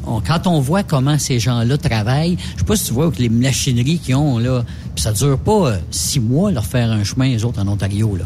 [0.07, 3.19] on- quand on voit comment ces gens-là travaillent, je sais pas si tu vois que
[3.23, 4.65] les machineries qu'ils ont là,
[4.97, 8.17] puis ça dure pas euh, six mois leur faire un chemin les autres en Ontario
[8.17, 8.25] là.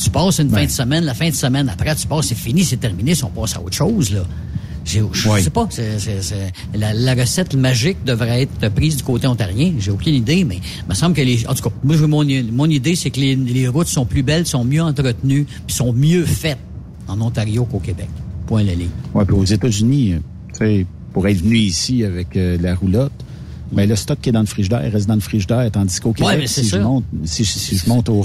[0.00, 2.64] Tu passes une fin de semaine, la fin de semaine après, tu passes, c'est fini,
[2.64, 4.22] c'est terminé, si on passe à autre chose là.
[4.84, 5.40] Je Ouais.
[5.40, 5.68] sais pas,
[6.74, 9.72] la, la recette magique devrait être prise du côté ontarien.
[9.78, 12.66] J'ai aucune idée, mais il me semble que les, en tout cas, moi, mon, mon
[12.66, 16.24] idée, c'est que les, les routes sont plus belles, sont mieux entretenues, puis sont mieux
[16.24, 16.58] faites
[17.08, 18.08] en Ontario qu'au Québec.
[18.46, 18.88] Point la ligne.
[19.14, 20.18] Ouais, puis aux États-Unis, euh,
[20.52, 23.12] tu sais, pour être venu ici avec euh, la roulotte,
[23.72, 26.32] ben le stock qui est dans le frigidaire reste dans le frigidaire, tandis qu'au Québec,
[26.32, 28.24] Ouais, mais si, je monte, si, si je monte au,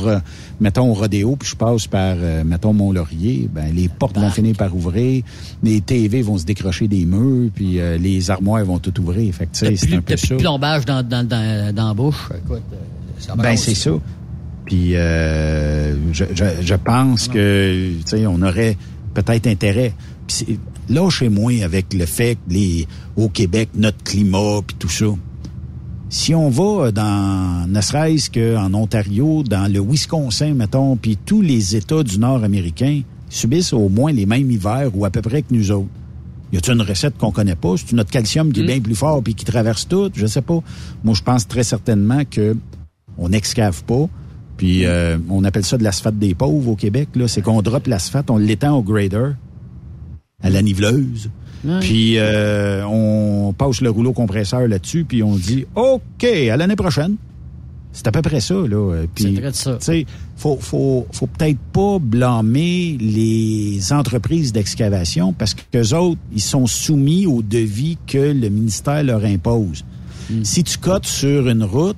[0.59, 4.55] mettons, au rodéo, puis je passe par, euh, mettons, Mont-Laurier, ben les portes vont finir
[4.57, 5.23] par ouvrir,
[5.63, 9.33] les TV vont se décrocher des murs, puis euh, les armoires vont tout ouvrir.
[9.33, 10.35] Fait que, tu sais, T'as c'est plus, un peu ça.
[10.35, 12.29] de plombage dans, dans, dans, dans la bouche.
[12.45, 12.75] Écoute, euh,
[13.19, 13.91] ça Ben, c'est ça.
[14.65, 18.77] Puis, euh, je, je, je pense que, tu sais, on aurait
[19.13, 19.93] peut-être intérêt.
[20.27, 20.59] Puis, c'est-
[20.93, 25.05] là, chez moi, avec le fait que les, au Québec, notre climat, puis tout ça.
[26.09, 31.75] Si on va dans, ne serait-ce qu'en Ontario, dans le Wisconsin, mettons, puis tous les
[31.75, 35.53] États du Nord américain subissent au moins les mêmes hivers ou à peu près que
[35.53, 35.89] nous autres.
[36.53, 37.75] Y a-t-il une recette qu'on connaît pas?
[37.75, 40.09] C'est notre calcium qui est bien plus fort puis qui traverse tout?
[40.15, 40.61] Je sais pas.
[41.03, 42.55] Moi, je pense très certainement que
[43.17, 44.07] on n'excave pas.
[44.55, 47.09] Puis euh, on appelle ça de l'asphalte des pauvres au Québec.
[47.15, 49.31] Là, c'est qu'on drop l'asphalte, on l'étend au grader,
[50.41, 51.29] à la niveleuse.
[51.81, 57.15] Puis euh, on passe le rouleau compresseur là-dessus, puis on dit OK, à l'année prochaine.
[57.93, 58.93] C'est à peu près ça, là.
[58.93, 59.77] Euh, C'est de ça.
[59.77, 60.05] Tu sais,
[60.35, 67.25] faut, faut, faut peut-être pas blâmer les entreprises d'excavation parce que autres, ils sont soumis
[67.25, 69.84] au devis que le ministère leur impose.
[70.29, 70.43] Hmm.
[70.43, 71.97] Si tu cotes sur une route,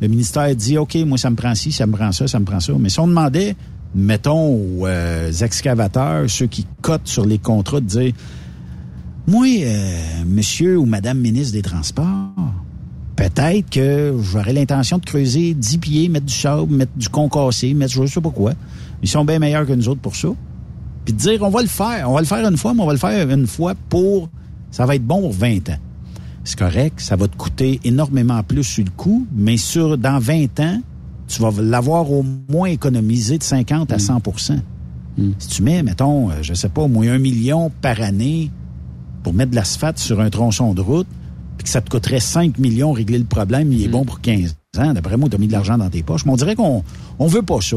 [0.00, 2.44] le ministère dit OK, moi ça me prend ci, ça me prend ça, ça me
[2.44, 2.72] prend ça.
[2.78, 3.54] Mais si on demandait,
[3.94, 8.12] mettons aux euh, excavateurs, ceux qui cotent sur les contrats, de dire
[9.28, 12.32] moi, euh, monsieur ou madame ministre des Transports,
[13.14, 17.92] peut-être que j'aurais l'intention de creuser 10 pieds, mettre du sable, mettre du concassé, mettre
[17.92, 18.54] je sais pas quoi.
[19.02, 20.28] Ils sont bien meilleurs que nous autres pour ça.
[21.04, 22.10] Puis de dire, on va le faire.
[22.10, 24.30] On va le faire une fois, mais on va le faire une fois pour...
[24.70, 25.78] Ça va être bon pour 20 ans.
[26.44, 30.60] C'est correct, ça va te coûter énormément plus sur le coup, mais sur dans 20
[30.60, 30.80] ans,
[31.26, 34.58] tu vas l'avoir au moins économisé de 50 à 100%
[35.38, 38.50] Si tu mets, mettons, euh, je sais pas, au moins un million par année
[39.28, 41.06] pour mettre de l'asphalte sur un tronçon de route,
[41.58, 44.56] puis que ça te coûterait 5 millions régler le problème, il est bon pour 15
[44.78, 44.94] ans.
[44.94, 46.24] D'après moi, tu as mis de l'argent dans tes poches.
[46.24, 46.82] Mais on dirait qu'on
[47.18, 47.76] on veut pas ça.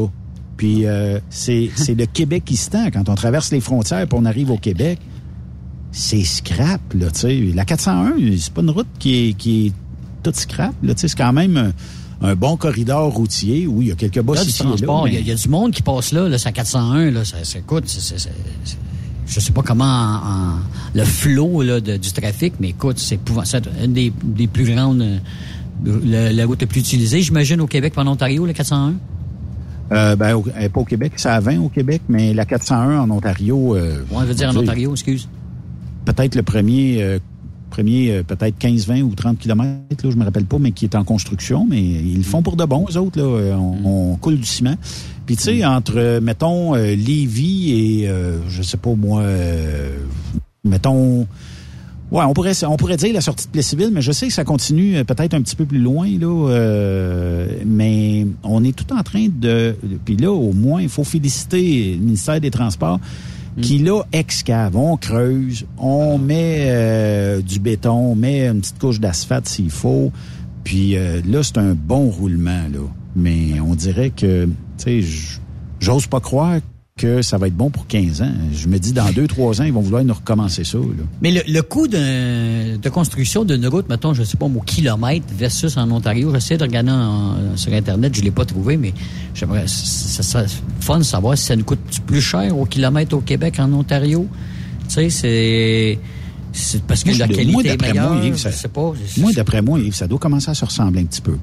[0.56, 2.86] Puis euh, c'est le Québec qui se tend.
[2.90, 4.98] Quand on traverse les frontières puis on arrive au Québec,
[5.90, 7.38] c'est scrap, là, tu sais.
[7.54, 9.72] La 401, c'est pas une route qui est, qui est
[10.22, 11.08] toute scrap, là, tu sais.
[11.08, 11.74] C'est quand même
[12.22, 15.12] un, bon corridor routier où il y a quelques bosses ici et là, transport, il
[15.12, 17.10] y, a- mais- il y a du monde qui passe là, là c'est à 401,
[17.10, 17.62] là, ça, c'est-
[18.18, 18.30] c'est-
[19.32, 20.58] je sais pas comment en- en-
[20.94, 23.18] le flot là, de- du trafic, mais écoute, c'est
[23.84, 25.04] une des, des plus grandes,
[25.84, 28.94] la, la route la plus utilisée, j'imagine, au Québec, par l'Ontario, le 401.
[29.92, 33.00] Euh, ben, au- euh, pas au Québec, c'est à 20 au Québec, mais la 401
[33.00, 33.74] en Ontario.
[33.76, 35.28] Euh, Ouais, je veux dire en Ontario, excuse.
[36.04, 37.18] Peut-être le premier, euh,
[37.72, 40.84] premier euh, peut-être 15, 20 ou 30 kilomètres, là, je me rappelle pas, mais qui
[40.84, 43.24] est en construction, mais ils le font pour de bon, eux autres, là.
[43.24, 44.76] Euh, On, on coule du ciment.
[45.26, 49.96] Puis tu sais, entre, euh, mettons, euh, Lévis et, euh, je sais pas moi, euh,
[50.64, 51.26] mettons,
[52.10, 54.44] Ouais, on pourrait on pourrait dire la sortie de Plessisville, mais je sais que ça
[54.44, 56.50] continue peut-être un petit peu plus loin là.
[56.50, 59.74] euh, mais on est tout en train de.
[60.04, 63.00] Puis là, au moins, il faut féliciter le ministère des Transports
[63.60, 69.00] qui là excave, on creuse, on met euh, du béton, on met une petite couche
[69.00, 70.10] d'asphalte s'il faut.
[70.64, 72.86] Puis euh, là, c'est un bon roulement là.
[73.14, 74.48] Mais on dirait que,
[74.78, 75.36] tu sais,
[75.80, 76.60] j'ose pas croire
[77.02, 78.32] que ça va être bon pour 15 ans.
[78.54, 80.78] Je me dis, dans 2-3 ans, ils vont vouloir nous recommencer ça.
[80.78, 80.84] Là.
[81.20, 85.26] Mais le, le coût de, de construction d'une route, mettons, je sais pas, au kilomètre
[85.36, 88.92] versus en Ontario, j'essaie de regarder en- sur Internet, je l'ai pas trouvé, mais
[89.34, 90.46] j'aimerais, ça serait
[90.80, 94.26] fun de savoir si ça nous coûte plus cher au kilomètre au Québec qu'en Ontario.
[94.88, 95.98] Tu sais, c'est,
[96.52, 98.14] c'est parce que Moi, la qualité moi, est meilleure.
[98.14, 98.92] moi, Yves, ça- je sais pas.
[99.18, 101.36] Moi, d'après moi, Yves, ça doit commencer à se ressembler un petit peu.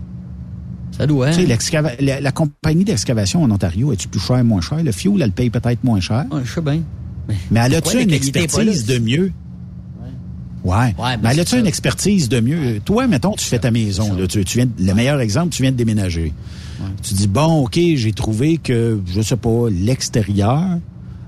[1.00, 1.32] Ça doit, hein?
[1.32, 4.84] Tu sais, l'excava- la, la compagnie d'excavation en Ontario, est-tu plus cher, moins cher?
[4.84, 6.26] Le fuel, elle paye peut-être moins cher.
[6.32, 6.82] Ouais, je sais bien.
[7.52, 9.32] Mais elle a-tu la une expertise de mieux?
[10.66, 10.94] Ouais.
[10.98, 12.80] mais mais elle a-tu une expertise de mieux?
[12.84, 14.14] Toi, mettons, tu fais ta maison.
[14.14, 16.34] Là, tu, tu viens, le meilleur exemple, tu viens de déménager.
[17.02, 20.64] Tu dis, bon, OK, j'ai trouvé que, je sais pas, l'extérieur,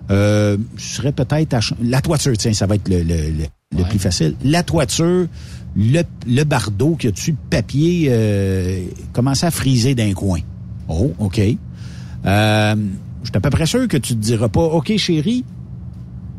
[0.10, 1.60] euh, je serais peut-être à...
[1.82, 4.36] La toiture, tiens, ça va être le, le, le- le plus facile.
[4.44, 5.28] La toiture,
[5.76, 10.40] le, le bardeau qui a dessus, papier, euh, commençait à friser d'un coin.
[10.88, 11.40] Oh, OK.
[11.40, 12.76] Euh,
[13.24, 15.46] je suis à peu près sûr que tu te diras pas, OK, chérie,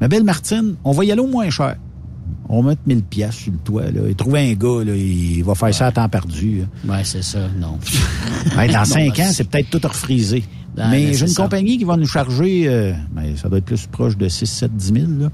[0.01, 1.77] ma belle Martine, on va y aller au moins cher.
[2.49, 3.91] On va mettre 1000 pièces sur le toit.
[3.91, 4.09] Là.
[4.09, 6.65] Et trouver un gars, là, il va faire ça à temps perdu.
[6.85, 6.95] là.
[6.95, 7.79] Ouais, c'est ça, non.
[8.57, 10.45] Ben, dans cinq ans, c'est peut-être tout refrisé.
[10.77, 11.43] Ben, mais ben, j'ai une ça.
[11.45, 14.77] compagnie qui va nous charger, euh, ben, ça doit être plus proche de 6, 7,
[14.77, 15.07] 10 000.
[15.21, 15.29] Là.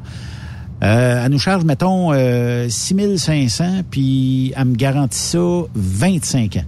[0.83, 5.39] Euh, elle nous charge, mettons, euh, 6 500, puis elle me garantit ça
[5.75, 6.61] 25 ans.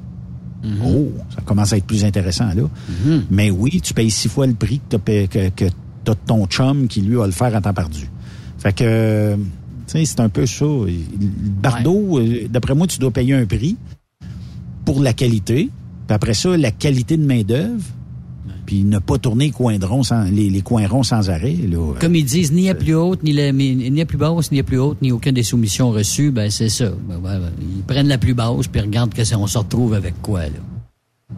[0.64, 0.68] Mm-hmm.
[0.84, 2.62] Oh, ça commence à être plus intéressant, là.
[3.30, 5.64] Mais oui, tu payes six fois le prix que t'as que,
[6.26, 8.10] ton chum qui, lui, va le faire à temps perdu.
[8.58, 9.40] Fait que, tu
[9.86, 10.66] sais, c'est un peu ça.
[11.62, 13.76] Bardeau, euh, d'après moi, tu dois payer un prix
[14.84, 15.70] pour la qualité.
[16.06, 17.84] Puis après ça, la qualité de main-d'œuvre.
[18.70, 21.56] Puis ne pas tourner les coins, de rond sans, les, les coins ronds sans arrêt.
[21.68, 21.94] Là.
[22.00, 24.62] Comme ils disent, ni à plus haute, ni, la, ni à plus basse, ni à
[24.62, 26.88] plus haute, ni aucune des soumissions reçues, ben c'est ça.
[27.08, 27.18] Ben,
[27.60, 30.50] ils prennent la plus basse, puis regardent que on se retrouve avec quoi, là.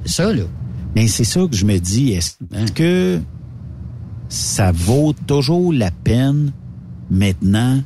[0.05, 0.43] C'est ça, là.
[0.95, 2.11] Mais c'est ça que je me dis.
[2.13, 2.67] Est-ce Hein?
[2.75, 3.19] que
[4.29, 6.53] ça vaut toujours la peine
[7.11, 7.81] maintenant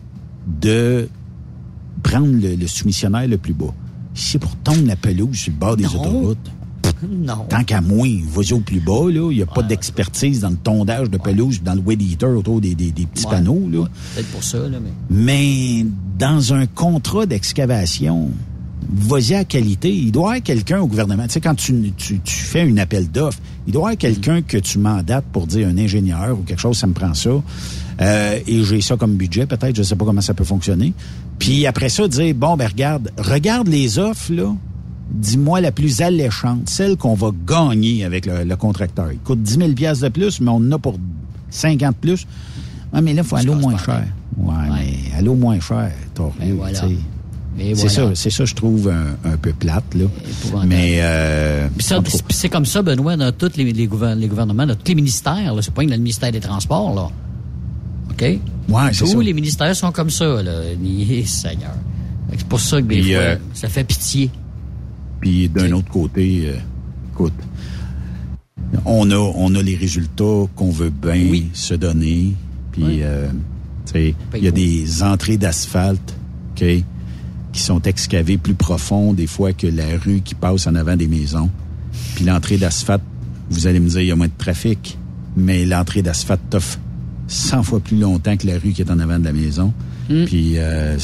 [0.60, 1.08] de
[2.02, 3.72] prendre le, le soumissionnaire le plus bas?
[4.12, 6.00] Si c'est pour tondre la pelouse sur le bord des Non.
[6.00, 6.50] autoroutes,
[7.02, 7.44] Non.
[7.48, 9.30] tant qu'à moi, vas-y au plus bas, là.
[9.30, 12.60] Il n'y a pas d'expertise dans le tondage de pelouse, dans le weed eater autour
[12.60, 13.32] des, des- des petits Ouais.
[13.32, 13.84] panneaux, là.
[14.14, 14.90] Peut-être pour ça, là, mais.
[15.10, 15.86] Mais
[16.18, 18.30] dans un contrat d'excavation,
[18.88, 19.92] vas-y à qualité.
[19.94, 21.24] Il doit y avoir quelqu'un au gouvernement.
[21.26, 24.42] Tu sais, quand tu, tu, tu fais un appel d'offres, il doit y avoir quelqu'un
[24.42, 27.30] que tu mandates pour dire un ingénieur ou quelque chose, ça me prend ça.
[28.00, 30.92] Euh, et j'ai ça comme budget, peut-être, je sais pas comment ça peut fonctionner.
[31.38, 34.54] Puis après ça, dire, bon, ben regarde, regarde les offres, là.
[35.10, 39.12] Dis-moi la plus alléchante, celle qu'on va gagner avec le, le contracteur.
[39.12, 40.98] Il coûte 10 000 piastres de plus, mais on en a pour
[41.50, 42.26] 50 de plus.
[42.92, 44.04] Ah, mais là, il faut aller au moins cher.
[44.36, 46.80] Ouais, mais aller au moins cher, t'as Ben voilà.
[47.58, 48.14] Et C'est voilà.
[48.14, 50.04] ça, c'est ça, je trouve un, un peu plate, là.
[50.66, 51.68] Mais, euh,
[52.28, 55.54] c'est comme ça, Benoît, dans tous les, les, gouver- les gouvernements, dans tous les ministères.
[55.54, 55.62] là.
[55.62, 57.08] C'est pas dans le ministère des Transports, là.
[58.10, 58.22] OK?
[58.68, 60.52] Ouais, c'est Tous les ministères sont comme ça, là.
[61.26, 61.74] Seigneur.
[62.36, 64.30] C'est pour ça que des fois, euh, ça fait pitié.
[65.20, 66.56] Puis d'un autre côté, euh,
[67.12, 67.32] écoute,
[68.84, 72.34] on a, on a les résultats qu'on veut bien se donner.
[72.72, 72.98] Puis, Oui.
[73.02, 73.28] euh,
[73.86, 76.14] tu sais, il y a des entrées d'asphalte,
[76.52, 76.64] OK,
[77.52, 81.06] qui sont excavées plus profond des fois que la rue qui passe en avant des
[81.08, 81.50] maisons.
[82.14, 83.02] Puis l'entrée d'asphalte,
[83.48, 84.98] vous allez me dire, il y a moins de trafic,
[85.36, 86.78] mais l'entrée d'asphalte t'offre
[87.28, 89.72] 100 fois plus longtemps que la rue qui est en avant de la maison.
[90.08, 90.96] Puis euh,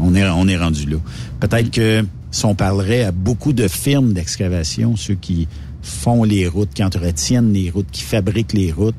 [0.00, 0.96] on est on est rendu là.
[1.38, 5.48] Peut-être que si on parlerait à beaucoup de firmes d'excavation, ceux qui
[5.82, 8.96] font les routes, qui entretiennent les routes, qui fabriquent les routes,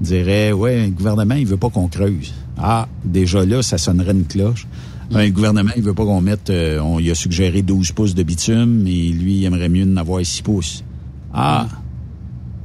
[0.00, 2.34] diraient ouais, le gouvernement il veut pas qu'on creuse.
[2.58, 4.66] Ah, déjà là, ça sonnerait une cloche.
[5.10, 8.14] Ben, le gouvernement, il veut pas qu'on mette, euh, on il a suggéré 12 pouces
[8.14, 10.84] de bitume, mais lui, il aimerait mieux en avoir 6 pouces.
[11.32, 11.66] Ah!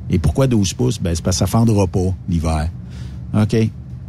[0.09, 0.99] Et pourquoi 12 pouces?
[0.99, 2.69] Ben, c'est parce que ça fendra pas l'hiver.
[3.33, 3.55] OK.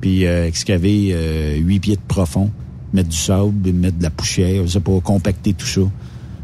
[0.01, 2.51] Puis euh, excaver euh, 8 pieds de profond,
[2.95, 5.83] mettre du sable, mettre de la poussière, sais pas, compacter tout ça.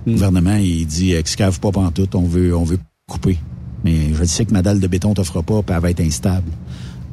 [0.06, 2.78] Le gouvernement, il dit excave pas pantoute, on veut, on veut
[3.08, 3.38] couper.
[3.84, 6.50] Mais je sais que ma dalle de béton t'offre pas, puis elle va être instable.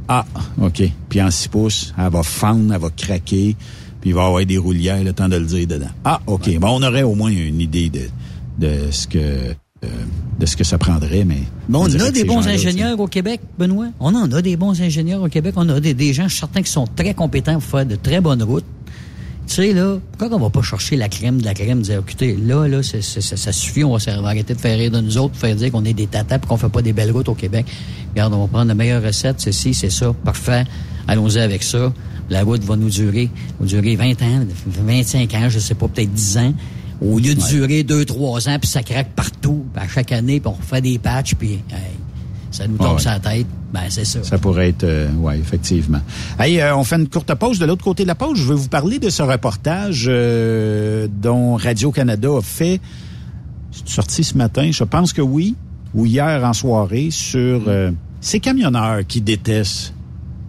[0.08, 0.26] Ah,
[0.62, 0.84] OK.
[1.10, 3.56] Puis en 6 pouces, elle va fendre, elle va craquer,
[4.02, 5.90] puis il va y avoir des roulières, le temps de le dire dedans.
[6.04, 6.58] Ah, OK.
[6.60, 8.10] Bon, on aurait au moins une idée de,
[8.58, 9.54] de ce que
[9.84, 9.88] euh,
[10.40, 11.42] de ce que ça prendrait, mais...
[11.70, 13.88] Bon, on a des bons ingénieurs au Québec, Benoît.
[14.00, 15.54] On en a des bons ingénieurs au Québec.
[15.56, 17.96] On a des, des gens, je suis certain, qui sont très compétents pour faire de
[17.96, 18.66] très bonnes routes.
[19.48, 22.36] Tu sais, là, pourquoi on va pas chercher la crème de la crème, dire, écoutez,
[22.36, 25.56] là, là, ça, ça suffit, on va, arrêter de faire rire de nous autres, faire
[25.56, 27.66] dire qu'on est des tatas et qu'on fait pas des belles routes au Québec.
[28.12, 30.66] Regarde, on va prendre la meilleure recette, c'est ci, c'est ça, parfait.
[31.08, 31.94] Allons-y avec ça.
[32.30, 33.30] La route va nous durer,
[33.62, 36.54] va durer 20 ans, 25 ans, je sais pas, peut-être 10 ans.
[37.02, 40.62] Au lieu de durer 2-3 ans, puis ça craque partout, à chaque année, puis on
[40.62, 41.96] refait des patchs, puis hey,
[42.52, 43.00] ça nous tombe Ah ouais.
[43.00, 44.24] sur la tête, ben c'est ça.
[44.24, 46.00] Ça pourrait être, euh, ouais, effectivement.
[46.40, 47.60] Hey, euh, on fait une courte pause.
[47.60, 51.56] De l'autre côté de la pause, je vais vous parler de ce reportage euh, dont
[51.56, 52.80] Radio Canada a fait.
[53.72, 55.56] C'est sorti ce matin, je pense que oui,
[55.94, 57.92] ou hier en soirée sur euh,
[58.22, 59.94] ces camionneurs qui détestent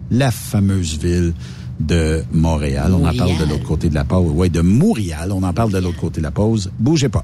[0.09, 1.33] la fameuse ville
[1.79, 2.91] de Montréal.
[2.93, 4.31] On en parle de l'autre côté de la pause.
[4.33, 5.31] Ouais, de Montréal.
[5.31, 6.71] On en parle de l'autre côté de la pause.
[6.79, 7.23] Bougez pas.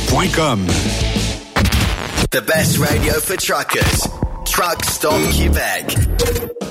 [0.07, 0.67] Saint-Michel.com.
[2.31, 4.07] The best radio for truckers.
[4.45, 6.70] Truck Stop Québec.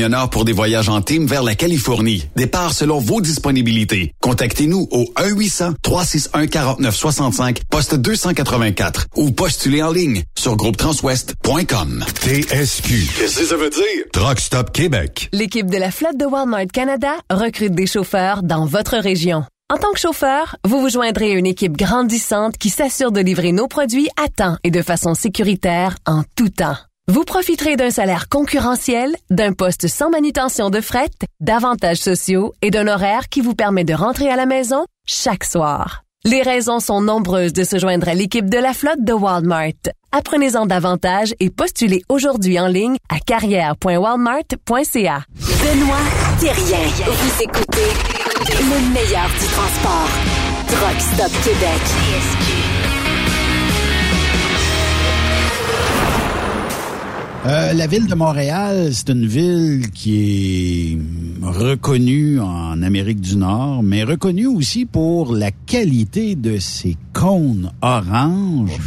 [0.00, 2.26] camionneurs pour des voyages en team vers la Californie.
[2.34, 4.14] Départ selon vos disponibilités.
[4.22, 12.06] Contactez-nous au 1-800-361-4965, poste 284 ou postulez en ligne sur groupetranswest.com.
[12.14, 13.08] TSQ.
[13.18, 14.04] Qu'est-ce que ça veut dire?
[14.14, 15.28] Truck Stop Québec.
[15.34, 19.44] L'équipe de la flotte de Walmart Canada recrute des chauffeurs dans votre région.
[19.70, 23.52] En tant que chauffeur, vous vous joindrez à une équipe grandissante qui s'assure de livrer
[23.52, 26.78] nos produits à temps et de façon sécuritaire en tout temps.
[27.10, 31.10] Vous profiterez d'un salaire concurrentiel, d'un poste sans manutention de fret,
[31.40, 36.04] d'avantages sociaux et d'un horaire qui vous permet de rentrer à la maison chaque soir.
[36.24, 39.90] Les raisons sont nombreuses de se joindre à l'équipe de la flotte de Walmart.
[40.12, 45.24] Apprenez-en davantage et postulez aujourd'hui en ligne à carrière.walmart.ca.
[45.34, 46.06] Benoît
[46.38, 46.78] Thérien.
[47.06, 47.90] Vous écoutez
[48.60, 50.10] le meilleur du transport.
[50.68, 50.98] Truck
[51.42, 52.79] Québec.
[57.46, 60.98] Euh, la ville de Montréal, c'est une ville qui est
[61.42, 68.78] reconnue en Amérique du Nord, mais reconnue aussi pour la qualité de ses cônes oranges.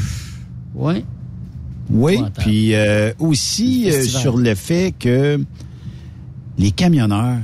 [0.75, 1.03] Oui.
[1.89, 5.43] Oui, puis euh, aussi euh, sur le fait que
[6.57, 7.39] les camionneurs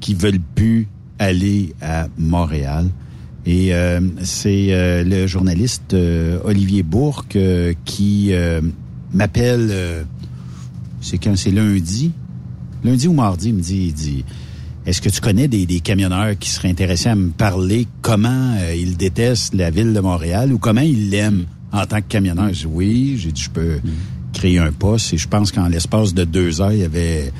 [0.00, 2.88] qui veulent plus aller à Montréal.
[3.46, 8.60] Et euh, c'est euh, le journaliste euh, Olivier Bourque euh, qui euh,
[9.12, 10.02] m'appelle, euh,
[11.00, 12.12] c'est quand c'est lundi,
[12.84, 14.24] lundi ou mardi, il me dit, il dit,
[14.86, 18.74] est-ce que tu connais des, des camionneurs qui seraient intéressés à me parler comment euh,
[18.74, 21.46] ils détestent la ville de Montréal ou comment ils l'aiment?
[21.72, 22.48] En tant que camionneur?
[22.52, 23.80] J'ai dit oui, j'ai dit je peux
[24.32, 25.14] créer un poste.
[25.14, 27.32] Et je pense qu'en l'espace de deux heures, il y avait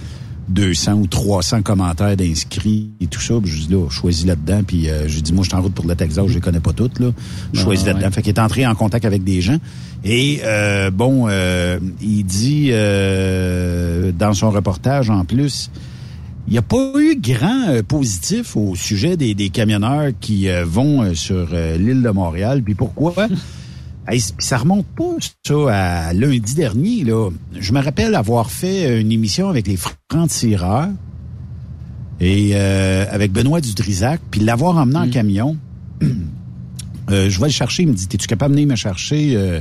[0.51, 3.35] 200 ou 300 commentaires d'inscrits et tout ça.
[3.43, 4.62] Puis je dis là, choisis là-dedans.
[4.66, 6.60] Puis euh, j'ai dit, moi, je suis en route pour le Texas, je les connais
[6.60, 7.10] pas toutes, là.
[7.52, 7.93] Je Ah, choisis ouais.
[7.93, 8.10] là-dedans.
[8.10, 9.59] Fait qu'il est entré en contact avec des gens.
[10.05, 15.70] Et euh, bon, euh, il dit euh, dans son reportage, en plus,
[16.48, 20.64] il n'y a pas eu grand euh, positif au sujet des, des camionneurs qui euh,
[20.66, 21.48] vont sur
[21.78, 22.62] l'île de Montréal.
[22.62, 23.14] Puis pourquoi?
[24.09, 25.16] Hey, ça remonte pas,
[25.47, 27.05] ça, à lundi dernier.
[27.05, 27.31] Là.
[27.59, 30.89] Je me rappelle avoir fait une émission avec les francs-tireurs
[32.20, 35.56] et euh, avec Benoît Dudrisac, puis l'avoir emmené en camion.
[37.10, 37.82] Euh, je vais le chercher.
[37.82, 39.60] Il me dit, es-tu capable de venir me chercher euh,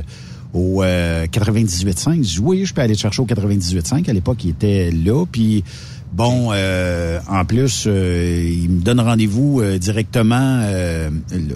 [0.52, 2.16] au euh, 98.5?
[2.16, 4.08] Je dis, oui, je peux aller te chercher au 98.5.
[4.08, 5.24] À l'époque, il était là.
[5.26, 5.64] Puis,
[6.12, 10.60] bon, euh, en plus, euh, il me donne rendez-vous euh, directement.
[10.62, 11.10] euh.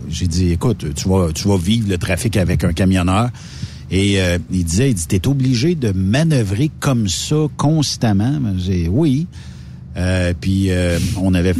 [0.09, 3.31] J'ai dit, écoute, tu vas, tu vas vivre le trafic avec un camionneur.
[3.91, 8.41] Et euh, il disait, il dit, t'es obligé de manœuvrer comme ça constamment.
[8.57, 9.27] J'ai, oui.
[9.97, 11.55] Euh, puis euh, on avait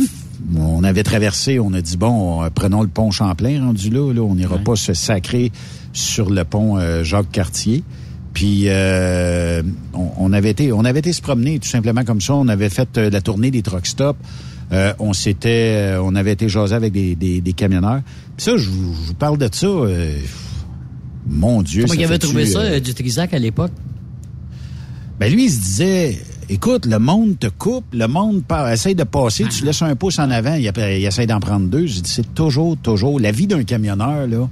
[0.59, 4.35] on avait traversé, on a dit bon, prenons le pont Champlain rendu là, là on
[4.35, 5.53] n'ira pas se sacrer
[5.93, 7.83] sur le pont Jacques Cartier.
[8.35, 9.63] Puis euh,
[9.95, 12.69] on, on avait été on avait été se promener tout simplement comme ça, on avait
[12.69, 14.19] fait euh, la tournée des truck stops.
[14.73, 18.03] Euh, on s'était on avait été jaser avec des, des, des camionneurs.
[18.37, 20.19] Puis ça je vous, je vous parle de ça euh,
[21.27, 23.73] mon dieu, Comment ça il avait trouvé ça, du Trisac à l'époque?
[25.19, 29.45] ben lui, il se disait, écoute, le monde te coupe, le monde essaye de passer,
[29.45, 30.67] tu laisses un pouce en avant, il
[31.07, 31.87] essaye d'en prendre deux.
[31.87, 34.49] J'ai dit, c'est toujours, toujours, la vie d'un camionneur, là,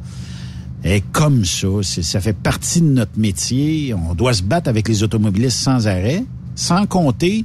[0.84, 1.68] est comme ça.
[1.82, 3.94] C'est- Ça fait partie de notre métier.
[3.94, 6.24] On doit se battre avec les automobilistes sans arrêt.
[6.54, 7.44] Sans compter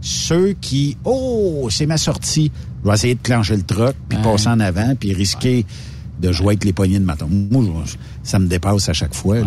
[0.00, 2.52] ceux qui, oh, c'est ma sortie.
[2.84, 4.24] Je vais essayer de clencher le truck, puis Ouais.
[4.24, 5.64] passer en avant, puis risquer
[6.20, 7.28] de jouer avec les poignées de maton.
[7.50, 9.40] Moi, je- ça me dépasse à chaque fois.
[9.40, 9.46] Là.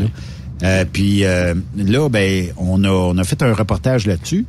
[0.63, 4.45] Euh, puis euh, là, ben, on a, on a fait un reportage là-dessus.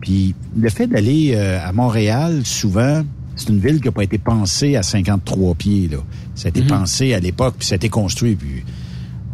[0.00, 3.02] Puis le fait d'aller euh, à Montréal, souvent,
[3.38, 5.88] c'est une ville qui n'a pas été pensée à 53 pieds.
[5.88, 5.98] Là.
[6.34, 8.34] Ça a été pensé à l'époque, puis ça a été construit.
[8.34, 8.64] Puis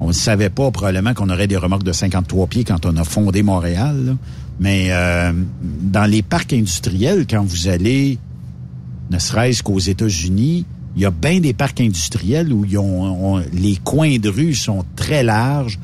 [0.00, 3.04] on ne savait pas probablement qu'on aurait des remorques de 53 pieds quand on a
[3.04, 4.04] fondé Montréal.
[4.06, 4.12] là.
[4.60, 5.32] Mais euh,
[5.62, 8.18] dans les parcs industriels, quand vous allez,
[9.10, 10.64] ne serait-ce qu'aux États-Unis,
[10.96, 14.84] il y a bien des parcs industriels où ils ont, les coins de rue sont
[14.94, 15.78] très larges.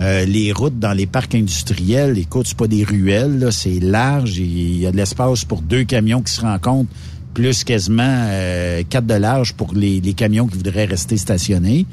[0.00, 4.38] Euh, les routes dans les parcs industriels, écoute, c'est pas des ruelles, là, c'est large.
[4.38, 6.90] et Il y a de l'espace pour deux camions qui se rencontrent,
[7.34, 11.86] plus quasiment euh, quatre de large pour les, les camions qui voudraient rester stationnés.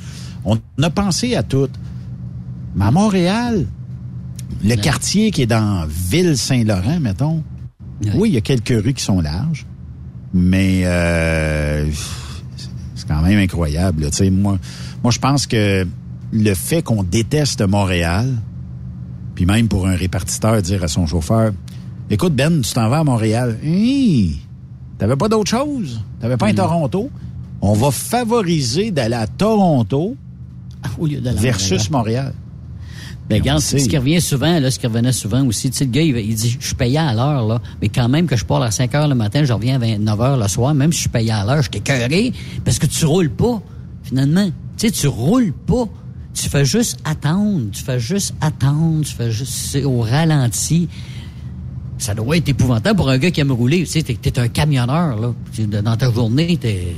[0.43, 1.69] On a pensé à tout.
[2.75, 3.65] Mais à Montréal,
[4.63, 7.43] le quartier qui est dans Ville-Saint-Laurent, mettons,
[8.15, 9.65] oui, il y a quelques rues qui sont larges,
[10.33, 11.89] mais euh,
[12.95, 14.03] c'est quand même incroyable.
[14.03, 14.09] là.
[14.09, 14.57] Tu sais, moi,
[15.01, 15.87] moi, je pense que
[16.33, 18.33] le fait qu'on déteste Montréal,
[19.35, 21.51] puis même pour un répartiteur dire à son chauffeur,
[22.09, 23.57] écoute Ben, tu t'en vas à Montréal,
[24.97, 27.09] t'avais pas d'autre chose, t'avais pas un Toronto?
[27.61, 30.15] On va favoriser d'aller à Toronto
[30.99, 32.33] Au lieu à versus Montréal.
[33.29, 35.71] Ben, regarde, ce qui revient souvent, là, ce qui revenait souvent aussi.
[35.71, 37.59] Tu sais, le gars, il, il dit, je suis payé à l'heure, là.
[37.81, 40.21] Mais quand même que je pars à 5 heures le matin, je reviens à 29
[40.21, 43.03] heures le soir, même si je suis payé à l'heure, je t'écœuré parce que tu
[43.05, 43.61] roules pas,
[44.03, 44.45] finalement.
[44.77, 45.85] Tu sais, tu roules pas.
[46.35, 47.71] Tu fais juste attendre.
[47.71, 49.03] Tu fais juste attendre.
[49.03, 50.87] Tu fais juste, c'est au ralenti.
[51.97, 53.79] Ça doit être épouvantable pour un gars qui aime rouler.
[53.79, 55.33] Tu sais, t'es, t'es un camionneur, là.
[55.81, 56.95] Dans ta journée, t'es,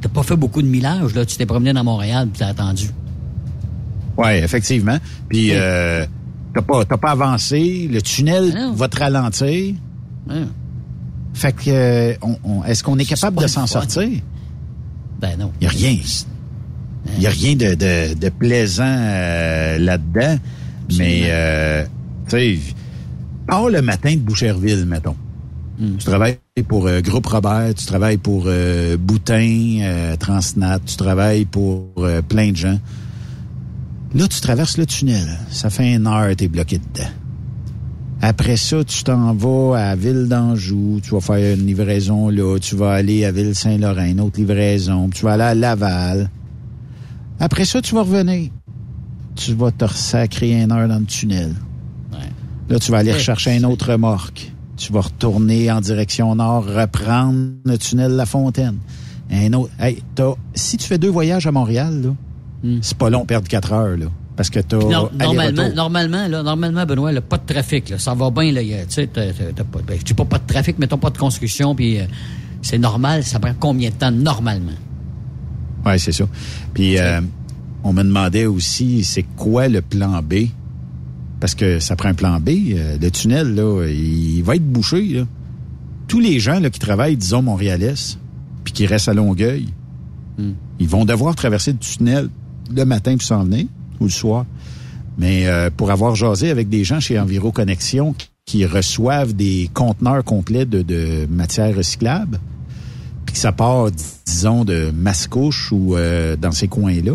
[0.00, 1.24] t'as pas fait beaucoup de millage, là.
[1.26, 2.90] Tu t'es promené dans Montréal puis t'as attendu.
[4.16, 4.98] Oui, effectivement.
[5.28, 6.06] Puis, euh,
[6.54, 7.88] t'as pas, t'as pas avancé.
[7.92, 9.74] Le tunnel Ah va te ralentir.
[11.34, 14.08] Fait que, euh, on, on- est-ce qu'on est capable de s'en sortir?
[15.20, 15.50] Ben non.
[15.60, 15.98] Il n'y a rien.
[17.14, 20.38] Il n'y a rien de, de, de plaisant euh, là-dedans.
[20.96, 21.84] Mais, euh,
[22.28, 22.58] tu sais,
[23.46, 25.16] pars le matin de Boucherville, mettons.
[25.78, 25.96] Hmm.
[25.98, 31.44] Tu travailles pour euh, Groupe Robert, tu travailles pour euh, Boutin, euh, Transnat, tu travailles
[31.44, 32.78] pour euh, plein de gens.
[34.14, 35.38] Là, tu traverses le tunnel.
[35.50, 37.10] Ça fait une heure, t'es bloqué dedans.
[38.22, 42.74] Après ça, tu t'en vas à Ville d'Anjou, tu vas faire une livraison là, tu
[42.74, 46.30] vas aller à Ville-Saint-Laurent, une autre livraison, puis tu vas aller à Laval.
[47.38, 48.50] Après ça, tu vas revenir.
[49.34, 51.54] Tu vas te ressacrer une heure dans le tunnel.
[52.68, 54.52] Là, tu vas aller rechercher un autre remorque.
[54.76, 58.76] Tu vas retourner en direction nord, reprendre le tunnel La Fontaine.
[59.30, 59.70] Un autre.
[59.80, 62.10] Hey, t'as- si tu fais deux voyages à Montréal, là,
[62.82, 64.06] c'est pas long de perdre quatre heures, là.
[64.36, 64.76] Parce que t'as
[65.18, 68.68] normalement, normalement, là, normalement, Benoît, là, pas de trafic, là, ça va bien, là, tu
[68.88, 69.22] sais, pas,
[69.86, 72.04] ben, pas pas de trafic, mais t'as pas de construction, puis euh,
[72.60, 74.72] c'est normal, ça prend combien de temps normalement?
[75.86, 76.24] Oui, c'est ça.
[76.74, 77.20] Puis euh,
[77.82, 80.48] on me demandait aussi, c'est quoi le plan B?
[81.40, 82.48] Parce que ça prend un plan B.
[82.72, 85.02] euh, le tunnel, là, il va être bouché.
[85.08, 85.24] Là.
[86.08, 87.94] Tous les gens là, qui travaillent, disons, montréalais,
[88.64, 89.68] puis qui restent à Longueuil,
[90.78, 92.28] ils vont devoir traverser le tunnel
[92.74, 93.66] le matin puis s'en venir,
[94.00, 94.44] ou le soir.
[95.18, 99.68] Mais euh, pour avoir jasé avec des gens chez Enviro Connexion qui- qui reçoivent des
[99.74, 102.38] conteneurs complets de, de matières recyclables,
[103.24, 103.88] puis que ça part,
[104.24, 107.14] disons, de Mascouche ou euh, dans ces coins-là.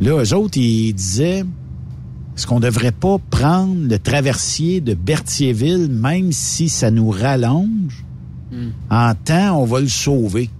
[0.00, 1.44] Là, eux autres, ils disaient,
[2.36, 8.04] est-ce qu'on devrait pas prendre le traversier de Berthierville, même si ça nous rallonge?
[8.90, 10.50] En temps, on va le sauver.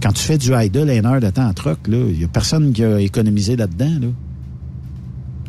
[0.00, 2.28] Quand tu fais du idle une heure de temps en truck, là, il y a
[2.28, 4.08] personne qui a économisé là-dedans, là.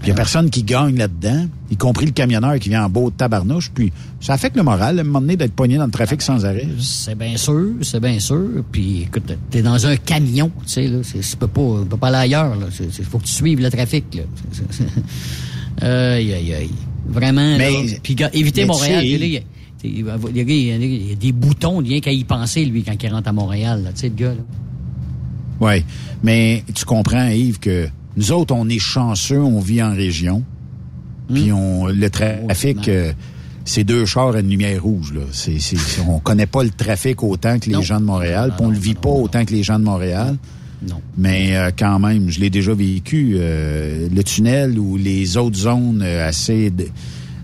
[0.04, 3.12] Il y a personne qui gagne là-dedans, y compris le camionneur qui vient en beau
[3.12, 3.70] tabarnouche.
[3.74, 6.46] Puis ça affecte le moral, à un moment donné, d'être pogné dans le trafic sans
[6.46, 6.68] arrêt.
[6.80, 8.64] C'est bien sûr, c'est bien sûr.
[8.72, 11.00] Puis, écoute, t'es dans un camion, tu sais, là.
[11.04, 12.68] c'est- Tu peux pas, peux pas aller ailleurs, là.
[12.80, 14.24] Il faut que tu suives le trafic, là.
[15.82, 16.70] Aïe, aïe, aïe.
[17.08, 17.94] Vraiment, Mais- là.
[18.04, 19.04] Puis, évitez Montréal.
[19.04, 19.42] là, il y a-
[19.84, 23.84] il y a- des boutons, rien qu'à y penser, lui, quand il rentre à Montréal,
[23.84, 23.92] là.
[23.94, 24.42] Tu sais, le gars, là.
[25.62, 25.84] Oui,
[26.24, 27.88] mais tu comprends, Yves, que
[28.20, 30.44] nous autres, on est chanceux, on vit en région.
[31.34, 33.14] Puis on le trafic, euh,
[33.66, 35.14] c'est deux chars à une lumière rouge.
[35.14, 35.22] Là.
[35.32, 35.58] C'est-
[36.08, 37.82] on connaît pas le trafic autant que les Non.
[37.82, 40.38] gens de Montréal, puis on le vit pas autant que les gens de Montréal.
[40.88, 41.02] Non.
[41.18, 43.34] Mais euh, quand même, je l'ai déjà vécu.
[43.38, 46.72] euh, le tunnel ou les autres zones euh, assez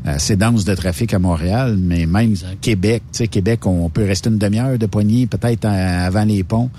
[0.06, 4.30] assez denses de trafic à Montréal, mais même Québec, tu sais, Québec, on peut rester
[4.30, 6.70] une demi-heure de poignée peut-être avant les ponts,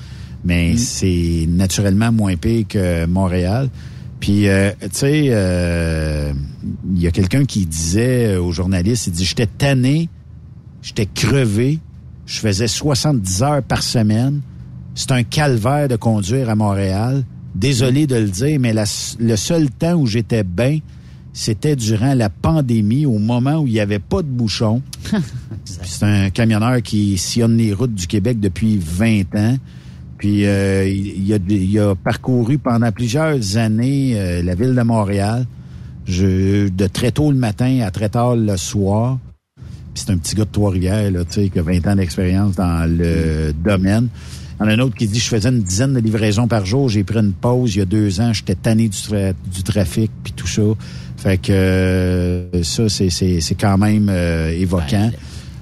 [0.47, 3.69] mais c'est naturellement moins pire que Montréal.
[4.21, 6.33] Puis, euh, tu sais, euh,
[6.93, 10.09] il y y a quelqu'un qui disait aux journalistes, il dit, j'étais tanné,
[10.83, 11.81] j'étais crevé,
[12.27, 14.41] je faisais 70 heures par semaine.
[14.95, 17.25] C'est un calvaire de conduire à Montréal.
[17.55, 18.85] Désolé de le dire, mais la-
[19.19, 20.79] le seul temps où j'étais bien,
[21.33, 24.81] c'était durant la pandémie, au moment où il n'y avait pas de bouchons.
[25.65, 29.57] C'est un camionneur qui sillonne les routes du Québec depuis 20 ans.
[30.19, 35.47] Puis euh, il, a, il a parcouru pendant plusieurs années euh, la ville de Montréal,
[36.07, 39.19] je, de très tôt le matin à très tard le soir.
[39.95, 43.53] C'est un petit gars de Trois-Rivières, tu sais, qui a 20 ans d'expérience dans le
[43.53, 44.09] domaine.
[44.59, 46.65] Il y en a un autre qui dit, je faisais une dizaine de livraisons par
[46.65, 49.63] jour, j'ai pris une pause il y a deux ans, j'étais tanné du, tra- du
[49.63, 50.63] trafic, puis tout ça.
[51.19, 55.11] Fait que euh, ça, c'est, quand même euh, évoquant.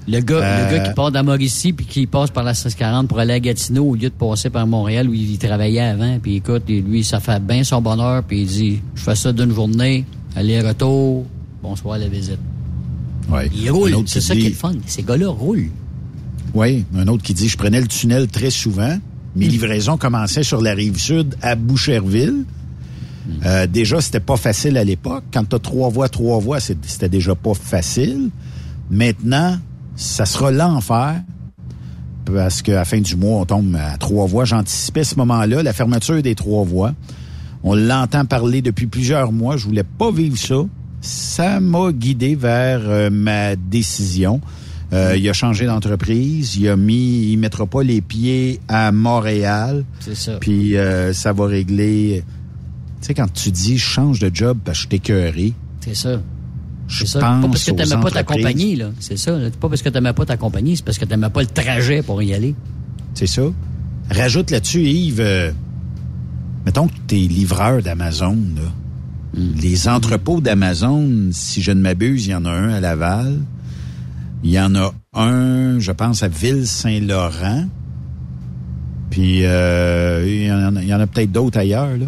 [0.07, 3.17] Le gars, Euh, le gars qui part d'Amoricie puis qui passe par la 1640 pour
[3.19, 6.19] aller à Gatineau au lieu de passer par Montréal où il travaillait avant.
[6.21, 8.23] Puis écoute, lui, ça fait bien son bonheur.
[8.23, 10.05] Puis il dit, je fais ça d'une journée,
[10.35, 11.25] aller-retour,
[11.63, 12.37] bonsoir la visite.
[13.29, 13.49] Ouais.
[13.55, 14.73] Il roule, c'est ça dit- qui est le fun.
[14.85, 15.71] Ces gars-là roulent.
[16.53, 18.97] Oui, un autre qui dit je prenais le tunnel très souvent.
[19.35, 22.45] Mes livraisons commençaient sur la rive sud à Boucherville.
[23.43, 25.23] Euh, déjà, c'était pas facile à l'époque.
[25.33, 28.29] Quand tu as trois voies, trois voies, c'était déjà pas facile.
[28.91, 29.57] Maintenant,
[29.95, 31.21] ça sera l'enfer.
[32.25, 34.45] Parce qu'à la fin du mois, on tombe à trois voies.
[34.45, 36.93] J'anticipais ce moment-là, la fermeture des trois voies.
[37.63, 39.57] On l'entend parler depuis plusieurs mois.
[39.57, 40.55] Je voulais pas vivre ça.
[41.01, 44.41] Ça m'a guidé vers euh, ma décision.
[44.93, 46.55] Euh, il a changé d'entreprise.
[46.57, 49.83] Il a mis, il mettra pas les pieds à Montréal.
[49.99, 50.37] C'est ça.
[50.39, 52.23] Puis euh, ça va régler.
[53.01, 55.95] Tu sais, quand tu dis je change de job parce que je suis écœuré, C'est
[55.95, 56.21] ça.
[56.87, 57.19] Je C'est ça.
[57.19, 58.89] pense Pas parce que t'aimais pas ta compagnie, là.
[58.99, 59.31] C'est ça.
[59.37, 59.49] là.
[59.59, 62.21] Pas parce que t'aimais pas ta compagnie, c'est parce que t'aimais pas le trajet pour
[62.21, 62.55] y aller.
[63.13, 63.43] C'est ça.
[64.11, 65.51] Rajoute là-dessus, Yves, euh,
[66.65, 68.37] mettons que tu es livreur d'Amazon.
[68.55, 69.41] là.
[69.61, 73.39] Les entrepôts d'Amazon, si je ne m'abuse, il y en a un à Laval.
[74.43, 77.65] Il y en a un, je pense, à Ville-Saint-Laurent.
[79.09, 81.97] Puis euh, il y en a, il y en a peut-être d'autres ailleurs.
[81.97, 82.05] Là.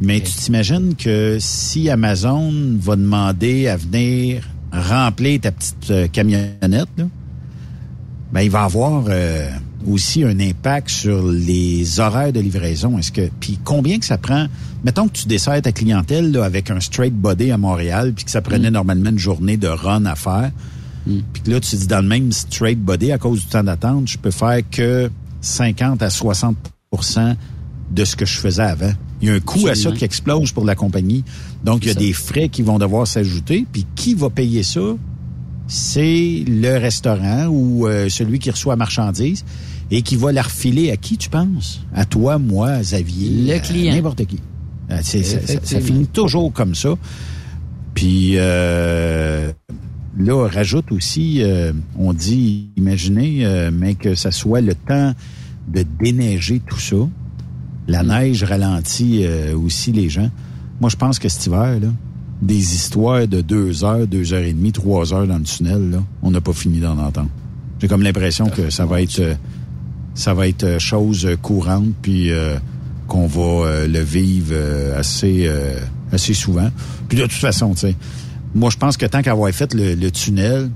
[0.00, 6.88] Mais tu t'imagines que si Amazon va demander à venir remplir ta petite euh, camionnette,
[6.96, 7.04] là,
[8.32, 9.50] ben, il va avoir euh,
[9.86, 12.98] aussi un impact sur les horaires de livraison.
[12.98, 14.46] Est-ce que puis combien que ça prend?
[14.84, 18.30] Mettons que tu desserres ta clientèle là, avec un straight body à Montréal, puis que
[18.30, 20.50] ça prenait normalement une journée de run à faire.
[21.06, 23.64] Puis que là tu te dis dans le même straight body à cause du temps
[23.64, 25.10] d'attente, je peux faire que
[25.40, 26.54] 50 à 60%
[27.90, 28.92] de ce que je faisais avant.
[29.20, 31.24] Il y a un coût à ça qui explose pour la compagnie.
[31.64, 32.00] Donc il y a ça.
[32.00, 34.80] des frais qui vont devoir s'ajouter, puis qui va payer ça?
[35.66, 39.44] C'est le restaurant ou euh, celui qui reçoit la marchandise
[39.90, 41.80] et qui va la refiler à qui, tu penses?
[41.94, 43.54] À toi, moi, Xavier.
[43.54, 43.94] Le client.
[43.94, 44.38] N'importe qui.
[44.90, 45.18] Euh, ça,
[45.62, 46.94] ça- finit toujours comme ça.
[47.94, 49.52] Puis euh,
[50.18, 55.12] là, rajoute aussi, euh, on dit, imaginez, euh, mais que ça soit le temps
[55.68, 56.96] de déneiger tout ça.
[57.88, 60.30] La neige ralentit euh, aussi les gens.
[60.80, 61.88] Moi, je pense que cet hiver, là,
[62.40, 65.98] des histoires de deux heures, deux heures et demie, trois heures dans le tunnel, là,
[66.22, 67.30] on n'a pas fini d'en entendre.
[67.80, 69.34] J'ai comme l'impression que ça va être, euh,
[70.14, 72.56] ça va être euh, chose courante, puis euh,
[73.06, 74.54] qu'on va le vivre
[74.94, 75.50] assez,
[76.12, 76.68] assez souvent.
[77.08, 77.86] Puis de toute façon, tu
[78.54, 80.70] moi, je pense que tant qu'avoir fait le, tunnel,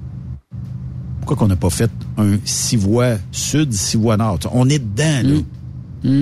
[1.20, 4.39] pourquoi qu'on n'a pas fait un six voies sud, six voies nord?
[4.52, 5.40] On est dedans, là.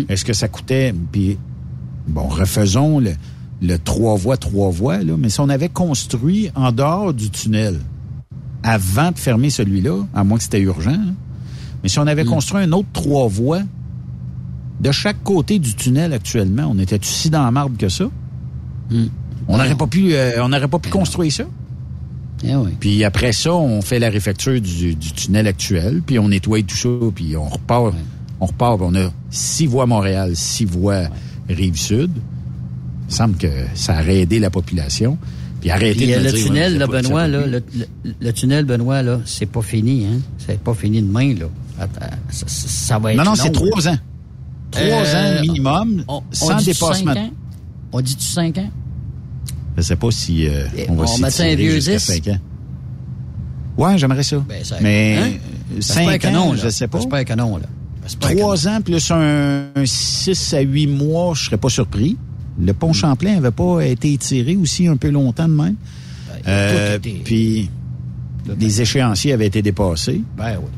[0.08, 0.94] Est-ce que ça coûtait...
[1.12, 1.38] Puis,
[2.06, 3.12] bon, refaisons le,
[3.62, 5.14] le trois voies, trois voies, là.
[5.18, 7.78] Mais si on avait construit en dehors du tunnel,
[8.62, 10.98] avant de fermer celui-là, à moins que c'était urgent,
[11.82, 13.62] mais si on avait construit un autre trois voies
[14.80, 18.04] de chaque côté du tunnel actuellement, on était si dans la marbre que ça?
[19.48, 21.44] On n'aurait pas pu, euh, on n'aurait pas pu construire ça.
[22.42, 22.70] Eh oui.
[22.80, 26.76] Puis après ça, on fait la réfecture du, du tunnel actuel, puis on nettoie tout
[26.76, 27.94] ça, puis on repart.
[28.40, 31.08] On repart, on a six voies Montréal, six voies
[31.48, 32.10] Rive-Sud.
[33.08, 35.18] Il semble que ça aurait aidé la population.
[35.60, 37.62] Puis arrêter Puis, de euh, le dire, tunnel, là, pas- Benoît, c'est là, pas- le,
[38.04, 40.20] le- le tunnel, Benoît, là, c'est pas fini, hein?
[40.38, 41.46] C'est pas fini demain, là.
[41.78, 43.92] Attends, ça, va être Non, non, c'est trois là.
[43.92, 43.98] ans.
[44.70, 47.12] Trois Euh, ans minimum, on- on sans dépassement.
[47.12, 47.30] cinq ans?
[47.92, 48.70] On dit-tu cinq ans?
[49.76, 52.04] Je sais pas si euh, on va s'y un tirer vieux jusqu'à 10?
[52.04, 52.38] cinq ans.
[53.76, 54.38] Ouais, j'aimerais ça.
[54.48, 55.76] Ben, ça- Mais hein?
[55.76, 56.60] un cinq canon, ans, là.
[56.62, 57.00] je sais pas.
[57.00, 57.66] C'est pas un canon, là.
[58.04, 62.16] Un Trois ans plus un, un six à huit mois, je serais pas surpris.
[62.60, 62.76] Le Mm.
[62.76, 65.76] pont Champlain avait pas été étiré aussi un peu longtemps de même.
[66.48, 67.70] Euh, tout été- puis
[68.58, 70.22] les échéanciers avaient été dépassés.
[70.36, 70.68] Ben oui.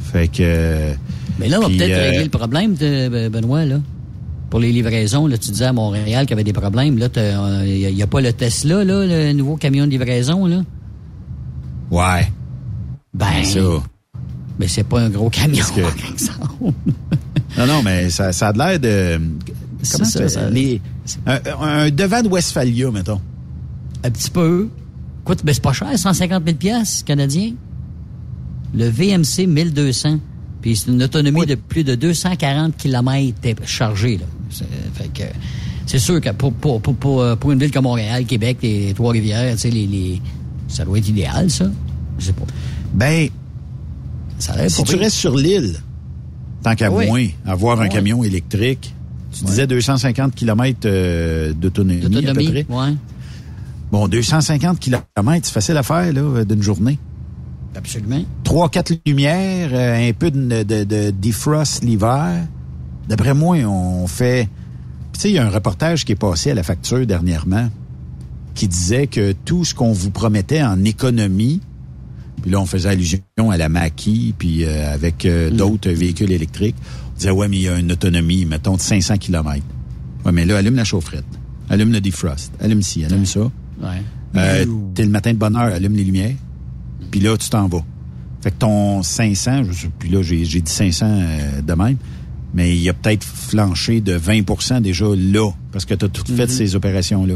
[0.00, 0.92] Fait que.
[1.38, 3.80] Mais là, on va peut-être euh, régler le problème de Ben- Benoît, là.
[4.50, 5.26] pour les livraisons.
[5.26, 6.98] Là, tu disais à Montréal qu'il y avait des problèmes.
[6.98, 7.08] Là,
[7.64, 10.62] il n'y a, pas le Tesla, là, le nouveau camion de livraison, là?
[11.90, 12.28] Ouais.
[13.12, 13.60] Ben, ça.
[14.58, 15.80] Mais c'est pas un gros camion, que...
[17.58, 19.20] non, non, mais ça, ça a l'air de...
[19.90, 20.80] Comment ça, ça, les,
[21.26, 23.20] un, devant de Westphalia, mettons.
[24.02, 24.68] Un petit peu.
[25.22, 27.52] Écoute, ben c'est pas cher, 150 000 pièces canadiens.
[28.74, 30.18] Le VMC 1200.
[30.62, 34.18] Puis c'est une autonomie de plus de 240 km chargé.
[34.18, 34.24] Là.
[34.94, 35.24] Fait que
[35.86, 39.56] c'est sûr que pour, pour, pour, euh, pour, une ville comme Montréal, Québec et Trois-Rivières,
[39.64, 40.22] les, les,
[40.68, 41.66] ça doit être idéal, ça.
[42.18, 42.46] Je sais pas.
[42.94, 43.28] Ben,
[44.44, 45.76] ça si tu restes sur l'île,
[46.62, 48.94] tant qu'à moins, avoir un camion électrique,
[49.32, 52.66] tu disais 250 km euh, d'autonomie, à peu près.
[53.90, 55.04] Bon, 250 km,
[55.42, 56.98] c'est facile à faire là d'une journée.
[57.76, 58.22] Absolument.
[58.44, 62.46] Trois, quatre lumières, euh, un peu de, de, defrost l'hiver.
[63.08, 64.48] D'après moi, on fait...
[65.12, 67.68] Tu sais, il y a un reportage qui est passé à la facture dernièrement
[68.54, 71.60] qui disait que tout ce qu'on vous promettait en économie,
[72.42, 73.20] puis là, on faisait allusion
[73.50, 75.56] à la maquille, puis euh, avec euh, mm.
[75.56, 76.76] d'autres véhicules électriques,
[77.12, 79.62] on disait, ouais, mais il y a une autonomie, mettons, de 500 km.
[80.24, 81.24] Ouais, mais là, allume la chaufferette,
[81.68, 83.50] allume le defrost, allume ci, allume ça.
[83.82, 84.66] Ouais.
[84.94, 86.34] T'es le matin de bonne heure, allume les lumières
[87.14, 87.84] puis là, tu t'en vas.
[88.40, 89.62] Fait que ton 500,
[90.00, 91.96] puis là, j'ai dit 500 euh, de même,
[92.52, 96.46] mais il a peut-être flanché de 20% déjà là, parce que tu as tout fait
[96.46, 96.48] mm-hmm.
[96.48, 97.34] ces opérations-là.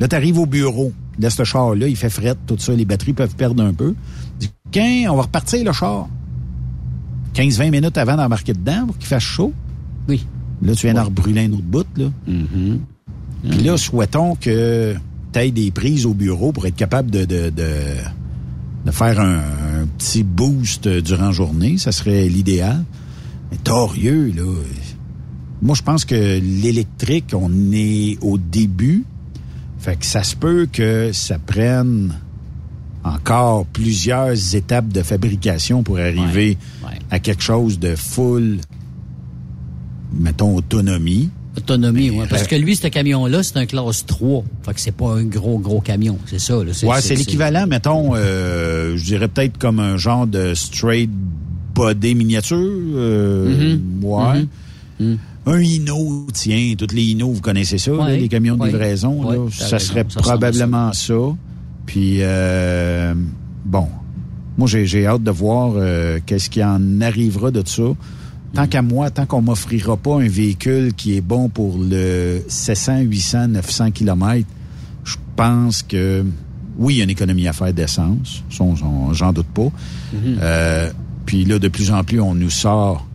[0.00, 3.12] Là, tu arrives au bureau de ce char-là, il fait fret, tout ça, les batteries
[3.12, 3.94] peuvent perdre un peu.
[5.08, 6.08] On va repartir le char.
[7.34, 9.52] 15-20 minutes avant d'embarquer dedans pour qu'il fasse chaud.
[10.08, 10.26] Oui.
[10.62, 12.06] Là, tu viens d'en rebrûler un autre bout, là.
[12.28, 12.78] Mm-hmm.
[13.50, 14.94] Puis là, souhaitons que
[15.32, 17.64] tu aies des prises au bureau pour être capable de, de, de
[18.84, 19.42] de faire un,
[19.98, 22.84] petit boost durant la journée, ça serait l'idéal.
[23.50, 24.42] Mais torieux, là.
[25.60, 29.04] Moi, je pense que l'électrique, on est au début.
[29.78, 32.14] Fait que ça se peut que ça prenne
[33.04, 36.56] encore plusieurs étapes de fabrication pour arriver
[37.10, 38.58] à quelque chose de full,
[40.12, 41.30] mettons, autonomie.
[41.56, 42.24] Autonomie, oui.
[42.30, 44.44] Parce que lui, ce camion-là, c'est un classe 3.
[44.62, 46.18] Fait que c'est pas un gros, gros camion.
[46.26, 46.72] C'est ça, là.
[46.82, 51.10] Ouais, c'est l'équivalent, mettons, euh, je dirais peut-être comme un genre de straight
[51.74, 52.56] body miniature.
[52.56, 54.04] Euh, mm-hmm.
[54.04, 54.46] Ouais.
[55.00, 55.04] Mm-hmm.
[55.04, 55.18] Mm.
[55.44, 59.28] Un Hino, tiens, toutes les Hino, vous connaissez ça, les camions de livraison.
[59.28, 61.14] là, ça serait probablement ça.
[61.86, 63.14] Puis, euh,
[63.64, 63.88] bon,
[64.58, 67.82] moi, j'ai hâte de voir euh, qu'est-ce qui en arrivera de ça.
[68.54, 73.00] Tant qu'à moi, tant qu'on m'offrira pas un véhicule qui est bon pour le 700,
[73.00, 74.46] 800, 900 km,
[75.04, 76.24] je pense que
[76.76, 78.42] oui, il y a une économie à faire d'essence.
[78.50, 79.70] J'en doute pas.
[80.12, 80.38] Mhm.
[80.40, 80.90] euh,
[81.24, 83.06] puis là, de plus en plus, on nous sort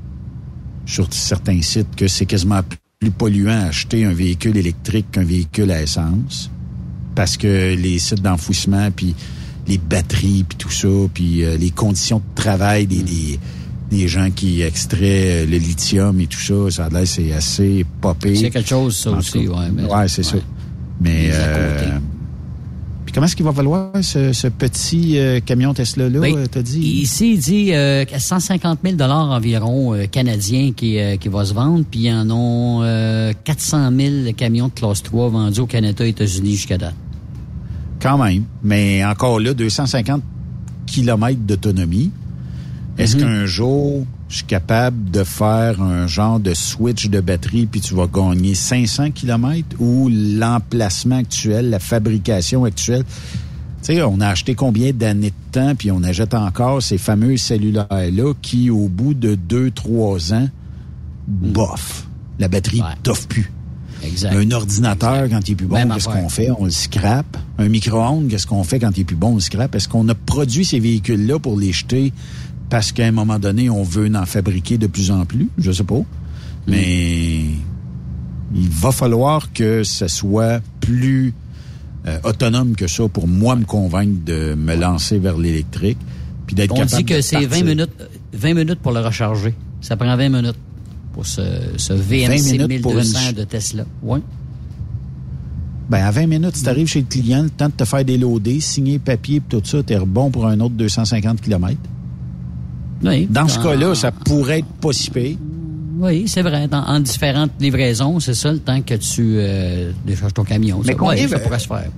[0.86, 2.62] sur certains sites que c'est quasiment
[3.00, 6.50] plus polluant acheter un véhicule électrique qu'un véhicule à essence.
[7.18, 9.16] Parce que les sites d'enfouissement, puis
[9.68, 13.40] les batteries, puis tout ça, puis euh, les conditions de travail des, des
[13.90, 18.36] des gens qui extraient le lithium et tout ça, ça a l'air c'est assez popé.
[18.36, 19.56] C'est quelque chose ça aussi, ouais.
[19.90, 20.38] ouais, c'est ça.
[21.00, 21.98] Mais euh,
[23.08, 26.62] puis comment est-ce qu'il va valoir ce, petit euh, camion Tesla là, ben, euh, t'as
[26.62, 26.82] dit?
[26.82, 31.86] Ici, il dit euh, 150 000 dollars environ euh, canadiens qui qui va se vendre,
[31.90, 32.82] puis il y en ont
[33.46, 36.96] 400 000 camions de classe 3 vendus au Canada, et États-Unis jusqu'à date.
[38.02, 40.22] Quand même, mais encore là, 250
[40.86, 42.12] kilomètres d'autonomie.
[42.98, 43.24] Est-ce mhm.
[43.24, 47.94] qu'un jour, je suis capable de faire un genre de switch de batterie puis tu
[47.94, 53.04] vas gagner 500 km ou l'emplacement actuel, la fabrication actuelle?
[53.84, 57.38] Tu sais, on a acheté combien d'années de temps puis on achète encore ces fameux
[57.38, 60.50] cellulaires-là qui, au bout de 2-3 ans,
[61.28, 62.08] bof,
[62.40, 62.96] la batterie ouais.
[63.04, 63.52] t'offre plus.
[64.04, 64.36] Exact.
[64.36, 66.50] Un ordinateur, quand il est plus bon, qu'est-ce qu'on fait?
[66.52, 67.38] On le scrape.
[67.58, 69.32] Un micro-ondes, qu'est-ce qu'on fait quand il est plus bon?
[69.32, 69.76] On le scrape?
[69.76, 72.14] Est-ce qu'on a produit ces véhicules-là pour les jeter
[72.70, 75.84] parce qu'à un moment donné, on veut en fabriquer de plus en plus, je sais
[75.84, 76.02] pas.
[76.68, 77.40] Mais
[78.54, 81.34] il va falloir que ce soit plus
[82.06, 85.98] euh, autonome que ça pour moi me convaincre de me lancer vers l'électrique
[86.46, 87.92] puis d'être capable On dit que c'est 20 minutes
[88.34, 89.54] 20 minutes pour le recharger.
[89.82, 90.58] Ça prend 20 minutes
[91.18, 91.42] pour ce,
[91.78, 93.86] ce VMC 1200 de Tesla.
[94.04, 94.20] Oui.
[95.90, 98.06] Ben, à 20 minutes, si tu arrives chez le client, le temps de te faire
[98.06, 101.76] déloader, signer papier et tout ça, tu es bon pour un autre 250 km.
[103.02, 105.38] Dans ce cas-là, ça pourrait être possible.
[105.98, 106.70] Oui, c'est vrai.
[106.72, 110.84] en différentes livraisons, c'est ça le temps que tu euh, décharges ton camion.
[110.86, 111.90] Mais combien, ça pourrait se faire.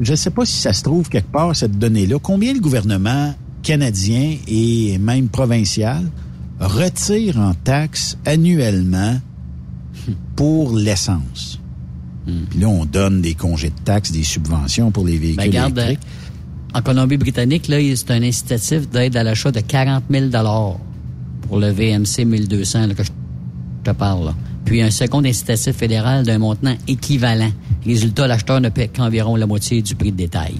[0.00, 2.16] Je ne sais pas si ça se trouve quelque part, cette donnée-là.
[2.22, 6.04] Combien le gouvernement canadien et même provincial
[6.60, 9.18] retire en taxes annuellement
[10.34, 11.60] pour l'essence.
[12.50, 15.78] Puis là, on donne des congés de taxes, des subventions pour les véhicules Ben, regarde,
[15.78, 16.08] électriques.
[16.74, 20.26] En Colombie-Britannique, là, c'est un incitatif d'aide à l'achat de 40 000
[21.42, 23.10] pour le VMC 1200 là, que je
[23.84, 24.26] te parle.
[24.26, 24.34] là.
[24.64, 27.52] Puis un second incitatif fédéral d'un montant équivalent.
[27.84, 30.56] Résultat, l'acheteur ne paie qu'environ la moitié du prix de détail.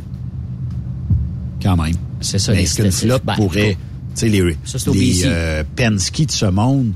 [1.60, 1.94] Quand même.
[2.20, 3.08] C'est ça, Mais est-ce qu'une l'incitatif.
[3.10, 3.76] flotte Ben, pourrait,
[4.20, 6.92] sais, les, Ça, les euh, Penske de ce monde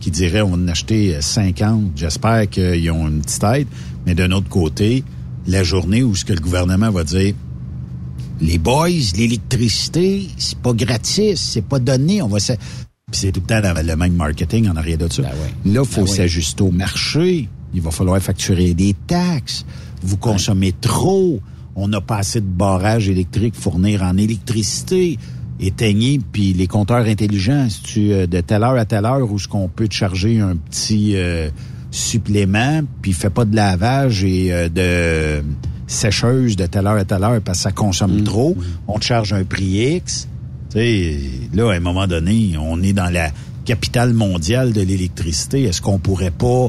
[0.00, 3.68] qui diraient on en a acheté euh, 50, j'espère qu'ils ont une petite aide,
[4.06, 5.02] mais d'un autre côté,
[5.46, 7.34] la journée où ce que le gouvernement va dire
[8.40, 12.52] les boys, l'électricité, c'est pas gratis, c'est pas donné, on va se...
[12.52, 15.22] Puis c'est tout le temps le même marketing en arrière de ça.
[15.22, 16.16] Ben Là, il faut Ben oui.
[16.16, 17.48] s'ajuster au marché.
[17.74, 19.64] Il va falloir facturer des taxes.
[20.02, 21.40] Vous consommez trop.
[21.76, 25.18] On n'a pas assez de barrages électriques fournir en électricité.
[25.66, 29.38] Éteignez, puis les compteurs intelligents, si tu euh, de telle heure à telle heure où
[29.38, 31.48] ce qu'on peut te charger un petit euh,
[31.90, 35.44] supplément, puis fais pas de lavage et euh, de
[35.86, 38.24] sécheuse de telle heure à telle heure parce que ça consomme Mm.
[38.24, 38.56] trop,
[38.88, 40.28] on te charge un prix X.
[40.70, 41.16] Tu sais,
[41.54, 43.30] là, à un moment donné, on est dans la
[43.64, 45.62] capitale mondiale de l'électricité.
[45.62, 46.68] Est-ce qu'on pourrait pas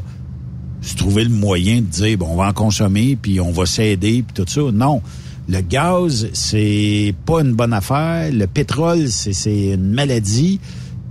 [0.81, 4.23] se trouver le moyen de dire, bon, on va en consommer, puis on va s'aider,
[4.25, 4.61] puis tout ça?
[4.71, 5.01] Non.
[5.47, 8.31] Le gaz, c'est pas une bonne affaire.
[8.31, 10.59] Le pétrole, c'est c'est une maladie.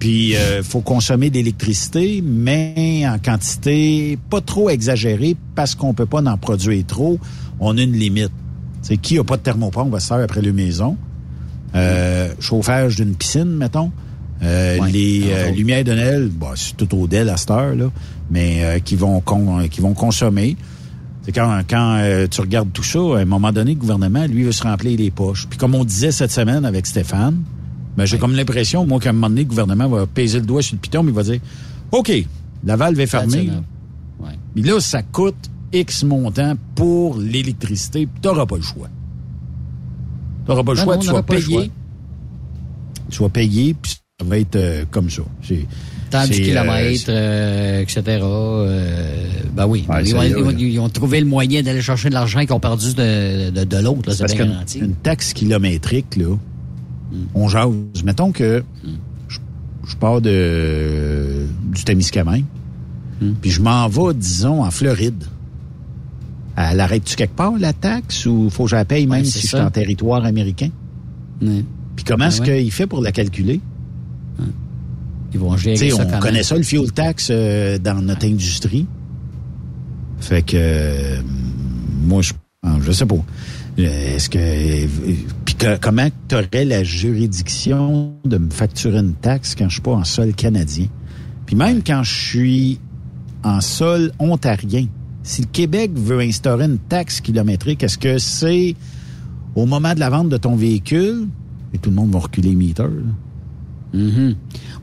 [0.01, 6.05] Puis, euh, faut consommer de l'électricité, mais en quantité pas trop exagérée parce qu'on peut
[6.06, 7.19] pas en produire trop.
[7.61, 8.32] On a une limite.
[8.82, 10.97] C'est qui a pas de thermopompe va se faire après la maison.
[11.74, 13.93] Euh, chauffage d'une piscine, mettons.
[14.43, 17.74] Euh, Ouais, les euh, lumières de Noël, bah, c'est tout au DEL à cette heure,
[17.74, 17.90] là,
[18.31, 20.56] mais euh, qui vont con- qui vont consommer.
[21.25, 24.43] C'est quand, quand euh, tu regardes tout ça, à un moment donné, le gouvernement, lui,
[24.43, 25.47] veut se remplir les poches.
[25.49, 27.43] Puis comme on disait cette semaine avec Stéphane,
[27.97, 30.63] ben, j'ai comme l'impression, moi, qu'à un moment donné, le gouvernement va peser le doigt
[30.63, 31.41] sur le piton, mais il va dire
[31.93, 32.13] OK,
[32.65, 33.51] la valve est fermée.
[34.21, 34.33] Ouais.
[34.55, 38.89] Puis là, ça coûte X montant pour l'électricité, puis t'auras pas le choix.
[40.47, 41.71] T'auras pas le choix, non, tu vas payer.
[43.11, 45.23] Tu vas payer, puis ça va être euh, comme ça.
[46.15, 48.03] Tant du c'est, euh, kilomètre, euh, etc.
[48.23, 49.24] Euh,
[49.55, 49.85] ben oui.
[49.89, 50.55] Ouais, ils, ont, y est, ils ont- là.
[50.59, 53.77] ils ont trouvé le moyen d'aller chercher de l'argent qu'ils ont perdu de, de, de
[53.78, 54.78] l'autre, Parce bien garanti.
[54.78, 56.36] une taxe kilométrique, là,
[57.35, 57.69] on jase.
[58.05, 58.62] Mettons que
[59.28, 59.39] je,
[59.86, 62.45] je pars de du Témiscamingue,
[63.41, 65.24] puis je m'en vais, disons, en Floride.
[66.57, 69.32] Elle arrête-tu quelque part, la taxe, ou faut que je la paye même Ouais, si
[69.32, 70.70] c'est je suis en territoire américain?
[71.41, 72.62] Puis comment Ah est-ce ouais.
[72.62, 73.61] qu'il fait pour la calculer?
[75.35, 78.86] Ils vont gérer on connaît ça, le fuel tax euh, dans notre industrie.
[80.20, 81.20] Fait que euh,
[82.02, 82.32] moi, je,
[82.62, 83.16] ah, je sais pas.
[83.78, 84.86] Euh, Est-ce que
[85.44, 89.82] puis que- comment tu aurais la juridiction de me facturer une taxe quand je suis
[89.82, 90.86] pas en sol canadien?
[91.47, 92.81] Puis même quand je suis
[93.43, 94.86] en sol ontarien,
[95.24, 98.77] si le Québec veut instaurer une taxe kilométrique, est-ce que c'est
[99.56, 101.27] au moment de la vente de ton véhicule
[101.73, 102.74] et tout le monde va reculer les
[103.95, 104.05] là?
[104.05, 104.35] Mhm.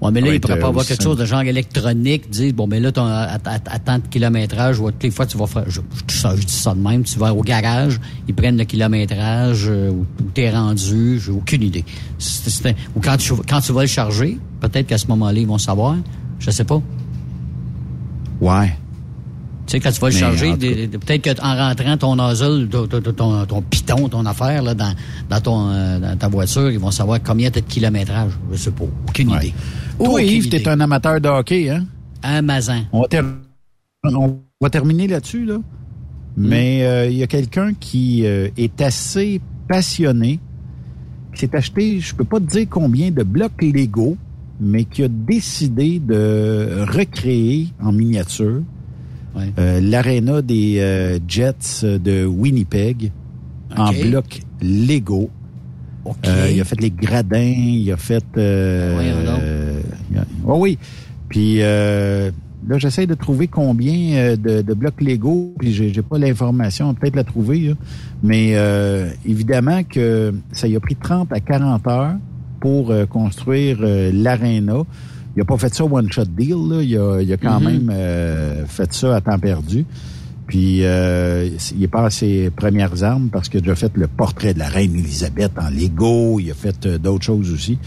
[0.01, 2.65] Ouais, mais là, va il pourrait pas avoir quelque chose de genre électronique, dire, bon,
[2.65, 5.38] mais là, ton, à, à- à tant de kilométrage, ou à toutes les fois, tu
[5.38, 8.63] vas faire, je, je, dis ça de même, tu vas au garage, ils prennent le
[8.63, 11.85] kilométrage, euh, où, où t'es rendu, j'ai aucune idée.
[12.95, 15.97] Ou quand tu, quand tu vas le charger, peut-être qu'à ce moment-là, ils vont savoir,
[16.39, 16.81] je sais pas.
[18.39, 18.75] Ouais.
[19.72, 23.45] Tu sais, quand tu vas le des- peut-être qu'en rentrant ton nozzle, ton, ton, ton,
[23.45, 24.93] ton piton, ton affaire, là, dans,
[25.30, 28.34] dans, ton, euh, dans ta voiture, ils vont savoir combien t'as de kilométrage.
[28.52, 28.84] Je sais pas.
[29.07, 29.38] Aucune Ouais.
[29.38, 29.53] idée.
[29.98, 31.85] Toi, Aucune Yves, t'es un amateur de hockey, hein?
[32.22, 32.84] Amazon.
[32.91, 33.23] On va, ter-
[34.03, 35.60] on va terminer là-dessus, là.
[36.35, 39.39] Mais euh, il y a quelqu'un qui euh, est assez
[39.69, 40.41] passionné,
[41.34, 44.18] qui s'est acheté, je peux pas te dire combien de blocs Lego,
[44.60, 48.64] mais qui a décidé de recréer en miniature
[49.35, 49.51] Ouais.
[49.59, 53.11] euh, l'aréna des euh, Jets de Winnipeg
[53.77, 54.01] en OK.
[54.09, 55.29] blocs Lego.
[56.03, 56.15] OK.
[56.27, 58.23] Euh, il a fait les gradins, il a fait.
[58.37, 59.81] Euh, euh,
[60.17, 60.77] a- oh oui.
[61.29, 62.31] Puis euh,
[62.67, 65.53] là, j'essaie de trouver combien de, de blocs Lego.
[65.59, 67.59] Puis j'ai, j'ai pas l'information, peut-être la trouver.
[67.59, 67.73] là.
[68.23, 72.15] Mais euh, évidemment que ça y a pris 30 à 40 heures
[72.59, 74.83] pour construire l'aréna.
[75.35, 76.55] Il a pas fait ça one shot deal.
[76.69, 76.81] Là.
[76.81, 77.65] Il a, il a quand Mhm.
[77.71, 79.85] même euh, fait ça à temps perdu.
[80.47, 81.47] Puis euh,
[81.77, 84.59] il est pas à ses premières armes parce qu'il a déjà fait le portrait de
[84.59, 86.39] la reine Élisabeth en Lego.
[86.41, 87.79] Il a fait euh, d'autres choses aussi.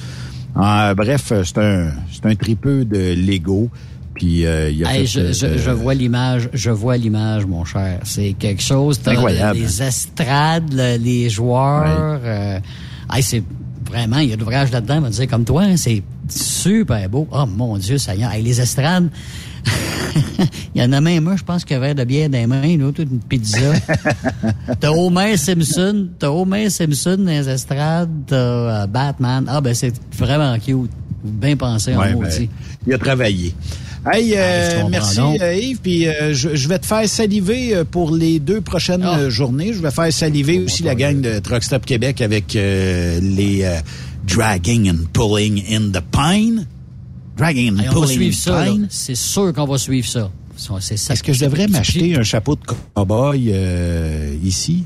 [0.57, 3.69] Ah, bref, euh, c'est un c'est un tripeux de Lego.
[4.15, 5.07] Puis euh, il a Hey, fait.
[5.07, 7.99] je, je, euh, je vois l'image, je vois l'image, mon cher.
[8.05, 8.99] C'est quelque chose.
[9.05, 9.59] Incroyable.
[9.59, 12.21] Les estrades, le- les joueurs.
[12.25, 12.59] euh,
[13.13, 13.43] hey, c'est
[13.95, 14.99] vraiment, il y a de l'ouvrage là-dedans.
[14.99, 17.29] On va dire comme toi, hein, c'est super beau.
[17.31, 18.27] Oh mon Dieu, ça y est.
[18.27, 19.09] Hey, les estrades.
[20.75, 22.39] Il y en a même un, je pense, qui a un verre de bière dans
[22.39, 23.59] les mains, l'autre, une pizza.
[24.81, 29.45] t'as Homer Simpson, t'as Homer Simpson dans les estrades, t'as euh, Batman.
[29.49, 30.91] Ah, ben, c'est vraiment cute.
[31.25, 32.41] Bien pensé en Ouais, maudit.
[32.41, 32.49] ben,
[32.87, 33.55] il a travaillé.
[34.11, 35.79] Hey, euh, Ah, merci euh, Yves.
[35.81, 39.29] Puis euh, je, je vais te faire saliver euh, pour les deux prochaines Ah.
[39.31, 39.73] journées.
[39.73, 43.79] Je vais faire saliver aussi la gang de Truck Stop Québec avec euh, les euh,
[44.27, 46.67] Dragging and Pulling in the Pine.
[47.37, 48.65] Dragging and Hey, on va Pulling in ça.
[48.65, 48.87] Pine.
[48.91, 50.31] C'est sûr qu'on va suivre ça.
[50.81, 51.15] C'est ça.
[51.15, 52.61] Est-ce que je devrais m'acheter un chapeau de
[52.95, 54.85] cowboy euh, ici?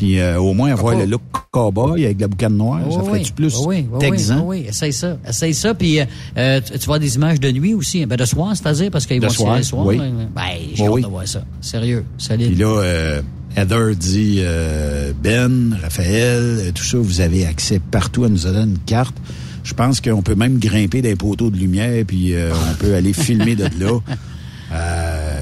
[0.00, 1.20] Puis euh, au moins avoir Pas- le look
[1.50, 2.80] cowboy avec la boucane noire.
[2.90, 4.44] Ça oui, ferait-tu plus oui, oui, texan?
[4.46, 5.18] Oui, oui, essaye ça.
[5.28, 5.74] Essaye ça.
[5.74, 6.06] Puis euh,
[6.38, 8.06] euh, tu, tu vois des images de nuit aussi.
[8.06, 9.84] Ben, de soir, c'est-à-dire, parce qu'ils vont soir, tirer le soir.
[9.84, 9.98] oui.
[9.98, 10.04] là.
[10.34, 11.42] Ben, j'ai hâte de voir ça.
[11.60, 12.46] Sérieux, solide.
[12.46, 13.20] Puis là, euh,
[13.58, 18.24] Heather dit euh, Ben, Raphaël, euh, tout ça, vous avez accès partout.
[18.24, 19.16] Elle nous a donné une carte.
[19.64, 23.12] Je pense qu'on peut même grimper des poteaux de lumière, puis euh, on peut aller
[23.12, 23.98] filmer de là.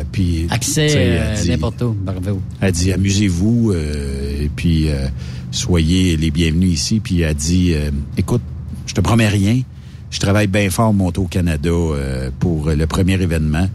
[0.09, 1.95] Euh, puis, Accès sais, elle euh, n'importe où.
[2.01, 2.41] Bravo.
[2.61, 5.07] Elle dit amusez-vous euh, et puis euh,
[5.51, 7.01] soyez les bienvenus ici.
[7.01, 8.43] Puis elle dit euh, écoute,
[8.87, 9.61] je te promets rien.
[10.11, 13.69] Je travaille bien fort monter au Canada euh, pour le premier événement.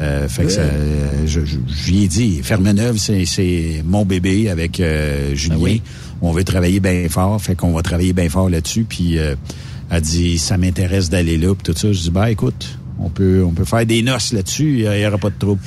[0.00, 4.06] Euh, fait que ça, euh, je, je, je lui ai dit, Fermeneuve, c'est, c'est mon
[4.06, 5.76] bébé avec euh, Julien.
[6.22, 8.84] On veut travailler bien fort, fait qu'on va travailler bien fort là-dessus.
[8.88, 9.34] Puis euh,
[9.90, 11.92] elle dit, ça m'intéresse d'aller là, puis tout ça.
[11.92, 15.18] Je dis, bah écoute, on peut, on peut faire des noces là-dessus, il n'y aura
[15.18, 15.60] pas de trouble.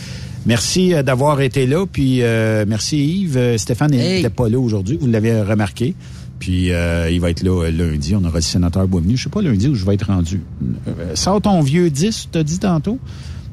[0.46, 3.38] Merci euh, d'avoir été là, puis euh, merci Yves.
[3.38, 5.96] Euh, Stéphane n'était pas là aujourd'hui, vous l'avez remarqué.
[6.38, 8.14] Puis euh, il va être là euh, lundi.
[8.16, 9.16] On aura le sénateur Boisvenu.
[9.18, 10.42] Je sais pas lundi où je vais être rendu.
[10.88, 13.00] Euh, sors ton vieux 10, t'as dit tantôt.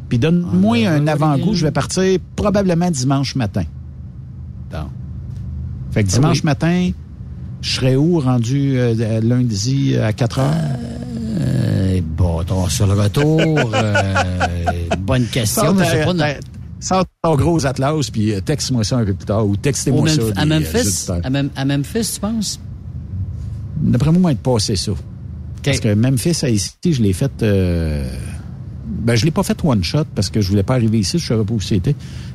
[0.09, 1.55] Puis donne-moi Ah, un avant-goût.
[1.55, 3.63] Je vais partir probablement dimanche matin.
[5.93, 6.45] Fait que Ah dimanche oui.
[6.47, 6.91] matin,
[7.61, 8.77] je serai où rendu
[9.23, 10.55] lundi à 4 heures?
[12.03, 13.41] Bon, ton- sur le retour,
[13.75, 14.15] euh,
[14.99, 15.63] bonne question.
[16.19, 16.35] Ta-
[16.81, 19.57] je sais pas, ton gros atlas, puis euh, texte-moi ça un peu plus tard, ou
[19.57, 20.23] textez-moi ça.
[20.37, 22.61] À euh, Memphis, à, Mem- à Memphis, tu penses?
[23.81, 24.93] D'après moi, on va être passé ça.
[25.65, 27.31] Parce que Memphis, à ici, je l'ai fait...
[27.43, 28.05] euh,
[28.85, 31.27] ben, je l'ai pas fait one shot parce que je voulais pas arriver ici, je
[31.27, 31.95] savais pas où c'était.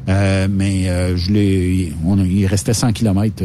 [0.09, 1.93] Euh, mais euh, je l'ai,
[2.25, 3.43] il restait 100 km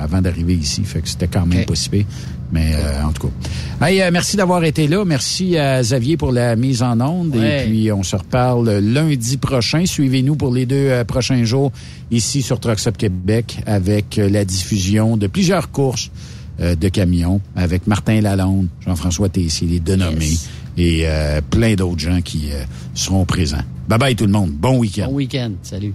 [0.00, 2.06] avant d'arriver ici, fait que c'était quand même si pire.
[2.54, 3.86] Mais euh, en tout cas.
[3.86, 5.04] Hey, euh, merci d'avoir été là.
[5.04, 7.34] Merci à Xavier pour la mise en onde.
[7.34, 7.64] Ouais.
[7.64, 9.84] Et puis, on se reparle lundi prochain.
[9.84, 11.72] Suivez-nous pour les deux euh, prochains jours
[12.12, 16.12] ici sur Trucks Up Québec avec euh, la diffusion de plusieurs courses
[16.60, 20.34] euh, de camions avec Martin Lalonde, Jean-François Tessier, les deux nommés
[20.76, 22.62] et euh, plein d'autres gens qui euh,
[22.94, 23.64] seront présents.
[23.88, 24.52] Bye bye tout le monde.
[24.52, 25.06] Bon week-end.
[25.08, 25.50] Bon week-end.
[25.62, 25.94] Salut.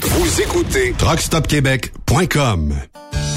[0.02, 2.74] Vous écoutez TruckStopQuébec.com.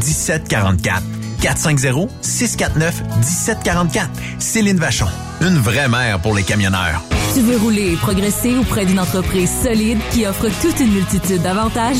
[0.00, 1.17] 1744.
[1.40, 4.08] 450-649-1744.
[4.38, 5.08] Céline Vachon.
[5.40, 7.02] Une vraie mère pour les camionneurs.
[7.34, 11.98] Tu veux rouler et progresser auprès d'une entreprise solide qui offre toute une multitude d'avantages?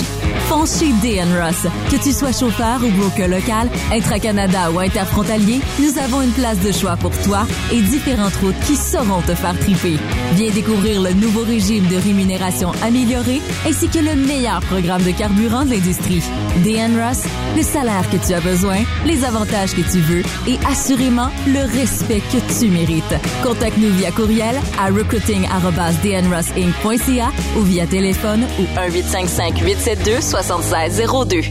[0.48, 1.66] Fonce chez DN Ross.
[1.90, 6.72] Que tu sois chauffeur ou broker local, intra-Canada ou interfrontalier, nous avons une place de
[6.72, 9.98] choix pour toi et différentes routes qui sauront te faire triper.
[10.34, 15.66] Viens découvrir le nouveau régime de rémunération amélioré ainsi que le meilleur programme de carburant
[15.66, 16.22] de l'industrie.
[16.64, 17.24] DN Ross,
[17.54, 22.22] le salaire que tu as besoin, les avantages que tu veux et assurément le respect
[22.32, 23.14] que tu mérites.
[23.44, 31.44] Contacte-nous via courriel à recruiting@dnrossinc.ca ou via téléphone ou 1-855-872-7602.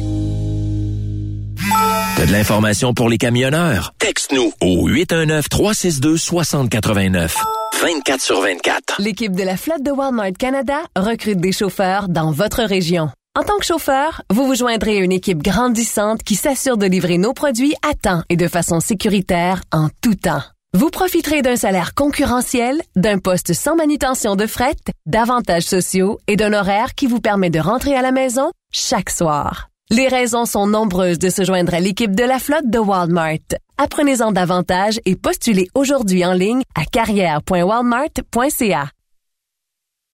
[2.16, 3.94] T'as de l'information pour les camionneurs?
[4.00, 7.36] Texte-nous au 819-362-6089.
[7.80, 9.00] 24 sur 24.
[9.00, 13.12] L'équipe de la flotte de Walmart Canada recrute des chauffeurs dans votre région.
[13.38, 17.20] En tant que chauffeur, vous vous joindrez à une équipe grandissante qui s'assure de livrer
[17.20, 20.42] nos produits à temps et de façon sécuritaire en tout temps.
[20.74, 24.74] Vous profiterez d'un salaire concurrentiel, d'un poste sans manutention de fret,
[25.06, 29.70] d'avantages sociaux et d'un horaire qui vous permet de rentrer à la maison chaque soir.
[29.92, 33.38] Les raisons sont nombreuses de se joindre à l'équipe de la flotte de Walmart.
[33.78, 38.90] Apprenez-en davantage et postulez aujourd'hui en ligne à carrière.walmart.ca.